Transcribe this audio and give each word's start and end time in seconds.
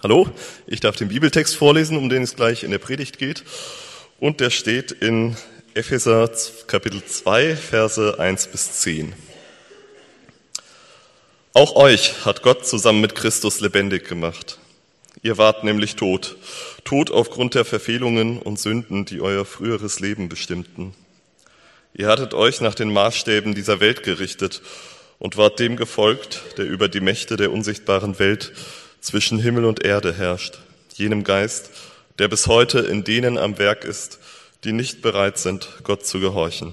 Hallo, 0.00 0.28
ich 0.68 0.78
darf 0.78 0.94
den 0.94 1.08
Bibeltext 1.08 1.56
vorlesen, 1.56 1.96
um 1.96 2.08
den 2.08 2.22
es 2.22 2.36
gleich 2.36 2.62
in 2.62 2.70
der 2.70 2.78
Predigt 2.78 3.18
geht. 3.18 3.42
Und 4.20 4.38
der 4.38 4.50
steht 4.50 4.92
in 4.92 5.36
Epheser 5.74 6.30
Kapitel 6.68 7.04
2, 7.04 7.56
Verse 7.56 8.16
1 8.16 8.46
bis 8.46 8.74
10. 8.74 9.12
Auch 11.52 11.74
euch 11.74 12.24
hat 12.24 12.42
Gott 12.42 12.64
zusammen 12.64 13.00
mit 13.00 13.16
Christus 13.16 13.58
lebendig 13.58 14.06
gemacht. 14.08 14.60
Ihr 15.22 15.36
wart 15.36 15.64
nämlich 15.64 15.96
tot, 15.96 16.36
tot 16.84 17.10
aufgrund 17.10 17.56
der 17.56 17.64
Verfehlungen 17.64 18.38
und 18.38 18.60
Sünden, 18.60 19.04
die 19.04 19.20
euer 19.20 19.44
früheres 19.44 19.98
Leben 19.98 20.28
bestimmten. 20.28 20.94
Ihr 21.92 22.06
hattet 22.06 22.34
euch 22.34 22.60
nach 22.60 22.76
den 22.76 22.92
Maßstäben 22.92 23.52
dieser 23.52 23.80
Welt 23.80 24.04
gerichtet 24.04 24.62
und 25.18 25.36
wart 25.36 25.58
dem 25.58 25.74
gefolgt, 25.74 26.42
der 26.56 26.66
über 26.66 26.88
die 26.88 27.00
Mächte 27.00 27.36
der 27.36 27.50
unsichtbaren 27.50 28.20
Welt 28.20 28.52
zwischen 29.00 29.38
Himmel 29.38 29.64
und 29.64 29.84
Erde 29.84 30.12
herrscht, 30.12 30.58
jenem 30.94 31.24
Geist, 31.24 31.70
der 32.18 32.28
bis 32.28 32.46
heute 32.46 32.80
in 32.80 33.04
denen 33.04 33.38
am 33.38 33.58
Werk 33.58 33.84
ist, 33.84 34.18
die 34.64 34.72
nicht 34.72 35.02
bereit 35.02 35.38
sind, 35.38 35.68
Gott 35.84 36.04
zu 36.04 36.20
gehorchen. 36.20 36.72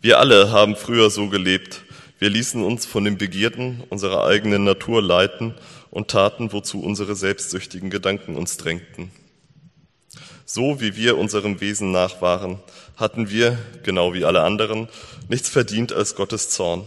Wir 0.00 0.18
alle 0.20 0.52
haben 0.52 0.76
früher 0.76 1.10
so 1.10 1.28
gelebt. 1.28 1.82
Wir 2.18 2.30
ließen 2.30 2.62
uns 2.62 2.86
von 2.86 3.04
den 3.04 3.18
Begierden 3.18 3.82
unserer 3.90 4.24
eigenen 4.26 4.64
Natur 4.64 5.02
leiten 5.02 5.54
und 5.90 6.08
taten, 6.08 6.52
wozu 6.52 6.80
unsere 6.80 7.16
selbstsüchtigen 7.16 7.90
Gedanken 7.90 8.36
uns 8.36 8.56
drängten. 8.56 9.10
So 10.44 10.80
wie 10.80 10.94
wir 10.94 11.18
unserem 11.18 11.60
Wesen 11.60 11.90
nach 11.90 12.22
waren, 12.22 12.60
hatten 12.96 13.30
wir, 13.30 13.58
genau 13.82 14.14
wie 14.14 14.24
alle 14.24 14.42
anderen, 14.42 14.88
nichts 15.28 15.48
verdient 15.48 15.92
als 15.92 16.14
Gottes 16.14 16.50
Zorn. 16.50 16.86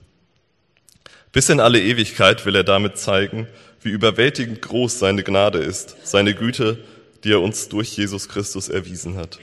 Bis 1.31 1.47
in 1.49 1.59
alle 1.59 1.81
Ewigkeit 1.81 2.45
will 2.45 2.55
er 2.55 2.63
damit 2.63 2.97
zeigen, 2.97 3.47
wie 3.81 3.89
überwältigend 3.89 4.61
groß 4.61 4.99
seine 4.99 5.23
Gnade 5.23 5.59
ist, 5.59 5.95
seine 6.03 6.35
Güte, 6.35 6.77
die 7.23 7.31
er 7.31 7.41
uns 7.41 7.69
durch 7.69 7.95
Jesus 7.95 8.27
Christus 8.27 8.67
erwiesen 8.67 9.15
hat. 9.15 9.39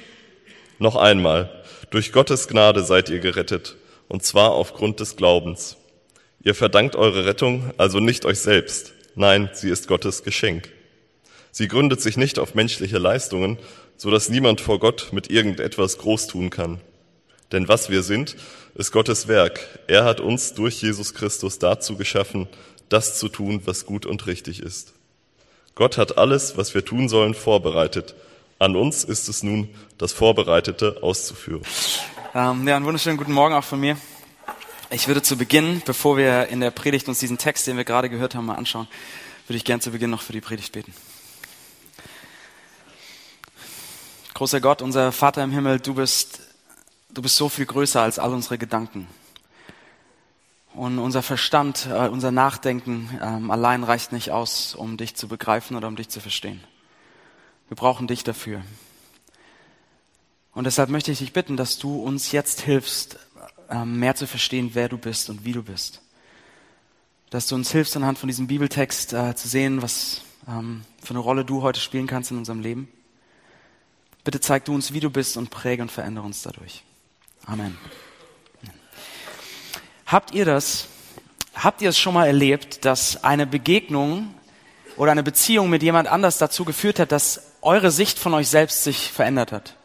Noch 0.79 0.97
einmal, 0.97 1.51
durch 1.91 2.13
Gottes 2.13 2.47
Gnade 2.47 2.85
seid 2.85 3.09
ihr 3.09 3.21
gerettet, 3.21 3.77
und 4.07 4.23
zwar 4.23 4.53
aufgrund 4.53 5.01
des 5.01 5.17
Glaubens. 5.17 5.77
Ihr 6.45 6.55
verdankt 6.55 6.95
eure 6.95 7.25
Rettung 7.25 7.73
also 7.79 8.01
nicht 8.01 8.25
euch 8.27 8.39
selbst, 8.39 8.93
nein, 9.15 9.51
sie 9.55 9.71
ist 9.71 9.89
Gottes 9.89 10.23
Geschenk. 10.23 10.71
Sie 11.51 11.69
gründet 11.69 12.01
sich 12.01 12.17
nicht 12.17 12.39
auf 12.39 12.55
menschliche 12.55 12.99
Leistungen, 12.99 13.59
so 13.97 14.11
dass 14.11 14.29
niemand 14.29 14.61
vor 14.61 14.79
Gott 14.79 15.09
mit 15.13 15.31
irgendetwas 15.31 15.99
groß 15.99 16.27
tun 16.29 16.51
kann. 16.51 16.81
Denn 17.53 17.69
was 17.69 17.89
wir 17.89 18.03
sind, 18.03 18.37
ist 18.75 18.93
Gottes 18.93 19.29
Werk. 19.29 19.61
Er 19.87 20.05
hat 20.05 20.21
uns 20.21 20.55
durch 20.55 20.83
Jesus 20.83 21.15
Christus 21.15 21.59
dazu 21.59 21.97
geschaffen, 21.97 22.47
das 22.89 23.19
zu 23.19 23.29
tun, 23.29 23.63
was 23.65 23.87
gut 23.87 24.07
und 24.07 24.27
richtig 24.27 24.61
ist. 24.61 24.93
Gott 25.75 25.97
hat 25.97 26.19
alles, 26.19 26.57
was 26.57 26.75
wir 26.75 26.85
tun 26.85 27.09
sollen, 27.09 27.35
vorbereitet. 27.35 28.15
An 28.59 28.75
uns 28.75 29.05
ist 29.05 29.29
es 29.29 29.43
nun, 29.43 29.69
das 29.97 30.13
Vorbereitete 30.13 30.99
auszuführen. 31.03 31.63
Ähm, 32.35 32.67
ja, 32.67 32.77
einen 32.77 32.85
wunderschönen 32.85 33.17
guten 33.17 33.33
Morgen 33.33 33.55
auch 33.55 33.65
von 33.65 33.79
mir. 33.79 33.97
Ich 34.91 35.07
würde 35.07 35.23
zu 35.23 35.37
Beginn, 35.37 35.83
bevor 35.85 36.17
wir 36.17 36.49
in 36.49 36.61
der 36.61 36.71
Predigt 36.71 37.09
uns 37.09 37.19
diesen 37.19 37.39
Text, 37.39 37.67
den 37.67 37.77
wir 37.77 37.85
gerade 37.85 38.11
gehört 38.11 38.35
haben, 38.35 38.47
mal 38.47 38.57
anschauen, 38.57 38.89
würde 39.47 39.57
ich 39.57 39.65
gern 39.65 39.81
zu 39.81 39.91
Beginn 39.91 40.11
noch 40.11 40.23
für 40.23 40.33
die 40.33 40.41
Predigt 40.41 40.73
beten. 40.73 40.93
Großer 44.35 44.61
Gott, 44.61 44.83
unser 44.83 45.13
Vater 45.13 45.45
im 45.45 45.53
Himmel, 45.53 45.79
du 45.79 45.95
bist, 45.95 46.41
du 47.11 47.23
bist 47.23 47.37
so 47.37 47.49
viel 47.49 47.67
größer 47.67 48.03
als 48.03 48.19
all 48.19 48.33
unsere 48.33 48.59
Gedanken. 48.59 49.07
Und 50.75 50.99
unser 50.99 51.23
Verstand, 51.23 51.89
äh, 51.91 52.09
unser 52.09 52.31
Nachdenken 52.31 53.11
ähm, 53.23 53.51
allein 53.51 53.83
reicht 53.83 54.13
nicht 54.13 54.31
aus, 54.31 54.75
um 54.75 54.97
dich 54.97 55.17
zu 55.17 55.27
begreifen 55.27 55.77
oder 55.77 55.89
um 55.89 55.97
dich 55.97 56.09
zu 56.09 56.21
verstehen. 56.21 56.63
Wir 57.69 57.77
brauchen 57.77 58.07
dich 58.07 58.23
dafür. 58.23 58.63
Und 60.53 60.65
deshalb 60.65 60.91
möchte 60.91 61.11
ich 61.11 61.19
dich 61.19 61.33
bitten, 61.33 61.57
dass 61.57 61.79
du 61.79 62.01
uns 62.01 62.33
jetzt 62.33 62.61
hilfst, 62.61 63.19
ähm, 63.71 63.99
mehr 63.99 64.15
zu 64.15 64.27
verstehen, 64.27 64.71
wer 64.75 64.89
du 64.89 64.99
bist 64.99 65.31
und 65.31 65.45
wie 65.45 65.53
du 65.53 65.63
bist. 65.63 66.03
Dass 67.31 67.47
du 67.47 67.55
uns 67.55 67.71
hilfst, 67.71 67.97
anhand 67.97 68.19
von 68.19 68.29
diesem 68.29 68.47
Bibeltext 68.47 69.13
äh, 69.13 69.35
zu 69.35 69.49
sehen, 69.49 69.83
was 69.83 70.23
ähm, 70.49 70.83
für 71.03 71.11
eine 71.11 71.19
Rolle 71.19 71.45
du 71.45 71.63
heute 71.63 71.81
spielen 71.81 72.07
kannst 72.07 72.31
in 72.31 72.39
unserem 72.39 72.61
Leben. 72.61 72.89
Bitte 74.25 74.41
zeig 74.41 74.65
du 74.65 74.75
uns, 74.75 74.93
wie 74.93 75.01
du 75.01 75.11
bist 75.11 75.37
und 75.37 75.51
präge 75.51 75.83
und 75.83 75.91
verändere 75.91 76.25
uns 76.25 76.43
dadurch. 76.43 76.85
Amen. 77.49 77.79
Habt 80.05 80.35
ihr 80.35 80.45
das, 80.45 80.89
habt 81.55 81.81
ihr 81.81 81.89
es 81.89 81.99
schon 81.99 82.13
mal 82.13 82.27
erlebt, 82.27 82.85
dass 82.85 83.25
eine 83.25 83.47
Begegnung 83.47 84.35
oder 84.99 85.13
eine 85.13 85.23
Beziehung 85.23 85.71
mit 85.71 85.83
jemand 85.83 86.09
anders 86.09 86.37
dazu 86.37 86.67
geführt 86.67 86.99
hat, 86.99 87.11
dass 87.11 87.55
eure 87.63 87.91
Sicht 87.91 88.19
von 88.19 88.35
euch 88.35 88.49
selbst 88.49 88.85
sich 88.85 89.11
verändert 89.11 89.53
hat? 89.53 89.77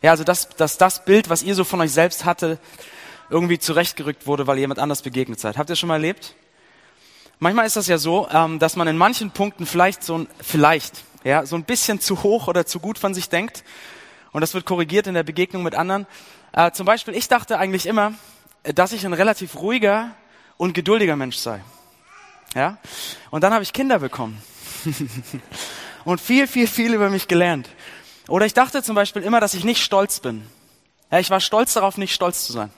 Ja, 0.00 0.12
also 0.12 0.24
dass, 0.24 0.48
dass 0.48 0.78
das 0.78 1.04
Bild, 1.04 1.28
was 1.28 1.42
ihr 1.42 1.54
so 1.54 1.64
von 1.64 1.82
euch 1.82 1.92
selbst 1.92 2.24
hatte, 2.24 2.58
irgendwie 3.28 3.58
zurechtgerückt 3.58 4.26
wurde, 4.26 4.46
weil 4.46 4.56
ihr 4.56 4.62
jemand 4.62 4.80
anders 4.80 5.02
begegnet 5.02 5.38
seid. 5.38 5.58
Habt 5.58 5.68
ihr 5.68 5.76
schon 5.76 5.88
mal 5.88 5.96
erlebt? 5.96 6.34
Manchmal 7.40 7.66
ist 7.66 7.76
das 7.76 7.88
ja 7.88 7.98
so, 7.98 8.26
ähm, 8.32 8.58
dass 8.58 8.74
man 8.74 8.88
in 8.88 8.96
manchen 8.96 9.32
Punkten 9.32 9.66
vielleicht 9.66 10.02
so 10.02 10.16
ein, 10.16 10.28
vielleicht, 10.40 11.04
ja, 11.24 11.44
so 11.44 11.56
ein 11.56 11.64
bisschen 11.64 12.00
zu 12.00 12.22
hoch 12.22 12.48
oder 12.48 12.64
zu 12.64 12.80
gut 12.80 12.98
von 12.98 13.12
sich 13.12 13.28
denkt. 13.28 13.64
Und 14.32 14.40
das 14.40 14.54
wird 14.54 14.64
korrigiert 14.64 15.06
in 15.06 15.12
der 15.12 15.24
Begegnung 15.24 15.62
mit 15.62 15.74
anderen. 15.74 16.06
Äh, 16.52 16.70
zum 16.72 16.84
Beispiel, 16.84 17.14
ich 17.14 17.28
dachte 17.28 17.58
eigentlich 17.58 17.86
immer, 17.86 18.12
dass 18.62 18.92
ich 18.92 19.06
ein 19.06 19.14
relativ 19.14 19.56
ruhiger 19.56 20.10
und 20.58 20.74
geduldiger 20.74 21.16
Mensch 21.16 21.36
sei. 21.36 21.60
Ja? 22.54 22.76
Und 23.30 23.42
dann 23.42 23.54
habe 23.54 23.62
ich 23.62 23.72
Kinder 23.72 23.98
bekommen. 23.98 24.42
und 26.04 26.20
viel, 26.20 26.46
viel, 26.46 26.66
viel 26.66 26.92
über 26.92 27.08
mich 27.08 27.26
gelernt. 27.26 27.68
Oder 28.28 28.46
ich 28.46 28.54
dachte 28.54 28.82
zum 28.82 28.94
Beispiel 28.94 29.22
immer, 29.22 29.40
dass 29.40 29.54
ich 29.54 29.64
nicht 29.64 29.82
stolz 29.82 30.20
bin. 30.20 30.46
Ja, 31.10 31.18
ich 31.18 31.30
war 31.30 31.40
stolz 31.40 31.72
darauf, 31.72 31.96
nicht 31.96 32.14
stolz 32.14 32.46
zu 32.46 32.52
sein. 32.52 32.70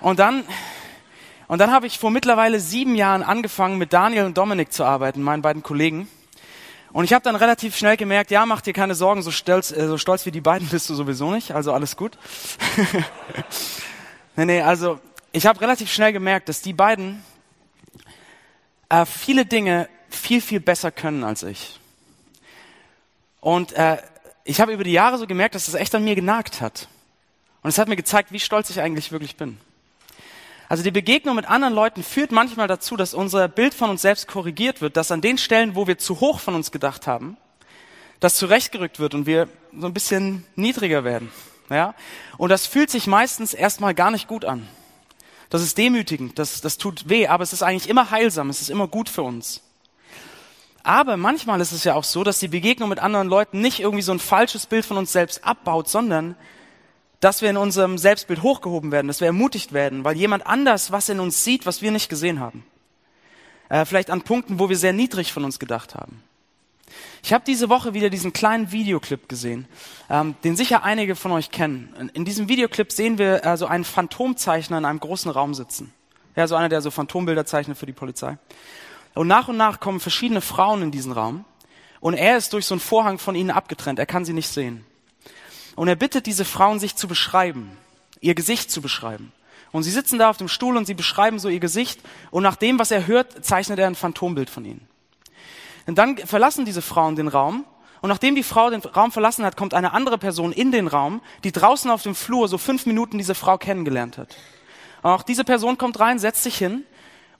Und 0.00 0.18
dann, 0.18 0.44
und 1.48 1.58
dann 1.58 1.72
habe 1.72 1.86
ich 1.86 1.98
vor 1.98 2.10
mittlerweile 2.10 2.60
sieben 2.60 2.94
Jahren 2.94 3.22
angefangen, 3.22 3.78
mit 3.78 3.92
Daniel 3.92 4.24
und 4.24 4.38
Dominik 4.38 4.72
zu 4.72 4.84
arbeiten, 4.84 5.22
meinen 5.22 5.42
beiden 5.42 5.62
Kollegen. 5.62 6.08
Und 6.94 7.04
ich 7.04 7.12
habe 7.12 7.24
dann 7.24 7.34
relativ 7.34 7.76
schnell 7.76 7.96
gemerkt, 7.96 8.30
ja, 8.30 8.46
mach 8.46 8.60
dir 8.60 8.72
keine 8.72 8.94
Sorgen, 8.94 9.20
so 9.20 9.32
stolz, 9.32 9.72
äh, 9.72 9.88
so 9.88 9.98
stolz 9.98 10.26
wie 10.26 10.30
die 10.30 10.40
beiden 10.40 10.68
bist 10.68 10.88
du 10.88 10.94
sowieso 10.94 11.32
nicht, 11.32 11.50
also 11.50 11.72
alles 11.72 11.96
gut. 11.96 12.16
Nee, 14.36 14.46
nee, 14.46 14.62
also 14.62 14.98
ich 15.30 15.46
habe 15.46 15.60
relativ 15.60 15.92
schnell 15.92 16.12
gemerkt, 16.12 16.48
dass 16.48 16.60
die 16.60 16.72
beiden 16.72 17.22
äh, 18.88 19.06
viele 19.06 19.46
Dinge 19.46 19.88
viel, 20.08 20.40
viel 20.40 20.58
besser 20.58 20.90
können 20.90 21.22
als 21.22 21.44
ich. 21.44 21.78
Und 23.40 23.74
äh, 23.74 23.98
ich 24.42 24.60
habe 24.60 24.72
über 24.72 24.82
die 24.82 24.90
Jahre 24.90 25.16
so 25.18 25.28
gemerkt, 25.28 25.54
dass 25.54 25.66
das 25.66 25.76
echt 25.76 25.94
an 25.94 26.02
mir 26.02 26.16
genagt 26.16 26.60
hat. 26.60 26.88
Und 27.62 27.68
es 27.68 27.78
hat 27.78 27.86
mir 27.86 27.94
gezeigt, 27.94 28.32
wie 28.32 28.40
stolz 28.40 28.70
ich 28.70 28.80
eigentlich 28.80 29.12
wirklich 29.12 29.36
bin. 29.36 29.58
Also 30.68 30.82
die 30.82 30.90
Begegnung 30.90 31.36
mit 31.36 31.46
anderen 31.46 31.74
Leuten 31.74 32.02
führt 32.02 32.32
manchmal 32.32 32.68
dazu, 32.68 32.96
dass 32.96 33.14
unser 33.14 33.48
Bild 33.48 33.74
von 33.74 33.90
uns 33.90 34.02
selbst 34.02 34.28
korrigiert 34.28 34.80
wird, 34.80 34.96
dass 34.96 35.10
an 35.10 35.20
den 35.20 35.38
Stellen, 35.38 35.74
wo 35.74 35.86
wir 35.86 35.98
zu 35.98 36.20
hoch 36.20 36.40
von 36.40 36.54
uns 36.54 36.70
gedacht 36.70 37.06
haben, 37.06 37.36
das 38.20 38.36
zurechtgerückt 38.36 38.98
wird 38.98 39.14
und 39.14 39.26
wir 39.26 39.48
so 39.78 39.86
ein 39.86 39.94
bisschen 39.94 40.44
niedriger 40.56 41.04
werden. 41.04 41.30
Ja? 41.68 41.94
Und 42.38 42.48
das 42.48 42.66
fühlt 42.66 42.90
sich 42.90 43.06
meistens 43.06 43.52
erstmal 43.52 43.94
gar 43.94 44.10
nicht 44.10 44.28
gut 44.28 44.44
an. 44.44 44.66
Das 45.50 45.62
ist 45.62 45.78
demütigend, 45.78 46.38
das, 46.38 46.60
das 46.62 46.78
tut 46.78 47.08
weh, 47.08 47.26
aber 47.28 47.44
es 47.44 47.52
ist 47.52 47.62
eigentlich 47.62 47.88
immer 47.88 48.10
heilsam, 48.10 48.50
es 48.50 48.60
ist 48.60 48.70
immer 48.70 48.88
gut 48.88 49.08
für 49.08 49.22
uns. 49.22 49.60
Aber 50.82 51.16
manchmal 51.16 51.60
ist 51.60 51.72
es 51.72 51.84
ja 51.84 51.94
auch 51.94 52.04
so, 52.04 52.24
dass 52.24 52.38
die 52.38 52.48
Begegnung 52.48 52.88
mit 52.88 52.98
anderen 52.98 53.28
Leuten 53.28 53.60
nicht 53.60 53.80
irgendwie 53.80 54.02
so 54.02 54.12
ein 54.12 54.18
falsches 54.18 54.66
Bild 54.66 54.84
von 54.84 54.96
uns 54.96 55.12
selbst 55.12 55.44
abbaut, 55.44 55.88
sondern 55.88 56.34
dass 57.24 57.40
wir 57.40 57.48
in 57.48 57.56
unserem 57.56 57.96
Selbstbild 57.96 58.42
hochgehoben 58.42 58.92
werden, 58.92 59.08
dass 59.08 59.20
wir 59.20 59.26
ermutigt 59.26 59.72
werden, 59.72 60.04
weil 60.04 60.14
jemand 60.14 60.46
anders 60.46 60.92
was 60.92 61.08
in 61.08 61.20
uns 61.20 61.42
sieht, 61.42 61.64
was 61.64 61.80
wir 61.80 61.90
nicht 61.90 62.10
gesehen 62.10 62.38
haben. 62.38 62.66
Äh, 63.70 63.86
vielleicht 63.86 64.10
an 64.10 64.20
Punkten, 64.20 64.58
wo 64.58 64.68
wir 64.68 64.76
sehr 64.76 64.92
niedrig 64.92 65.32
von 65.32 65.42
uns 65.42 65.58
gedacht 65.58 65.94
haben. 65.94 66.22
Ich 67.22 67.32
habe 67.32 67.42
diese 67.46 67.70
Woche 67.70 67.94
wieder 67.94 68.10
diesen 68.10 68.34
kleinen 68.34 68.72
Videoclip 68.72 69.26
gesehen, 69.26 69.66
ähm, 70.10 70.34
den 70.44 70.54
sicher 70.54 70.84
einige 70.84 71.16
von 71.16 71.32
euch 71.32 71.50
kennen. 71.50 71.94
In, 71.98 72.08
in 72.10 72.24
diesem 72.26 72.48
Videoclip 72.48 72.92
sehen 72.92 73.16
wir 73.16 73.42
äh, 73.42 73.56
so 73.56 73.64
einen 73.64 73.84
Phantomzeichner 73.84 74.76
in 74.76 74.84
einem 74.84 75.00
großen 75.00 75.30
Raum 75.30 75.54
sitzen. 75.54 75.94
Ja, 76.36 76.46
so 76.46 76.56
einer, 76.56 76.68
der 76.68 76.82
so 76.82 76.90
Phantombilder 76.90 77.46
zeichnet 77.46 77.78
für 77.78 77.86
die 77.86 77.94
Polizei. 77.94 78.36
Und 79.14 79.28
nach 79.28 79.48
und 79.48 79.56
nach 79.56 79.80
kommen 79.80 79.98
verschiedene 79.98 80.42
Frauen 80.42 80.82
in 80.82 80.90
diesen 80.90 81.12
Raum 81.12 81.46
Und 82.00 82.12
er 82.14 82.36
ist 82.36 82.52
durch 82.52 82.66
so 82.66 82.74
einen 82.74 82.80
Vorhang 82.80 83.18
von 83.18 83.34
ihnen 83.34 83.50
abgetrennt. 83.50 83.98
Er 83.98 84.04
kann 84.04 84.26
sie 84.26 84.34
nicht 84.34 84.48
sehen. 84.48 84.84
Und 85.76 85.88
er 85.88 85.96
bittet 85.96 86.26
diese 86.26 86.44
Frauen, 86.44 86.78
sich 86.78 86.96
zu 86.96 87.08
beschreiben, 87.08 87.76
ihr 88.20 88.34
Gesicht 88.34 88.70
zu 88.70 88.80
beschreiben. 88.80 89.32
Und 89.72 89.82
sie 89.82 89.90
sitzen 89.90 90.18
da 90.18 90.30
auf 90.30 90.36
dem 90.36 90.48
Stuhl 90.48 90.76
und 90.76 90.86
sie 90.86 90.94
beschreiben 90.94 91.38
so 91.38 91.48
ihr 91.48 91.58
Gesicht. 91.58 92.00
Und 92.30 92.44
nach 92.44 92.56
dem, 92.56 92.78
was 92.78 92.92
er 92.92 93.06
hört, 93.06 93.44
zeichnet 93.44 93.78
er 93.80 93.88
ein 93.88 93.96
Phantombild 93.96 94.48
von 94.48 94.64
ihnen. 94.64 94.86
Und 95.86 95.98
dann 95.98 96.16
verlassen 96.16 96.64
diese 96.64 96.82
Frauen 96.82 97.16
den 97.16 97.28
Raum. 97.28 97.64
Und 98.00 98.08
nachdem 98.08 98.34
die 98.34 98.42
Frau 98.42 98.70
den 98.70 98.80
Raum 98.80 99.10
verlassen 99.10 99.44
hat, 99.44 99.56
kommt 99.56 99.74
eine 99.74 99.92
andere 99.92 100.18
Person 100.18 100.52
in 100.52 100.70
den 100.70 100.86
Raum, 100.86 101.22
die 101.42 101.52
draußen 101.52 101.90
auf 101.90 102.02
dem 102.02 102.14
Flur 102.14 102.48
so 102.48 102.58
fünf 102.58 102.86
Minuten 102.86 103.18
diese 103.18 103.34
Frau 103.34 103.58
kennengelernt 103.58 104.18
hat. 104.18 104.36
Auch 105.02 105.22
diese 105.22 105.42
Person 105.42 105.76
kommt 105.76 105.98
rein, 106.00 106.18
setzt 106.18 106.42
sich 106.42 106.56
hin 106.56 106.84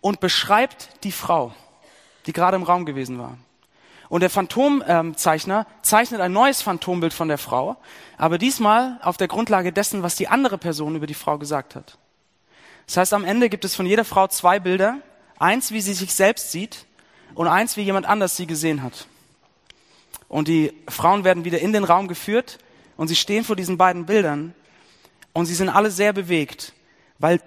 und 0.00 0.20
beschreibt 0.20 0.88
die 1.04 1.12
Frau, 1.12 1.54
die 2.26 2.32
gerade 2.32 2.56
im 2.56 2.62
Raum 2.62 2.84
gewesen 2.84 3.18
war. 3.18 3.38
Und 4.08 4.20
der 4.20 4.30
Phantomzeichner 4.30 5.66
zeichnet 5.82 6.20
ein 6.20 6.32
neues 6.32 6.62
Phantombild 6.62 7.12
von 7.12 7.28
der 7.28 7.38
Frau, 7.38 7.76
aber 8.18 8.38
diesmal 8.38 8.98
auf 9.02 9.16
der 9.16 9.28
Grundlage 9.28 9.72
dessen, 9.72 10.02
was 10.02 10.16
die 10.16 10.28
andere 10.28 10.58
Person 10.58 10.94
über 10.96 11.06
die 11.06 11.14
Frau 11.14 11.38
gesagt 11.38 11.74
hat. 11.74 11.98
Das 12.86 12.98
heißt, 12.98 13.14
am 13.14 13.24
Ende 13.24 13.48
gibt 13.48 13.64
es 13.64 13.74
von 13.74 13.86
jeder 13.86 14.04
Frau 14.04 14.26
zwei 14.28 14.60
Bilder. 14.60 14.98
Eins, 15.38 15.72
wie 15.72 15.80
sie 15.80 15.94
sich 15.94 16.14
selbst 16.14 16.52
sieht 16.52 16.86
und 17.34 17.48
eins, 17.48 17.76
wie 17.76 17.82
jemand 17.82 18.06
anders 18.06 18.36
sie 18.36 18.46
gesehen 18.46 18.82
hat. 18.82 19.06
Und 20.28 20.48
die 20.48 20.72
Frauen 20.88 21.24
werden 21.24 21.44
wieder 21.44 21.58
in 21.58 21.72
den 21.72 21.84
Raum 21.84 22.08
geführt 22.08 22.58
und 22.96 23.08
sie 23.08 23.16
stehen 23.16 23.44
vor 23.44 23.56
diesen 23.56 23.78
beiden 23.78 24.06
Bildern 24.06 24.54
und 25.32 25.46
sie 25.46 25.54
sind 25.54 25.68
alle 25.68 25.90
sehr 25.90 26.12
bewegt, 26.12 26.72
weil, 27.18 27.40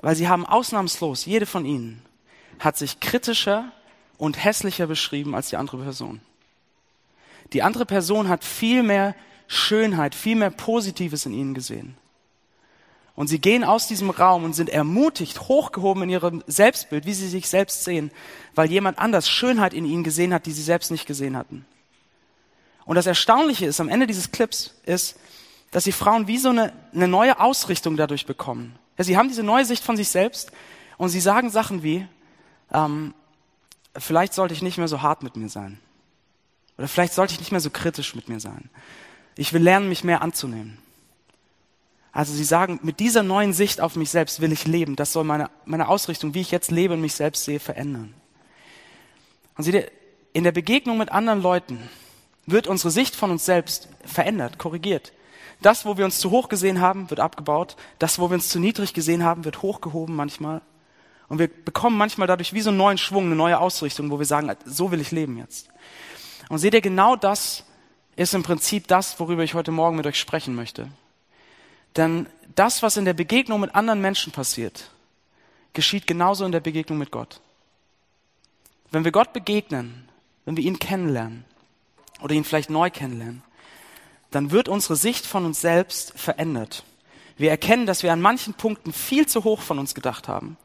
weil 0.00 0.16
sie 0.16 0.28
haben 0.28 0.46
ausnahmslos, 0.46 1.26
jede 1.26 1.46
von 1.46 1.64
ihnen 1.64 2.02
hat 2.58 2.76
sich 2.76 3.00
kritischer 3.00 3.72
und 4.18 4.42
hässlicher 4.42 4.86
beschrieben 4.86 5.34
als 5.34 5.48
die 5.48 5.56
andere 5.56 5.78
Person. 5.78 6.20
Die 7.52 7.62
andere 7.62 7.86
Person 7.86 8.28
hat 8.28 8.44
viel 8.44 8.82
mehr 8.82 9.14
Schönheit, 9.46 10.14
viel 10.14 10.36
mehr 10.36 10.50
Positives 10.50 11.26
in 11.26 11.32
ihnen 11.32 11.54
gesehen. 11.54 11.96
Und 13.16 13.28
sie 13.28 13.38
gehen 13.38 13.62
aus 13.62 13.86
diesem 13.86 14.10
Raum 14.10 14.42
und 14.42 14.54
sind 14.54 14.68
ermutigt, 14.70 15.42
hochgehoben 15.42 16.02
in 16.02 16.08
ihrem 16.08 16.42
Selbstbild, 16.48 17.06
wie 17.06 17.14
sie 17.14 17.28
sich 17.28 17.48
selbst 17.48 17.84
sehen, 17.84 18.10
weil 18.56 18.70
jemand 18.70 18.98
anders 18.98 19.28
Schönheit 19.28 19.72
in 19.72 19.84
ihnen 19.84 20.02
gesehen 20.02 20.34
hat, 20.34 20.46
die 20.46 20.52
sie 20.52 20.62
selbst 20.62 20.90
nicht 20.90 21.06
gesehen 21.06 21.36
hatten. 21.36 21.64
Und 22.84 22.96
das 22.96 23.06
Erstaunliche 23.06 23.66
ist, 23.66 23.80
am 23.80 23.88
Ende 23.88 24.06
dieses 24.06 24.32
Clips, 24.32 24.74
ist, 24.84 25.16
dass 25.70 25.84
die 25.84 25.92
Frauen 25.92 26.26
wie 26.26 26.38
so 26.38 26.50
eine, 26.50 26.72
eine 26.92 27.08
neue 27.08 27.38
Ausrichtung 27.40 27.96
dadurch 27.96 28.26
bekommen. 28.26 28.76
Ja, 28.98 29.04
sie 29.04 29.16
haben 29.16 29.28
diese 29.28 29.42
neue 29.42 29.64
Sicht 29.64 29.84
von 29.84 29.96
sich 29.96 30.08
selbst 30.08 30.50
und 30.98 31.08
sie 31.08 31.20
sagen 31.20 31.50
Sachen 31.50 31.82
wie, 31.82 32.06
ähm, 32.72 33.14
vielleicht 33.96 34.34
sollte 34.34 34.54
ich 34.54 34.62
nicht 34.62 34.78
mehr 34.78 34.88
so 34.88 35.02
hart 35.02 35.22
mit 35.22 35.36
mir 35.36 35.48
sein. 35.48 35.78
Oder 36.78 36.88
vielleicht 36.88 37.14
sollte 37.14 37.34
ich 37.34 37.40
nicht 37.40 37.52
mehr 37.52 37.60
so 37.60 37.70
kritisch 37.70 38.14
mit 38.14 38.28
mir 38.28 38.40
sein. 38.40 38.70
Ich 39.36 39.52
will 39.52 39.62
lernen, 39.62 39.88
mich 39.88 40.04
mehr 40.04 40.22
anzunehmen. 40.22 40.78
Also 42.12 42.32
sie 42.32 42.44
sagen, 42.44 42.78
mit 42.82 43.00
dieser 43.00 43.24
neuen 43.24 43.52
Sicht 43.52 43.80
auf 43.80 43.96
mich 43.96 44.10
selbst 44.10 44.40
will 44.40 44.52
ich 44.52 44.66
leben. 44.66 44.94
Das 44.94 45.12
soll 45.12 45.24
meine, 45.24 45.50
meine 45.64 45.88
Ausrichtung, 45.88 46.34
wie 46.34 46.40
ich 46.40 46.52
jetzt 46.52 46.70
lebe 46.70 46.94
und 46.94 47.00
mich 47.00 47.14
selbst 47.14 47.44
sehe, 47.44 47.58
verändern. 47.58 48.14
Und 49.56 49.64
seht 49.64 49.74
ihr, 49.74 49.90
in 50.32 50.44
der 50.44 50.52
Begegnung 50.52 50.98
mit 50.98 51.10
anderen 51.10 51.42
Leuten 51.42 51.78
wird 52.46 52.66
unsere 52.66 52.90
Sicht 52.90 53.16
von 53.16 53.30
uns 53.30 53.44
selbst 53.44 53.88
verändert, 54.04 54.58
korrigiert. 54.58 55.12
Das, 55.62 55.86
wo 55.86 55.96
wir 55.96 56.04
uns 56.04 56.18
zu 56.18 56.30
hoch 56.30 56.48
gesehen 56.48 56.80
haben, 56.80 57.10
wird 57.10 57.20
abgebaut. 57.20 57.76
Das, 57.98 58.18
wo 58.18 58.30
wir 58.30 58.34
uns 58.34 58.48
zu 58.48 58.58
niedrig 58.58 58.94
gesehen 58.94 59.24
haben, 59.24 59.44
wird 59.44 59.62
hochgehoben 59.62 60.14
manchmal. 60.14 60.60
Und 61.28 61.38
wir 61.38 61.48
bekommen 61.48 61.96
manchmal 61.96 62.28
dadurch 62.28 62.52
wie 62.52 62.60
so 62.60 62.70
einen 62.70 62.78
neuen 62.78 62.98
Schwung, 62.98 63.26
eine 63.26 63.36
neue 63.36 63.58
Ausrichtung, 63.58 64.10
wo 64.10 64.18
wir 64.18 64.26
sagen, 64.26 64.50
so 64.64 64.90
will 64.90 65.00
ich 65.00 65.10
leben 65.10 65.38
jetzt. 65.38 65.68
Und 66.48 66.58
seht 66.58 66.74
ihr, 66.74 66.80
genau 66.80 67.16
das 67.16 67.64
ist 68.16 68.34
im 68.34 68.42
Prinzip 68.42 68.86
das, 68.88 69.18
worüber 69.18 69.42
ich 69.42 69.54
heute 69.54 69.72
Morgen 69.72 69.96
mit 69.96 70.06
euch 70.06 70.18
sprechen 70.18 70.54
möchte. 70.54 70.88
Denn 71.96 72.26
das, 72.54 72.82
was 72.82 72.96
in 72.96 73.04
der 73.04 73.14
Begegnung 73.14 73.60
mit 73.60 73.74
anderen 73.74 74.00
Menschen 74.00 74.32
passiert, 74.32 74.90
geschieht 75.72 76.06
genauso 76.06 76.44
in 76.44 76.52
der 76.52 76.60
Begegnung 76.60 76.98
mit 76.98 77.10
Gott. 77.10 77.40
Wenn 78.90 79.04
wir 79.04 79.12
Gott 79.12 79.32
begegnen, 79.32 80.08
wenn 80.44 80.56
wir 80.56 80.64
ihn 80.64 80.78
kennenlernen 80.78 81.44
oder 82.20 82.34
ihn 82.34 82.44
vielleicht 82.44 82.70
neu 82.70 82.90
kennenlernen, 82.90 83.42
dann 84.30 84.50
wird 84.50 84.68
unsere 84.68 84.96
Sicht 84.96 85.26
von 85.26 85.44
uns 85.44 85.60
selbst 85.60 86.12
verändert. 86.18 86.84
Wir 87.36 87.50
erkennen, 87.50 87.86
dass 87.86 88.02
wir 88.02 88.12
an 88.12 88.20
manchen 88.20 88.54
Punkten 88.54 88.92
viel 88.92 89.26
zu 89.26 89.44
hoch 89.44 89.60
von 89.60 89.78
uns 89.78 89.94
gedacht 89.94 90.28
haben, 90.28 90.56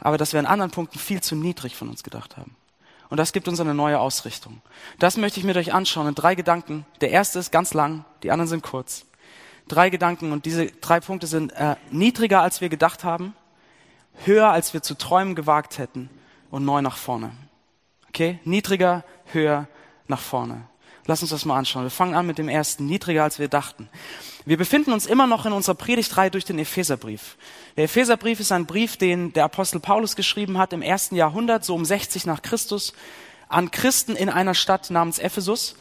aber 0.00 0.18
dass 0.18 0.32
wir 0.32 0.40
an 0.40 0.46
anderen 0.46 0.70
Punkten 0.70 0.98
viel 0.98 1.20
zu 1.20 1.36
niedrig 1.36 1.76
von 1.76 1.88
uns 1.88 2.02
gedacht 2.02 2.36
haben. 2.36 2.54
Und 3.10 3.16
das 3.16 3.32
gibt 3.32 3.48
uns 3.48 3.58
eine 3.58 3.74
neue 3.74 3.98
Ausrichtung. 3.98 4.60
Das 4.98 5.16
möchte 5.16 5.40
ich 5.40 5.46
mit 5.46 5.56
euch 5.56 5.72
anschauen 5.72 6.08
in 6.08 6.14
drei 6.14 6.34
Gedanken. 6.34 6.84
Der 7.00 7.10
erste 7.10 7.38
ist 7.38 7.50
ganz 7.50 7.72
lang, 7.72 8.04
die 8.22 8.30
anderen 8.30 8.48
sind 8.48 8.62
kurz 8.62 9.06
drei 9.68 9.90
Gedanken 9.90 10.32
und 10.32 10.46
diese 10.46 10.66
drei 10.66 11.00
Punkte 11.00 11.26
sind 11.26 11.52
äh, 11.52 11.76
niedriger, 11.90 12.40
als 12.40 12.60
wir 12.60 12.68
gedacht 12.68 13.04
haben, 13.04 13.34
höher, 14.24 14.48
als 14.50 14.74
wir 14.74 14.82
zu 14.82 14.96
träumen 14.96 15.34
gewagt 15.34 15.78
hätten 15.78 16.10
und 16.50 16.64
neu 16.64 16.82
nach 16.82 16.96
vorne. 16.96 17.30
Okay? 18.08 18.40
Niedriger, 18.44 19.04
höher, 19.26 19.68
nach 20.08 20.20
vorne. 20.20 20.62
Lass 21.06 21.22
uns 21.22 21.30
das 21.30 21.44
mal 21.44 21.56
anschauen. 21.56 21.84
Wir 21.84 21.90
fangen 21.90 22.14
an 22.14 22.26
mit 22.26 22.38
dem 22.38 22.48
ersten, 22.48 22.86
niedriger, 22.86 23.22
als 23.22 23.38
wir 23.38 23.48
dachten. 23.48 23.88
Wir 24.48 24.56
befinden 24.56 24.94
uns 24.94 25.04
immer 25.04 25.26
noch 25.26 25.44
in 25.44 25.52
unserer 25.52 25.74
Predigtreihe 25.74 26.30
durch 26.30 26.46
den 26.46 26.58
Epheserbrief. 26.58 27.36
Der 27.76 27.84
Epheserbrief 27.84 28.40
ist 28.40 28.50
ein 28.50 28.64
Brief, 28.64 28.96
den 28.96 29.34
der 29.34 29.44
Apostel 29.44 29.78
Paulus 29.78 30.16
geschrieben 30.16 30.56
hat 30.56 30.72
im 30.72 30.80
ersten 30.80 31.16
Jahrhundert, 31.16 31.66
so 31.66 31.74
um 31.74 31.84
60 31.84 32.24
nach 32.24 32.40
Christus, 32.40 32.94
an 33.50 33.70
Christen 33.70 34.16
in 34.16 34.30
einer 34.30 34.54
Stadt 34.54 34.88
namens 34.88 35.18
Ephesus. 35.18 35.76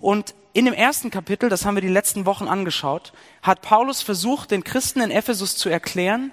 Und 0.00 0.34
in 0.52 0.64
dem 0.64 0.74
ersten 0.74 1.12
Kapitel, 1.12 1.48
das 1.48 1.64
haben 1.64 1.76
wir 1.76 1.80
die 1.80 1.86
letzten 1.86 2.26
Wochen 2.26 2.48
angeschaut, 2.48 3.12
hat 3.40 3.62
Paulus 3.62 4.02
versucht, 4.02 4.50
den 4.50 4.64
Christen 4.64 5.00
in 5.00 5.12
Ephesus 5.12 5.56
zu 5.56 5.68
erklären, 5.68 6.32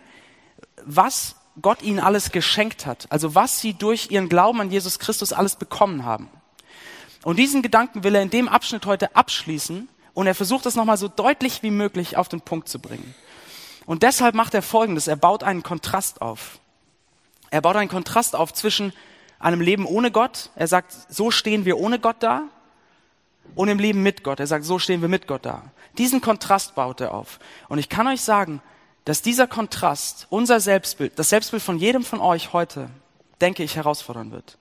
was 0.83 1.35
Gott 1.61 1.83
ihnen 1.83 1.99
alles 1.99 2.31
geschenkt 2.31 2.87
hat, 2.87 3.05
also 3.11 3.35
was 3.35 3.61
sie 3.61 3.75
durch 3.75 4.09
ihren 4.09 4.27
Glauben 4.27 4.59
an 4.59 4.71
Jesus 4.71 4.97
Christus 4.97 5.33
alles 5.33 5.55
bekommen 5.55 6.03
haben. 6.03 6.31
Und 7.21 7.37
diesen 7.37 7.61
Gedanken 7.61 8.03
will 8.03 8.15
er 8.15 8.23
in 8.23 8.31
dem 8.31 8.49
Abschnitt 8.49 8.87
heute 8.87 9.15
abschließen 9.15 9.87
und 10.19 10.27
er 10.27 10.35
versucht 10.35 10.65
es 10.65 10.75
nochmal 10.75 10.97
so 10.97 11.07
deutlich 11.07 11.63
wie 11.63 11.71
möglich 11.71 12.17
auf 12.17 12.27
den 12.27 12.41
Punkt 12.41 12.67
zu 12.67 12.79
bringen. 12.79 13.15
Und 13.85 14.03
deshalb 14.03 14.35
macht 14.35 14.53
er 14.53 14.61
Folgendes, 14.61 15.07
er 15.07 15.15
baut 15.15 15.43
einen 15.43 15.63
Kontrast 15.63 16.21
auf. 16.21 16.59
Er 17.51 17.61
baut 17.61 17.77
einen 17.77 17.87
Kontrast 17.87 18.35
auf 18.35 18.51
zwischen 18.51 18.91
einem 19.39 19.61
Leben 19.61 19.85
ohne 19.85 20.11
Gott, 20.11 20.49
er 20.57 20.67
sagt, 20.67 20.93
so 21.07 21.31
stehen 21.31 21.63
wir 21.63 21.77
ohne 21.77 21.99
Gott 21.99 22.17
da, 22.19 22.49
und 23.55 23.69
im 23.69 23.79
Leben 23.79 24.03
mit 24.03 24.25
Gott. 24.25 24.41
Er 24.41 24.47
sagt, 24.47 24.65
so 24.65 24.77
stehen 24.77 24.99
wir 24.99 25.07
mit 25.07 25.25
Gott 25.25 25.45
da. 25.45 25.63
Diesen 25.97 26.19
Kontrast 26.19 26.75
baut 26.75 26.99
er 26.99 27.13
auf. 27.13 27.39
Und 27.69 27.77
ich 27.77 27.87
kann 27.87 28.05
euch 28.05 28.19
sagen, 28.19 28.61
dass 29.05 29.21
dieser 29.21 29.47
Kontrast 29.47 30.27
unser 30.29 30.59
Selbstbild, 30.59 31.17
das 31.17 31.29
Selbstbild 31.29 31.63
von 31.63 31.77
jedem 31.77 32.03
von 32.03 32.19
euch 32.19 32.51
heute, 32.51 32.89
denke 33.39 33.63
ich, 33.63 33.77
herausfordern 33.77 34.33
wird. 34.33 34.57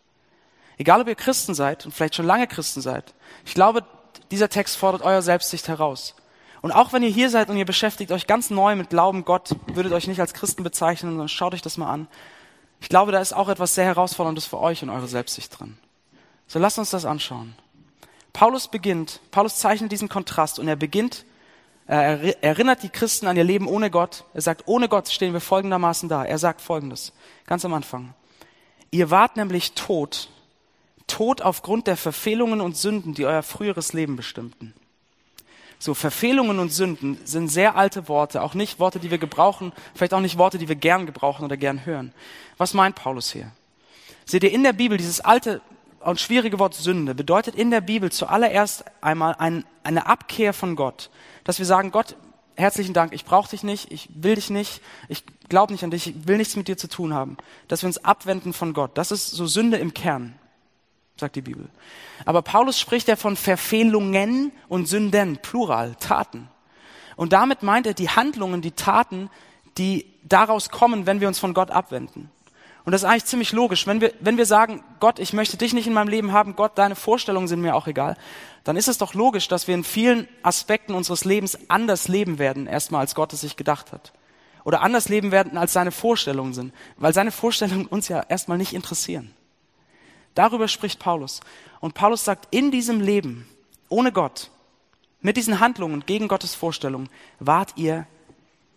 Egal, 0.77 1.01
ob 1.01 1.09
ihr 1.09 1.17
Christen 1.17 1.55
seid 1.55 1.85
und 1.85 1.91
vielleicht 1.91 2.15
schon 2.15 2.27
lange 2.27 2.47
Christen 2.47 2.81
seid. 2.81 3.13
Ich 3.45 3.55
glaube, 3.55 3.83
dieser 4.31 4.49
Text 4.49 4.77
fordert 4.77 5.03
euer 5.03 5.23
Selbstsicht 5.23 5.69
heraus. 5.69 6.15
Und 6.61 6.73
auch 6.73 6.93
wenn 6.93 7.03
ihr 7.03 7.09
hier 7.09 7.31
seid 7.31 7.51
und 7.51 7.57
ihr 7.57 7.65
beschäftigt 7.65 8.11
euch 8.11 8.27
ganz 8.27 8.51
neu 8.51 8.75
mit 8.75 8.91
Glauben, 8.91 9.25
Gott 9.25 9.51
würdet 9.67 9.93
euch 9.93 10.09
nicht 10.09 10.21
als 10.21 10.35
Christen 10.35 10.65
bezeichnen, 10.65 11.13
sondern 11.13 11.29
schaut 11.29 11.55
euch 11.55 11.63
das 11.63 11.77
mal 11.77 11.91
an. 11.91 12.09
Ich 12.81 12.89
glaube, 12.89 13.13
da 13.13 13.21
ist 13.21 13.33
auch 13.33 13.49
etwas 13.49 13.75
sehr 13.75 13.85
Herausforderndes 13.85 14.47
für 14.47 14.59
euch 14.59 14.83
und 14.83 14.91
eure 14.91 15.09
Selbstsicht 15.09 15.59
drin. 15.59 15.79
So 16.47 16.59
lasst 16.59 16.79
uns 16.79 16.91
das 16.91 17.05
anschauen. 17.05 17.55
Paulus 18.33 18.69
beginnt, 18.69 19.21
Paulus 19.31 19.57
zeichnet 19.57 19.93
diesen 19.93 20.09
Kontrast 20.09 20.59
und 20.59 20.69
er 20.69 20.77
beginnt, 20.77 21.25
er 21.87 22.43
erinnert 22.45 22.83
die 22.83 22.91
Christen 22.91 23.27
an 23.27 23.37
ihr 23.37 23.45
Leben 23.45 23.67
ohne 23.67 23.91
Gott. 23.91 24.25
Er 24.35 24.43
sagt, 24.43 24.65
ohne 24.67 24.89
Gott 24.89 25.09
stehen 25.09 25.33
wir 25.33 25.41
folgendermaßen 25.41 26.09
da. 26.09 26.23
Er 26.23 26.37
sagt 26.37 26.61
folgendes, 26.61 27.13
ganz 27.47 27.65
am 27.65 27.73
Anfang. 27.73 28.13
Ihr 28.91 29.11
wart 29.11 29.37
nämlich 29.37 29.73
tot, 29.73 30.29
tot 31.19 31.43
aufgrund 31.43 31.89
der 31.89 31.97
Verfehlungen 31.97 32.61
und 32.61 32.77
Sünden, 32.77 33.13
die 33.13 33.27
euer 33.27 33.43
früheres 33.43 33.93
Leben 33.93 34.15
bestimmten. 34.15 34.73
So, 35.81 35.93
Verfehlungen 35.93 36.61
und 36.61 36.73
Sünden 36.73 37.19
sind 37.25 37.49
sehr 37.49 37.75
alte 37.75 38.07
Worte, 38.07 38.41
auch 38.41 38.55
nicht 38.55 38.79
Worte, 38.79 39.01
die 39.01 39.11
wir 39.11 39.19
gebrauchen, 39.19 39.73
vielleicht 39.97 40.15
auch 40.15 40.21
nicht 40.21 40.39
Worte, 40.39 40.59
die 40.59 40.69
wir 40.69 40.77
gern 40.77 41.07
gebrauchen 41.07 41.45
oder 41.45 41.57
gern 41.57 41.85
hören. 41.85 42.13
Was 42.57 42.73
meint 42.73 42.95
Paulus 42.95 43.33
hier? 43.33 43.51
Seht 44.27 44.45
ihr 44.45 44.53
in 44.53 44.63
der 44.63 44.73
Bibel 44.73 44.97
dieses 44.97 45.21
alte 45.21 45.61
und 45.99 46.21
schwierige 46.21 46.61
Wort 46.61 46.75
Sünde 46.75 47.17
bedeutet 47.17 47.57
in 47.57 47.73
der 47.73 47.81
Bibel 47.81 48.13
zuallererst 48.13 48.85
einmal 49.01 49.35
ein, 49.41 49.65
eine 49.83 50.07
Abkehr 50.07 50.53
von 50.53 50.77
Gott. 50.77 51.11
Dass 51.43 51.59
wir 51.59 51.67
sagen, 51.67 51.91
Gott, 51.91 52.15
herzlichen 52.55 52.95
Dank, 52.95 53.13
ich 53.13 53.25
brauche 53.25 53.51
dich 53.51 53.65
nicht, 53.65 53.91
ich 53.91 54.09
will 54.15 54.37
dich 54.37 54.51
nicht, 54.51 54.83
ich 55.09 55.25
glaube 55.49 55.73
nicht 55.73 55.83
an 55.83 55.91
dich, 55.91 56.07
ich 56.07 56.29
will 56.29 56.37
nichts 56.37 56.55
mit 56.55 56.69
dir 56.69 56.77
zu 56.77 56.87
tun 56.87 57.13
haben. 57.13 57.39
Dass 57.67 57.83
wir 57.83 57.89
uns 57.89 58.05
abwenden 58.05 58.53
von 58.53 58.73
Gott. 58.73 58.93
Das 58.95 59.11
ist 59.11 59.33
so 59.33 59.49
Sünde 59.49 59.79
im 59.79 59.95
Kern, 59.95 60.39
sagt 61.21 61.37
die 61.37 61.43
Bibel. 61.43 61.69
Aber 62.25 62.43
Paulus 62.43 62.79
spricht 62.79 63.09
ja 63.09 63.17
von 63.17 63.37
Verfehlungen 63.37 64.53
und 64.69 64.87
Sünden, 64.87 65.39
Plural, 65.39 65.95
Taten. 65.97 66.49
Und 67.17 67.33
damit 67.33 67.63
meint 67.63 67.87
er 67.87 67.95
die 67.95 68.11
Handlungen, 68.11 68.63
die 68.63 68.73
Taten, 68.73 69.31
die 69.77 70.07
daraus 70.23 70.71
kommen, 70.71 71.07
wenn 71.07 71.21
wir 71.21 71.29
uns 71.29 71.39
von 71.39 71.55
Gott 71.55 71.71
abwenden. 71.71 72.31
Und 72.85 72.93
das 72.93 73.03
ist 73.03 73.09
eigentlich 73.09 73.27
ziemlich 73.27 73.53
logisch. 73.53 73.87
Wenn 73.87 74.01
wir, 74.01 74.15
wenn 74.21 74.39
wir 74.39 74.47
sagen, 74.47 74.83
Gott, 74.99 75.19
ich 75.19 75.33
möchte 75.33 75.57
dich 75.59 75.75
nicht 75.75 75.87
in 75.87 75.93
meinem 75.93 76.09
Leben 76.09 76.33
haben, 76.33 76.57
Gott, 76.57 76.79
deine 76.79 76.95
Vorstellungen 76.95 77.47
sind 77.47 77.61
mir 77.61 77.75
auch 77.75 77.87
egal, 77.87 78.17
dann 78.65 78.77
ist 78.77 78.89
es 78.89 78.99
doch 78.99 79.15
logisch, 79.15 79.49
dass 79.49 79.69
wir 79.69 79.75
in 79.75 79.85
vielen 79.85 80.27
Aspekten 80.43 80.95
unseres 80.95 81.25
Lebens 81.25 81.59
anders 81.69 82.09
leben 82.09 82.39
werden, 82.39 82.67
erstmal 82.67 83.01
als 83.01 83.15
Gott 83.15 83.33
es 83.33 83.43
sich 83.43 83.57
gedacht 83.57 83.93
hat. 83.93 84.13
Oder 84.65 84.81
anders 84.81 85.09
leben 85.09 85.33
werden, 85.33 85.59
als 85.59 85.73
seine 85.73 85.93
Vorstellungen 85.93 86.55
sind. 86.55 86.73
Weil 86.97 87.13
seine 87.13 87.31
Vorstellungen 87.31 87.87
uns 87.87 88.09
ja 88.09 88.23
erstmal 88.29 88.59
nicht 88.59 88.73
interessieren. 88.73 89.35
Darüber 90.35 90.69
spricht 90.69 90.99
Paulus. 90.99 91.41
Und 91.81 91.95
Paulus 91.95 92.25
sagt, 92.25 92.55
in 92.55 92.71
diesem 92.71 93.01
Leben, 93.01 93.49
ohne 93.89 94.13
Gott, 94.13 94.51
mit 95.21 95.37
diesen 95.37 95.61
Handlungen 95.61 96.05
gegen 96.07 96.29
Gottes 96.29 96.55
Vorstellungen, 96.55 97.09
wart 97.41 97.73
ihr 97.77 98.07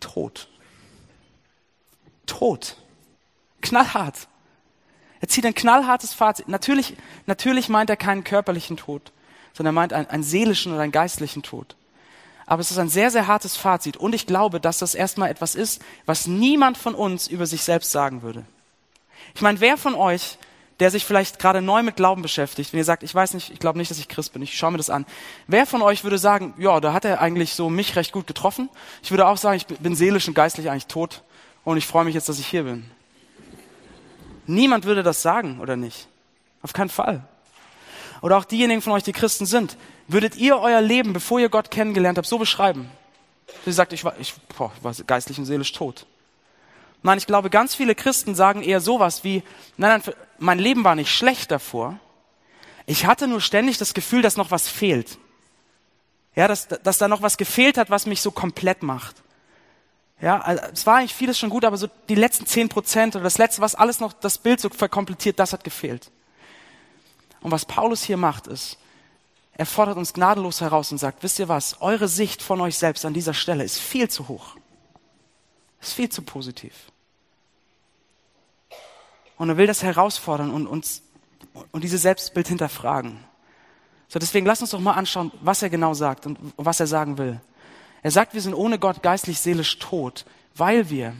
tot. 0.00 0.48
Tot 2.26 2.76
knallhart. 3.62 4.28
Er 5.20 5.28
zieht 5.28 5.46
ein 5.46 5.54
knallhartes 5.54 6.12
Fazit. 6.12 6.48
Natürlich, 6.48 6.96
natürlich 7.26 7.68
meint 7.68 7.88
er 7.88 7.96
keinen 7.96 8.24
körperlichen 8.24 8.76
Tod, 8.76 9.12
sondern 9.54 9.74
er 9.74 9.80
meint 9.80 9.92
einen, 9.92 10.08
einen 10.08 10.24
seelischen 10.24 10.72
oder 10.72 10.82
einen 10.82 10.92
geistlichen 10.92 11.42
Tod. 11.42 11.76
Aber 12.44 12.60
es 12.60 12.72
ist 12.72 12.78
ein 12.78 12.88
sehr, 12.88 13.10
sehr 13.10 13.28
hartes 13.28 13.56
Fazit. 13.56 13.96
Und 13.96 14.14
ich 14.14 14.26
glaube, 14.26 14.60
dass 14.60 14.78
das 14.78 14.94
erstmal 14.94 15.30
etwas 15.30 15.54
ist, 15.54 15.80
was 16.04 16.26
niemand 16.26 16.76
von 16.76 16.94
uns 16.94 17.28
über 17.28 17.46
sich 17.46 17.62
selbst 17.62 17.92
sagen 17.92 18.22
würde. 18.22 18.44
Ich 19.34 19.40
meine, 19.40 19.60
wer 19.60 19.78
von 19.78 19.94
euch, 19.94 20.38
der 20.82 20.90
sich 20.90 21.04
vielleicht 21.04 21.38
gerade 21.38 21.62
neu 21.62 21.84
mit 21.84 21.94
Glauben 21.94 22.22
beschäftigt, 22.22 22.72
wenn 22.72 22.78
ihr 22.78 22.84
sagt, 22.84 23.04
ich 23.04 23.14
weiß 23.14 23.34
nicht, 23.34 23.52
ich 23.52 23.60
glaube 23.60 23.78
nicht, 23.78 23.92
dass 23.92 24.00
ich 24.00 24.08
Christ 24.08 24.32
bin, 24.32 24.42
ich 24.42 24.56
schaue 24.56 24.72
mir 24.72 24.78
das 24.78 24.90
an. 24.90 25.06
Wer 25.46 25.64
von 25.64 25.80
euch 25.80 26.02
würde 26.02 26.18
sagen, 26.18 26.54
ja, 26.58 26.80
da 26.80 26.92
hat 26.92 27.04
er 27.04 27.20
eigentlich 27.20 27.54
so 27.54 27.70
mich 27.70 27.94
recht 27.94 28.10
gut 28.10 28.26
getroffen. 28.26 28.68
Ich 29.00 29.12
würde 29.12 29.28
auch 29.28 29.36
sagen, 29.36 29.56
ich 29.56 29.68
bin 29.68 29.94
seelisch 29.94 30.26
und 30.26 30.34
geistlich 30.34 30.70
eigentlich 30.70 30.88
tot 30.88 31.22
und 31.62 31.76
ich 31.76 31.86
freue 31.86 32.04
mich 32.04 32.16
jetzt, 32.16 32.28
dass 32.28 32.40
ich 32.40 32.48
hier 32.48 32.64
bin. 32.64 32.90
Niemand 34.48 34.84
würde 34.84 35.04
das 35.04 35.22
sagen, 35.22 35.60
oder 35.60 35.76
nicht? 35.76 36.08
Auf 36.62 36.72
keinen 36.72 36.88
Fall. 36.88 37.22
Oder 38.20 38.36
auch 38.36 38.44
diejenigen 38.44 38.82
von 38.82 38.92
euch, 38.92 39.04
die 39.04 39.12
Christen 39.12 39.46
sind, 39.46 39.76
würdet 40.08 40.34
ihr 40.34 40.58
euer 40.58 40.80
Leben, 40.80 41.12
bevor 41.12 41.38
ihr 41.38 41.48
Gott 41.48 41.70
kennengelernt 41.70 42.18
habt, 42.18 42.26
so 42.26 42.38
beschreiben? 42.38 42.90
Sie 43.64 43.70
sagt, 43.70 43.92
ich 43.92 44.04
war, 44.04 44.14
ich, 44.18 44.34
boah, 44.58 44.72
ich 44.76 44.82
war 44.82 44.92
geistlich 45.06 45.38
und 45.38 45.44
seelisch 45.44 45.70
tot. 45.70 46.06
Nein, 47.02 47.18
ich 47.18 47.26
glaube, 47.26 47.50
ganz 47.50 47.74
viele 47.74 47.94
Christen 47.94 48.34
sagen 48.34 48.62
eher 48.62 48.80
sowas 48.80 49.24
wie, 49.24 49.42
nein, 49.76 50.00
nein, 50.04 50.14
mein 50.42 50.58
Leben 50.58 50.84
war 50.84 50.94
nicht 50.94 51.14
schlecht 51.14 51.50
davor. 51.50 51.98
Ich 52.86 53.06
hatte 53.06 53.28
nur 53.28 53.40
ständig 53.40 53.78
das 53.78 53.94
Gefühl, 53.94 54.22
dass 54.22 54.36
noch 54.36 54.50
was 54.50 54.68
fehlt. 54.68 55.18
Ja, 56.34 56.48
dass, 56.48 56.68
dass 56.68 56.98
da 56.98 57.08
noch 57.08 57.22
was 57.22 57.36
gefehlt 57.36 57.78
hat, 57.78 57.90
was 57.90 58.06
mich 58.06 58.20
so 58.20 58.30
komplett 58.30 58.82
macht. 58.82 59.16
Ja, 60.20 60.40
es 60.72 60.86
war 60.86 60.96
eigentlich 60.96 61.14
vieles 61.14 61.38
schon 61.38 61.50
gut, 61.50 61.64
aber 61.64 61.76
so 61.76 61.88
die 62.08 62.14
letzten 62.14 62.46
zehn 62.46 62.68
Prozent 62.68 63.16
oder 63.16 63.24
das 63.24 63.38
letzte, 63.38 63.60
was 63.60 63.74
alles 63.74 64.00
noch 64.00 64.12
das 64.12 64.38
Bild 64.38 64.60
so 64.60 64.70
verkompliziert, 64.70 65.38
das 65.38 65.52
hat 65.52 65.64
gefehlt. 65.64 66.10
Und 67.40 67.50
was 67.50 67.64
Paulus 67.64 68.04
hier 68.04 68.16
macht, 68.16 68.46
ist, 68.46 68.78
er 69.54 69.66
fordert 69.66 69.96
uns 69.96 70.12
gnadenlos 70.12 70.60
heraus 70.60 70.92
und 70.92 70.98
sagt, 70.98 71.22
wisst 71.22 71.38
ihr 71.38 71.48
was, 71.48 71.80
eure 71.80 72.08
Sicht 72.08 72.40
von 72.40 72.60
euch 72.60 72.78
selbst 72.78 73.04
an 73.04 73.14
dieser 73.14 73.34
Stelle 73.34 73.64
ist 73.64 73.78
viel 73.78 74.08
zu 74.08 74.28
hoch. 74.28 74.56
Ist 75.80 75.94
viel 75.94 76.08
zu 76.08 76.22
positiv. 76.22 76.91
Und 79.42 79.48
er 79.48 79.56
will 79.56 79.66
das 79.66 79.82
herausfordern 79.82 80.52
und 80.52 80.68
uns 80.68 81.02
und 81.72 81.82
dieses 81.82 82.02
Selbstbild 82.02 82.46
hinterfragen. 82.46 83.18
So, 84.06 84.20
deswegen 84.20 84.46
lass 84.46 84.60
uns 84.60 84.70
doch 84.70 84.78
mal 84.78 84.92
anschauen, 84.92 85.32
was 85.40 85.64
er 85.64 85.68
genau 85.68 85.94
sagt 85.94 86.26
und 86.26 86.38
was 86.56 86.78
er 86.78 86.86
sagen 86.86 87.18
will. 87.18 87.40
Er 88.04 88.12
sagt, 88.12 88.34
wir 88.34 88.40
sind 88.40 88.54
ohne 88.54 88.78
Gott 88.78 89.02
geistlich, 89.02 89.40
seelisch 89.40 89.80
tot, 89.80 90.26
weil 90.54 90.90
wir 90.90 91.14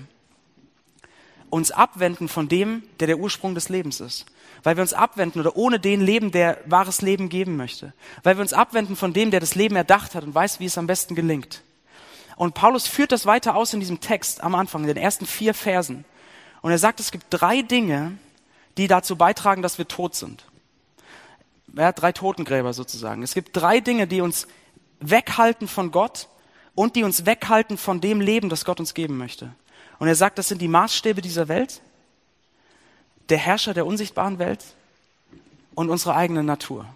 uns 1.51 1.73
abwenden 1.73 2.29
von 2.29 2.47
dem, 2.49 2.85
der 3.01 3.09
der 3.09 3.19
Ursprung 3.19 3.57
des 3.57 3.69
Lebens 3.69 3.99
ist. 3.99 4.27
Weil 4.63 4.77
wir 4.77 4.83
uns 4.83 4.95
abwenden 4.95 5.41
oder 5.41 5.57
ohne 5.57 5.81
den 5.81 6.01
leben, 6.01 6.31
der 6.31 6.59
wahres 6.67 7.03
Leben 7.03 7.29
geben 7.29 7.57
möchte. 7.57 7.93
Weil 8.23 8.37
wir 8.37 8.43
uns 8.43 8.53
abwenden 8.53 8.95
von 8.95 9.13
dem, 9.13 9.33
der 9.33 9.41
das 9.41 9.57
Leben 9.57 9.75
erdacht 9.75 10.15
hat 10.15 10.23
und 10.23 10.33
weiß, 10.33 10.61
wie 10.61 10.67
es 10.67 10.79
am 10.79 10.87
besten 10.87 11.17
gelingt. 11.17 11.65
Und 12.37 12.55
Paulus 12.55 12.87
führt 12.87 13.11
das 13.11 13.27
weiter 13.27 13.57
aus 13.57 13.75
in 13.75 13.81
diesem 13.81 13.99
Text 13.99 14.45
am 14.45 14.55
Anfang, 14.55 14.83
in 14.83 14.87
den 14.87 14.97
ersten 14.97 15.27
vier 15.27 15.55
Versen. 15.55 16.05
Und 16.63 16.71
er 16.71 16.79
sagt, 16.79 17.01
es 17.01 17.11
gibt 17.11 17.27
drei 17.31 17.63
Dinge, 17.63 18.17
die 18.79 18.87
dazu 18.87 19.17
beitragen, 19.17 19.63
dass 19.63 19.79
wir 19.79 19.87
tot 19.87 20.15
sind. 20.15 20.47
Ja, 21.75 21.93
drei 21.93 22.13
Totengräber 22.13 22.73
sozusagen. 22.73 23.23
Es 23.23 23.35
gibt 23.35 23.57
drei 23.57 23.81
Dinge, 23.81 24.07
die 24.07 24.21
uns 24.21 24.47
weghalten 25.01 25.69
von 25.69 25.91
Gott 25.91 26.29
und 26.75 26.97
die 26.97 27.03
uns 27.03 27.27
weghalten 27.27 27.77
von 27.77 28.01
dem 28.01 28.21
Leben, 28.21 28.49
das 28.49 28.65
Gott 28.65 28.81
uns 28.81 28.95
geben 28.95 29.19
möchte. 29.19 29.53
Und 29.99 30.09
er 30.09 30.15
sagt, 30.15 30.39
das 30.39 30.49
sind 30.49 30.61
die 30.63 30.69
Maßstäbe 30.69 31.21
dieser 31.21 31.49
Welt, 31.49 31.83
der 33.29 33.39
Herrscher 33.39 33.75
der 33.75 33.87
unsichtbaren 33.87 34.39
Welt 34.39 34.65
und 35.75 35.91
unsere 35.91 36.15
eigene 36.15 36.43
Natur. 36.43 36.87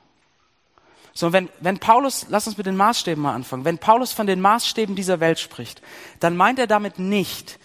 So, 1.12 1.32
wenn, 1.32 1.48
wenn 1.60 1.78
Paulus, 1.78 2.26
lass 2.28 2.46
uns 2.46 2.58
mit 2.58 2.66
den 2.66 2.76
Maßstäben 2.76 3.22
mal 3.22 3.34
anfangen, 3.34 3.64
wenn 3.64 3.78
Paulus 3.78 4.12
von 4.12 4.26
den 4.26 4.40
Maßstäben 4.40 4.94
dieser 4.94 5.18
Welt 5.18 5.38
spricht, 5.38 5.80
dann 6.20 6.36
meint 6.36 6.58
er 6.58 6.66
damit 6.66 6.98
nicht, 6.98 7.58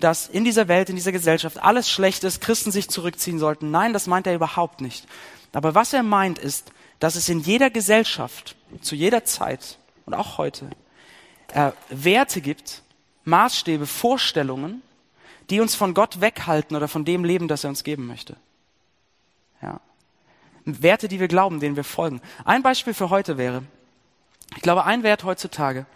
dass 0.00 0.28
in 0.28 0.44
dieser 0.44 0.68
Welt, 0.68 0.88
in 0.88 0.96
dieser 0.96 1.12
Gesellschaft 1.12 1.62
alles 1.62 1.90
schlecht 1.90 2.24
ist, 2.24 2.40
Christen 2.40 2.70
sich 2.70 2.88
zurückziehen 2.88 3.38
sollten. 3.38 3.70
Nein, 3.70 3.92
das 3.92 4.06
meint 4.06 4.26
er 4.26 4.34
überhaupt 4.34 4.80
nicht. 4.80 5.06
Aber 5.52 5.74
was 5.74 5.92
er 5.92 6.02
meint 6.02 6.38
ist, 6.38 6.72
dass 6.98 7.16
es 7.16 7.28
in 7.28 7.40
jeder 7.40 7.70
Gesellschaft, 7.70 8.56
zu 8.80 8.94
jeder 8.94 9.24
Zeit 9.24 9.78
und 10.04 10.14
auch 10.14 10.38
heute 10.38 10.68
äh, 11.52 11.72
Werte 11.88 12.40
gibt, 12.40 12.82
Maßstäbe, 13.24 13.86
Vorstellungen, 13.86 14.82
die 15.50 15.60
uns 15.60 15.74
von 15.74 15.94
Gott 15.94 16.20
weghalten 16.20 16.76
oder 16.76 16.88
von 16.88 17.04
dem 17.04 17.24
Leben, 17.24 17.48
das 17.48 17.64
er 17.64 17.70
uns 17.70 17.84
geben 17.84 18.06
möchte. 18.06 18.36
Ja. 19.62 19.80
Werte, 20.64 21.08
die 21.08 21.20
wir 21.20 21.28
glauben, 21.28 21.60
denen 21.60 21.76
wir 21.76 21.84
folgen. 21.84 22.20
Ein 22.44 22.62
Beispiel 22.62 22.94
für 22.94 23.10
heute 23.10 23.38
wäre, 23.38 23.62
ich 24.54 24.62
glaube, 24.62 24.84
ein 24.84 25.02
Wert 25.02 25.24
heutzutage 25.24 25.86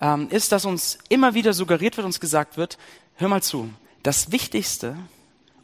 ähm, 0.00 0.28
ist, 0.30 0.52
dass 0.52 0.64
uns 0.64 0.98
immer 1.08 1.34
wieder 1.34 1.52
suggeriert 1.52 1.96
wird, 1.96 2.04
uns 2.04 2.20
gesagt 2.20 2.56
wird, 2.56 2.78
hör 3.16 3.28
mal 3.28 3.42
zu, 3.42 3.70
das 4.02 4.32
Wichtigste 4.32 4.96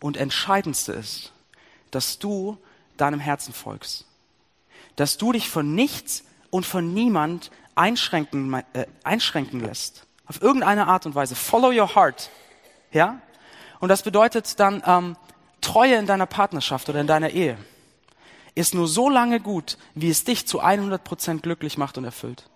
und 0.01 0.17
Entscheidendste 0.17 0.93
ist, 0.93 1.33
dass 1.91 2.19
du 2.19 2.59
deinem 2.97 3.21
Herzen 3.21 3.53
folgst. 3.53 4.07
Dass 4.97 5.17
du 5.19 5.33
dich 5.33 5.49
von 5.49 5.75
nichts 5.75 6.25
und 6.51 6.67
von 6.67 6.93
niemand 6.95 7.51
einschränken, 7.75 8.53
äh, 8.73 8.87
einschränken 9.05 9.61
lässt. 9.61 10.07
Auf 10.27 10.43
irgendeine 10.43 10.87
Art 10.87 11.07
und 11.07 11.15
Weise. 11.15 11.35
Follow 11.35 11.69
your 11.71 11.95
heart. 11.95 12.31
Ja? 12.93 13.21
Und 13.81 13.89
das 13.89 14.03
bedeutet 14.03 14.61
dann, 14.61 14.83
ähm, 14.87 15.17
Treue 15.61 15.97
in 15.97 16.07
deiner 16.07 16.27
Partnerschaft 16.27 16.89
oder 16.89 17.01
in 17.01 17.07
deiner 17.07 17.31
Ehe 17.31 17.59
ist 18.55 18.75
nur 18.75 18.89
so 18.89 19.09
lange 19.09 19.41
gut, 19.41 19.79
wie 19.95 20.11
es 20.11 20.25
dich 20.25 20.47
zu 20.47 20.61
100 20.61 21.03
Prozent 21.05 21.43
glücklich 21.43 21.79
macht 21.79 21.99
und 21.99 22.05
erfüllt. 22.05 22.49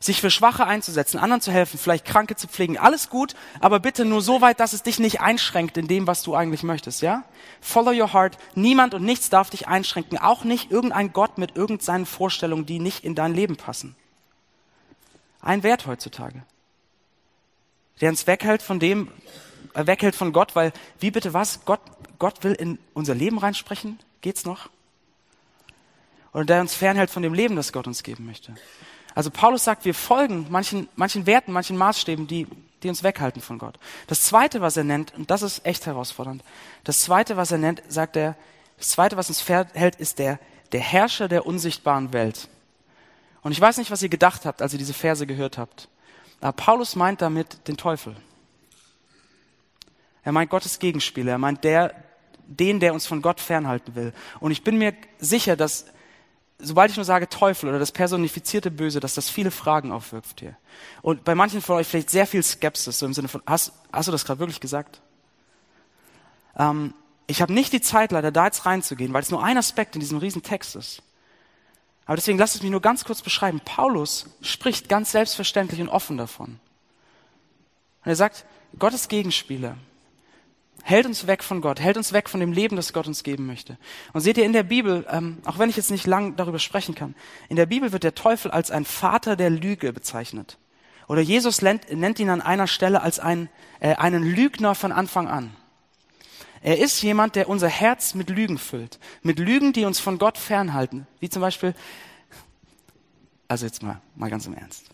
Sich 0.00 0.20
für 0.20 0.30
Schwache 0.30 0.64
einzusetzen, 0.64 1.18
anderen 1.18 1.40
zu 1.40 1.50
helfen, 1.50 1.78
vielleicht 1.78 2.04
Kranke 2.04 2.36
zu 2.36 2.46
pflegen, 2.46 2.78
alles 2.78 3.10
gut, 3.10 3.34
aber 3.60 3.80
bitte 3.80 4.04
nur 4.04 4.22
so 4.22 4.40
weit, 4.40 4.60
dass 4.60 4.72
es 4.72 4.84
dich 4.84 5.00
nicht 5.00 5.20
einschränkt 5.20 5.76
in 5.76 5.88
dem, 5.88 6.06
was 6.06 6.22
du 6.22 6.34
eigentlich 6.36 6.62
möchtest, 6.62 7.02
ja? 7.02 7.24
Follow 7.60 7.90
your 7.90 8.12
heart. 8.12 8.38
Niemand 8.54 8.94
und 8.94 9.04
nichts 9.04 9.28
darf 9.28 9.50
dich 9.50 9.66
einschränken, 9.66 10.18
auch 10.18 10.44
nicht 10.44 10.70
irgendein 10.70 11.12
Gott 11.12 11.38
mit 11.38 11.56
irgendeinen 11.56 12.06
Vorstellungen, 12.06 12.64
die 12.64 12.78
nicht 12.78 13.04
in 13.04 13.14
dein 13.14 13.34
Leben 13.34 13.56
passen 13.56 13.96
ein 15.40 15.62
Wert 15.62 15.86
heutzutage, 15.86 16.42
der 18.00 18.10
uns 18.10 18.26
weghält 18.26 18.62
von 18.62 18.80
dem, 18.80 19.10
äh, 19.74 19.86
weghält 19.86 20.14
von 20.14 20.32
Gott, 20.32 20.54
weil 20.56 20.72
wie 21.00 21.10
bitte 21.10 21.34
was? 21.34 21.64
Gott, 21.64 21.80
Gott 22.18 22.44
will 22.44 22.52
in 22.52 22.78
unser 22.94 23.14
Leben 23.14 23.38
reinsprechen? 23.38 23.98
Geht's 24.20 24.44
noch? 24.44 24.68
Oder 26.32 26.44
der 26.44 26.60
uns 26.60 26.74
fernhält 26.74 27.10
von 27.10 27.22
dem 27.22 27.34
Leben, 27.34 27.56
das 27.56 27.72
Gott 27.72 27.86
uns 27.86 28.02
geben 28.02 28.26
möchte. 28.26 28.54
Also 29.18 29.32
Paulus 29.32 29.64
sagt, 29.64 29.84
wir 29.84 29.94
folgen 29.94 30.46
manchen, 30.48 30.88
manchen 30.94 31.26
Werten, 31.26 31.50
manchen 31.50 31.76
Maßstäben, 31.76 32.28
die, 32.28 32.46
die 32.84 32.88
uns 32.88 33.02
weghalten 33.02 33.42
von 33.42 33.58
Gott. 33.58 33.76
Das 34.06 34.22
zweite, 34.22 34.60
was 34.60 34.76
er 34.76 34.84
nennt, 34.84 35.12
und 35.16 35.28
das 35.28 35.42
ist 35.42 35.66
echt 35.66 35.86
herausfordernd, 35.86 36.44
das 36.84 37.00
zweite, 37.00 37.36
was 37.36 37.50
er 37.50 37.58
nennt, 37.58 37.82
sagt 37.88 38.14
er, 38.14 38.36
das 38.76 38.90
zweite, 38.90 39.16
was 39.16 39.28
uns 39.28 39.40
fernhält, 39.40 39.96
ist 39.96 40.20
der, 40.20 40.38
der 40.70 40.78
Herrscher 40.78 41.26
der 41.26 41.46
unsichtbaren 41.46 42.12
Welt. 42.12 42.48
Und 43.42 43.50
ich 43.50 43.60
weiß 43.60 43.78
nicht, 43.78 43.90
was 43.90 44.04
ihr 44.04 44.08
gedacht 44.08 44.46
habt, 44.46 44.62
als 44.62 44.72
ihr 44.72 44.78
diese 44.78 44.94
Verse 44.94 45.26
gehört 45.26 45.58
habt. 45.58 45.88
Aber 46.40 46.52
Paulus 46.52 46.94
meint 46.94 47.20
damit 47.20 47.66
den 47.66 47.76
Teufel. 47.76 48.14
Er 50.22 50.30
meint 50.30 50.48
Gottes 50.48 50.78
Gegenspieler. 50.78 51.32
Er 51.32 51.38
meint 51.38 51.64
der, 51.64 51.92
den, 52.46 52.78
der 52.78 52.94
uns 52.94 53.08
von 53.08 53.20
Gott 53.20 53.40
fernhalten 53.40 53.96
will. 53.96 54.12
Und 54.38 54.52
ich 54.52 54.62
bin 54.62 54.78
mir 54.78 54.94
sicher, 55.18 55.56
dass 55.56 55.86
sobald 56.58 56.90
ich 56.90 56.96
nur 56.96 57.04
sage 57.04 57.28
Teufel 57.28 57.68
oder 57.68 57.78
das 57.78 57.92
personifizierte 57.92 58.70
Böse, 58.70 59.00
dass 59.00 59.14
das 59.14 59.30
viele 59.30 59.50
Fragen 59.50 59.92
aufwirft 59.92 60.40
hier. 60.40 60.56
Und 61.02 61.24
bei 61.24 61.34
manchen 61.34 61.62
von 61.62 61.76
euch 61.76 61.86
vielleicht 61.86 62.10
sehr 62.10 62.26
viel 62.26 62.42
Skepsis, 62.42 62.98
so 62.98 63.06
im 63.06 63.14
Sinne 63.14 63.28
von, 63.28 63.42
hast, 63.46 63.72
hast 63.92 64.08
du 64.08 64.12
das 64.12 64.24
gerade 64.24 64.40
wirklich 64.40 64.60
gesagt? 64.60 65.00
Ähm, 66.56 66.94
ich 67.26 67.42
habe 67.42 67.52
nicht 67.52 67.72
die 67.72 67.80
Zeit, 67.80 68.10
leider 68.10 68.32
da 68.32 68.46
jetzt 68.46 68.66
reinzugehen, 68.66 69.12
weil 69.12 69.22
es 69.22 69.30
nur 69.30 69.44
ein 69.44 69.58
Aspekt 69.58 69.94
in 69.94 70.00
diesem 70.00 70.18
riesen 70.18 70.42
Text 70.42 70.76
ist. 70.76 71.02
Aber 72.06 72.16
deswegen 72.16 72.38
lasst 72.38 72.54
es 72.54 72.62
mich 72.62 72.70
nur 72.70 72.80
ganz 72.80 73.04
kurz 73.04 73.20
beschreiben. 73.20 73.60
Paulus 73.64 74.26
spricht 74.40 74.88
ganz 74.88 75.12
selbstverständlich 75.12 75.80
und 75.80 75.90
offen 75.90 76.16
davon. 76.16 76.58
Und 78.04 78.10
er 78.10 78.16
sagt, 78.16 78.46
Gottes 78.78 79.08
Gegenspieler, 79.08 79.76
hält 80.82 81.06
uns 81.06 81.26
weg 81.26 81.42
von 81.42 81.60
Gott, 81.60 81.80
hält 81.80 81.96
uns 81.96 82.12
weg 82.12 82.28
von 82.28 82.40
dem 82.40 82.52
Leben, 82.52 82.76
das 82.76 82.92
Gott 82.92 83.06
uns 83.06 83.22
geben 83.22 83.46
möchte. 83.46 83.76
Und 84.12 84.20
seht 84.20 84.38
ihr 84.38 84.44
in 84.44 84.52
der 84.52 84.62
Bibel, 84.62 85.06
ähm, 85.10 85.38
auch 85.44 85.58
wenn 85.58 85.70
ich 85.70 85.76
jetzt 85.76 85.90
nicht 85.90 86.06
lang 86.06 86.36
darüber 86.36 86.58
sprechen 86.58 86.94
kann, 86.94 87.14
in 87.48 87.56
der 87.56 87.66
Bibel 87.66 87.92
wird 87.92 88.04
der 88.04 88.14
Teufel 88.14 88.50
als 88.50 88.70
ein 88.70 88.84
Vater 88.84 89.36
der 89.36 89.50
Lüge 89.50 89.92
bezeichnet. 89.92 90.58
Oder 91.08 91.20
Jesus 91.20 91.62
nennt, 91.62 91.90
nennt 91.90 92.18
ihn 92.18 92.30
an 92.30 92.42
einer 92.42 92.66
Stelle 92.66 93.02
als 93.02 93.18
ein, 93.18 93.48
äh, 93.80 93.94
einen 93.94 94.22
Lügner 94.22 94.74
von 94.74 94.92
Anfang 94.92 95.26
an. 95.26 95.56
Er 96.60 96.78
ist 96.78 97.00
jemand, 97.02 97.36
der 97.36 97.48
unser 97.48 97.68
Herz 97.68 98.14
mit 98.14 98.30
Lügen 98.30 98.58
füllt. 98.58 98.98
Mit 99.22 99.38
Lügen, 99.38 99.72
die 99.72 99.84
uns 99.84 100.00
von 100.00 100.18
Gott 100.18 100.38
fernhalten. 100.38 101.06
Wie 101.20 101.28
zum 101.28 101.40
Beispiel, 101.40 101.74
also 103.46 103.64
jetzt 103.64 103.82
mal, 103.82 104.00
mal 104.16 104.28
ganz 104.28 104.46
im 104.46 104.54
Ernst. 104.54 104.90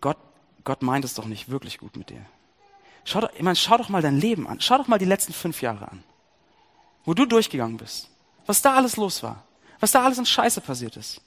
Gott, 0.00 0.18
Gott 0.64 0.82
meint 0.82 1.04
es 1.04 1.14
doch 1.14 1.26
nicht 1.26 1.48
wirklich 1.48 1.78
gut 1.78 1.96
mit 1.96 2.10
dir. 2.10 2.24
Schau 3.04 3.20
doch, 3.20 3.30
ich 3.34 3.42
meine, 3.42 3.56
schau 3.56 3.76
doch 3.76 3.88
mal 3.88 4.02
dein 4.02 4.18
Leben 4.18 4.46
an. 4.46 4.60
Schau 4.60 4.78
doch 4.78 4.88
mal 4.88 4.98
die 4.98 5.04
letzten 5.04 5.32
fünf 5.32 5.62
Jahre 5.62 5.90
an. 5.90 6.02
Wo 7.04 7.14
du 7.14 7.26
durchgegangen 7.26 7.76
bist. 7.76 8.10
Was 8.46 8.62
da 8.62 8.74
alles 8.74 8.96
los 8.96 9.22
war. 9.22 9.44
Was 9.80 9.92
da 9.92 10.04
alles 10.04 10.18
in 10.18 10.26
Scheiße 10.26 10.60
passiert 10.60 10.96
ist. 10.96 11.20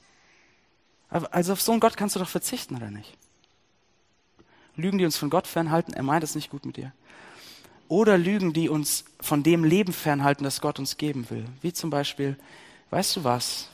Also 1.08 1.52
auf 1.52 1.62
so 1.62 1.72
einen 1.72 1.80
Gott 1.80 1.96
kannst 1.96 2.16
du 2.16 2.20
doch 2.20 2.28
verzichten, 2.28 2.76
oder 2.76 2.90
nicht? 2.90 3.16
Lügen, 4.76 4.98
die 4.98 5.04
uns 5.04 5.16
von 5.16 5.30
Gott 5.30 5.46
fernhalten, 5.46 5.94
er 5.94 6.02
meint 6.02 6.22
es 6.22 6.34
nicht 6.34 6.50
gut 6.50 6.66
mit 6.66 6.76
dir. 6.76 6.92
Oder 7.88 8.18
Lügen, 8.18 8.52
die 8.52 8.68
uns 8.68 9.04
von 9.20 9.42
dem 9.42 9.64
Leben 9.64 9.92
fernhalten, 9.92 10.44
das 10.44 10.60
Gott 10.60 10.78
uns 10.78 10.98
geben 10.98 11.30
will. 11.30 11.46
Wie 11.62 11.72
zum 11.72 11.90
Beispiel, 11.90 12.36
weißt 12.90 13.16
du 13.16 13.24
was? 13.24 13.68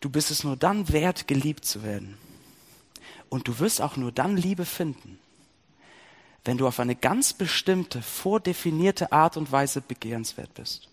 Du 0.00 0.08
bist 0.08 0.30
es 0.30 0.44
nur 0.44 0.56
dann 0.56 0.88
wert, 0.88 1.28
geliebt 1.28 1.64
zu 1.64 1.82
werden. 1.82 2.16
Und 3.30 3.48
du 3.48 3.58
wirst 3.60 3.80
auch 3.80 3.96
nur 3.96 4.12
dann 4.12 4.36
Liebe 4.36 4.66
finden, 4.66 5.18
wenn 6.44 6.58
du 6.58 6.66
auf 6.66 6.80
eine 6.80 6.96
ganz 6.96 7.32
bestimmte, 7.32 8.02
vordefinierte 8.02 9.12
Art 9.12 9.38
und 9.38 9.50
Weise 9.50 9.80
begehrenswert 9.80 10.52
bist. 10.52 10.88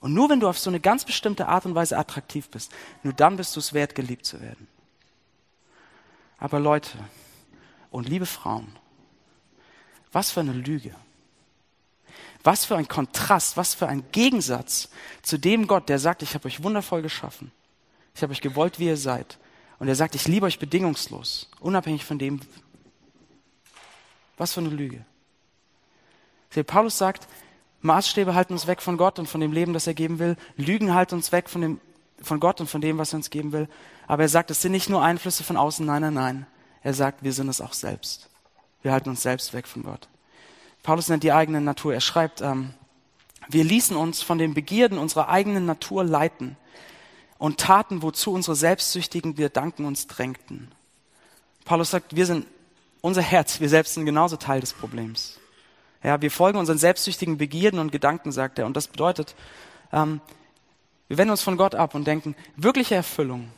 Und 0.00 0.14
nur 0.14 0.30
wenn 0.30 0.40
du 0.40 0.48
auf 0.48 0.58
so 0.58 0.70
eine 0.70 0.80
ganz 0.80 1.04
bestimmte 1.04 1.48
Art 1.48 1.66
und 1.66 1.74
Weise 1.74 1.98
attraktiv 1.98 2.48
bist, 2.48 2.70
nur 3.02 3.12
dann 3.12 3.36
bist 3.36 3.56
du 3.56 3.60
es 3.60 3.72
wert, 3.72 3.94
geliebt 3.94 4.24
zu 4.24 4.40
werden. 4.40 4.68
Aber 6.38 6.60
Leute 6.60 6.98
und 7.90 8.08
liebe 8.08 8.26
Frauen, 8.26 8.76
was 10.12 10.30
für 10.30 10.40
eine 10.40 10.52
Lüge. 10.52 10.94
Was 12.42 12.66
für 12.66 12.76
ein 12.76 12.86
Kontrast, 12.86 13.56
was 13.56 13.74
für 13.74 13.88
ein 13.88 14.04
Gegensatz 14.12 14.90
zu 15.22 15.38
dem 15.38 15.66
Gott, 15.66 15.88
der 15.88 15.98
sagt, 15.98 16.22
ich 16.22 16.34
habe 16.34 16.46
euch 16.46 16.62
wundervoll 16.62 17.00
geschaffen. 17.00 17.50
Ich 18.14 18.22
habe 18.22 18.32
euch 18.32 18.42
gewollt, 18.42 18.78
wie 18.78 18.86
ihr 18.86 18.98
seid. 18.98 19.38
Und 19.84 19.88
er 19.88 19.96
sagt, 19.96 20.14
ich 20.14 20.26
liebe 20.26 20.46
euch 20.46 20.58
bedingungslos, 20.58 21.50
unabhängig 21.60 22.06
von 22.06 22.18
dem. 22.18 22.40
Was 24.38 24.54
für 24.54 24.60
eine 24.60 24.70
Lüge. 24.70 25.04
Paulus 26.66 26.96
sagt, 26.96 27.28
Maßstäbe 27.82 28.34
halten 28.34 28.54
uns 28.54 28.66
weg 28.66 28.80
von 28.80 28.96
Gott 28.96 29.18
und 29.18 29.28
von 29.28 29.42
dem 29.42 29.52
Leben, 29.52 29.74
das 29.74 29.86
er 29.86 29.92
geben 29.92 30.18
will. 30.18 30.38
Lügen 30.56 30.94
halten 30.94 31.16
uns 31.16 31.32
weg 31.32 31.50
von, 31.50 31.60
dem, 31.60 31.80
von 32.22 32.40
Gott 32.40 32.62
und 32.62 32.70
von 32.70 32.80
dem, 32.80 32.96
was 32.96 33.12
er 33.12 33.18
uns 33.18 33.28
geben 33.28 33.52
will. 33.52 33.68
Aber 34.06 34.22
er 34.22 34.30
sagt, 34.30 34.50
es 34.50 34.62
sind 34.62 34.72
nicht 34.72 34.88
nur 34.88 35.02
Einflüsse 35.02 35.44
von 35.44 35.58
außen, 35.58 35.84
nein, 35.84 36.00
nein, 36.00 36.14
nein. 36.14 36.46
Er 36.82 36.94
sagt, 36.94 37.22
wir 37.22 37.34
sind 37.34 37.50
es 37.50 37.60
auch 37.60 37.74
selbst. 37.74 38.30
Wir 38.80 38.90
halten 38.90 39.10
uns 39.10 39.20
selbst 39.20 39.52
weg 39.52 39.66
von 39.66 39.82
Gott. 39.82 40.08
Paulus 40.82 41.10
nennt 41.10 41.24
die 41.24 41.32
eigene 41.32 41.60
Natur. 41.60 41.92
Er 41.92 42.00
schreibt, 42.00 42.40
ähm, 42.40 42.72
wir 43.50 43.64
ließen 43.64 43.98
uns 43.98 44.22
von 44.22 44.38
den 44.38 44.54
Begierden 44.54 44.96
unserer 44.96 45.28
eigenen 45.28 45.66
Natur 45.66 46.04
leiten 46.04 46.56
und 47.38 47.58
taten, 47.58 48.02
wozu 48.02 48.32
unsere 48.32 48.56
selbstsüchtigen 48.56 49.34
Gedanken 49.34 49.84
uns 49.84 50.06
drängten. 50.06 50.68
Paulus 51.64 51.90
sagt, 51.90 52.14
wir 52.16 52.26
sind, 52.26 52.46
unser 53.00 53.22
Herz, 53.22 53.60
wir 53.60 53.68
selbst 53.68 53.94
sind 53.94 54.06
genauso 54.06 54.36
Teil 54.36 54.60
des 54.60 54.72
Problems. 54.72 55.38
Ja, 56.02 56.20
wir 56.20 56.30
folgen 56.30 56.58
unseren 56.58 56.78
selbstsüchtigen 56.78 57.38
Begierden 57.38 57.78
und 57.78 57.90
Gedanken, 57.90 58.30
sagt 58.30 58.58
er. 58.58 58.66
Und 58.66 58.76
das 58.76 58.88
bedeutet, 58.88 59.34
ähm, 59.92 60.20
wir 61.08 61.18
wenden 61.18 61.30
uns 61.30 61.42
von 61.42 61.56
Gott 61.56 61.74
ab 61.74 61.94
und 61.94 62.06
denken, 62.06 62.36
wirkliche 62.56 62.94
Erfüllung. 62.94 63.48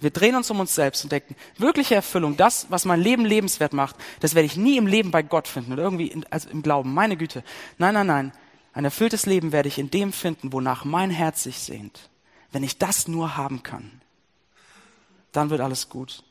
Wir 0.00 0.10
drehen 0.10 0.36
uns 0.36 0.50
um 0.50 0.60
uns 0.60 0.74
selbst 0.74 1.02
und 1.02 1.10
denken, 1.10 1.34
wirkliche 1.56 1.96
Erfüllung, 1.96 2.36
das, 2.36 2.66
was 2.68 2.84
mein 2.84 3.00
Leben 3.00 3.24
lebenswert 3.24 3.72
macht, 3.72 3.96
das 4.20 4.34
werde 4.34 4.46
ich 4.46 4.56
nie 4.56 4.76
im 4.76 4.86
Leben 4.86 5.10
bei 5.10 5.22
Gott 5.22 5.48
finden 5.48 5.72
oder 5.72 5.82
irgendwie 5.82 6.06
in, 6.06 6.24
also 6.30 6.48
im 6.50 6.62
Glauben. 6.62 6.94
Meine 6.94 7.16
Güte. 7.16 7.42
Nein, 7.78 7.94
nein, 7.94 8.06
nein. 8.06 8.32
Ein 8.72 8.84
erfülltes 8.84 9.26
Leben 9.26 9.50
werde 9.50 9.68
ich 9.68 9.78
in 9.78 9.90
dem 9.90 10.12
finden, 10.12 10.52
wonach 10.52 10.84
mein 10.84 11.10
Herz 11.10 11.42
sich 11.42 11.58
sehnt. 11.58 12.08
Wenn 12.52 12.62
ich 12.62 12.78
das 12.78 13.08
nur 13.08 13.36
haben 13.36 13.62
kann, 13.62 14.00
dann 15.32 15.50
wird 15.50 15.60
alles 15.60 15.88
gut. 15.88 16.22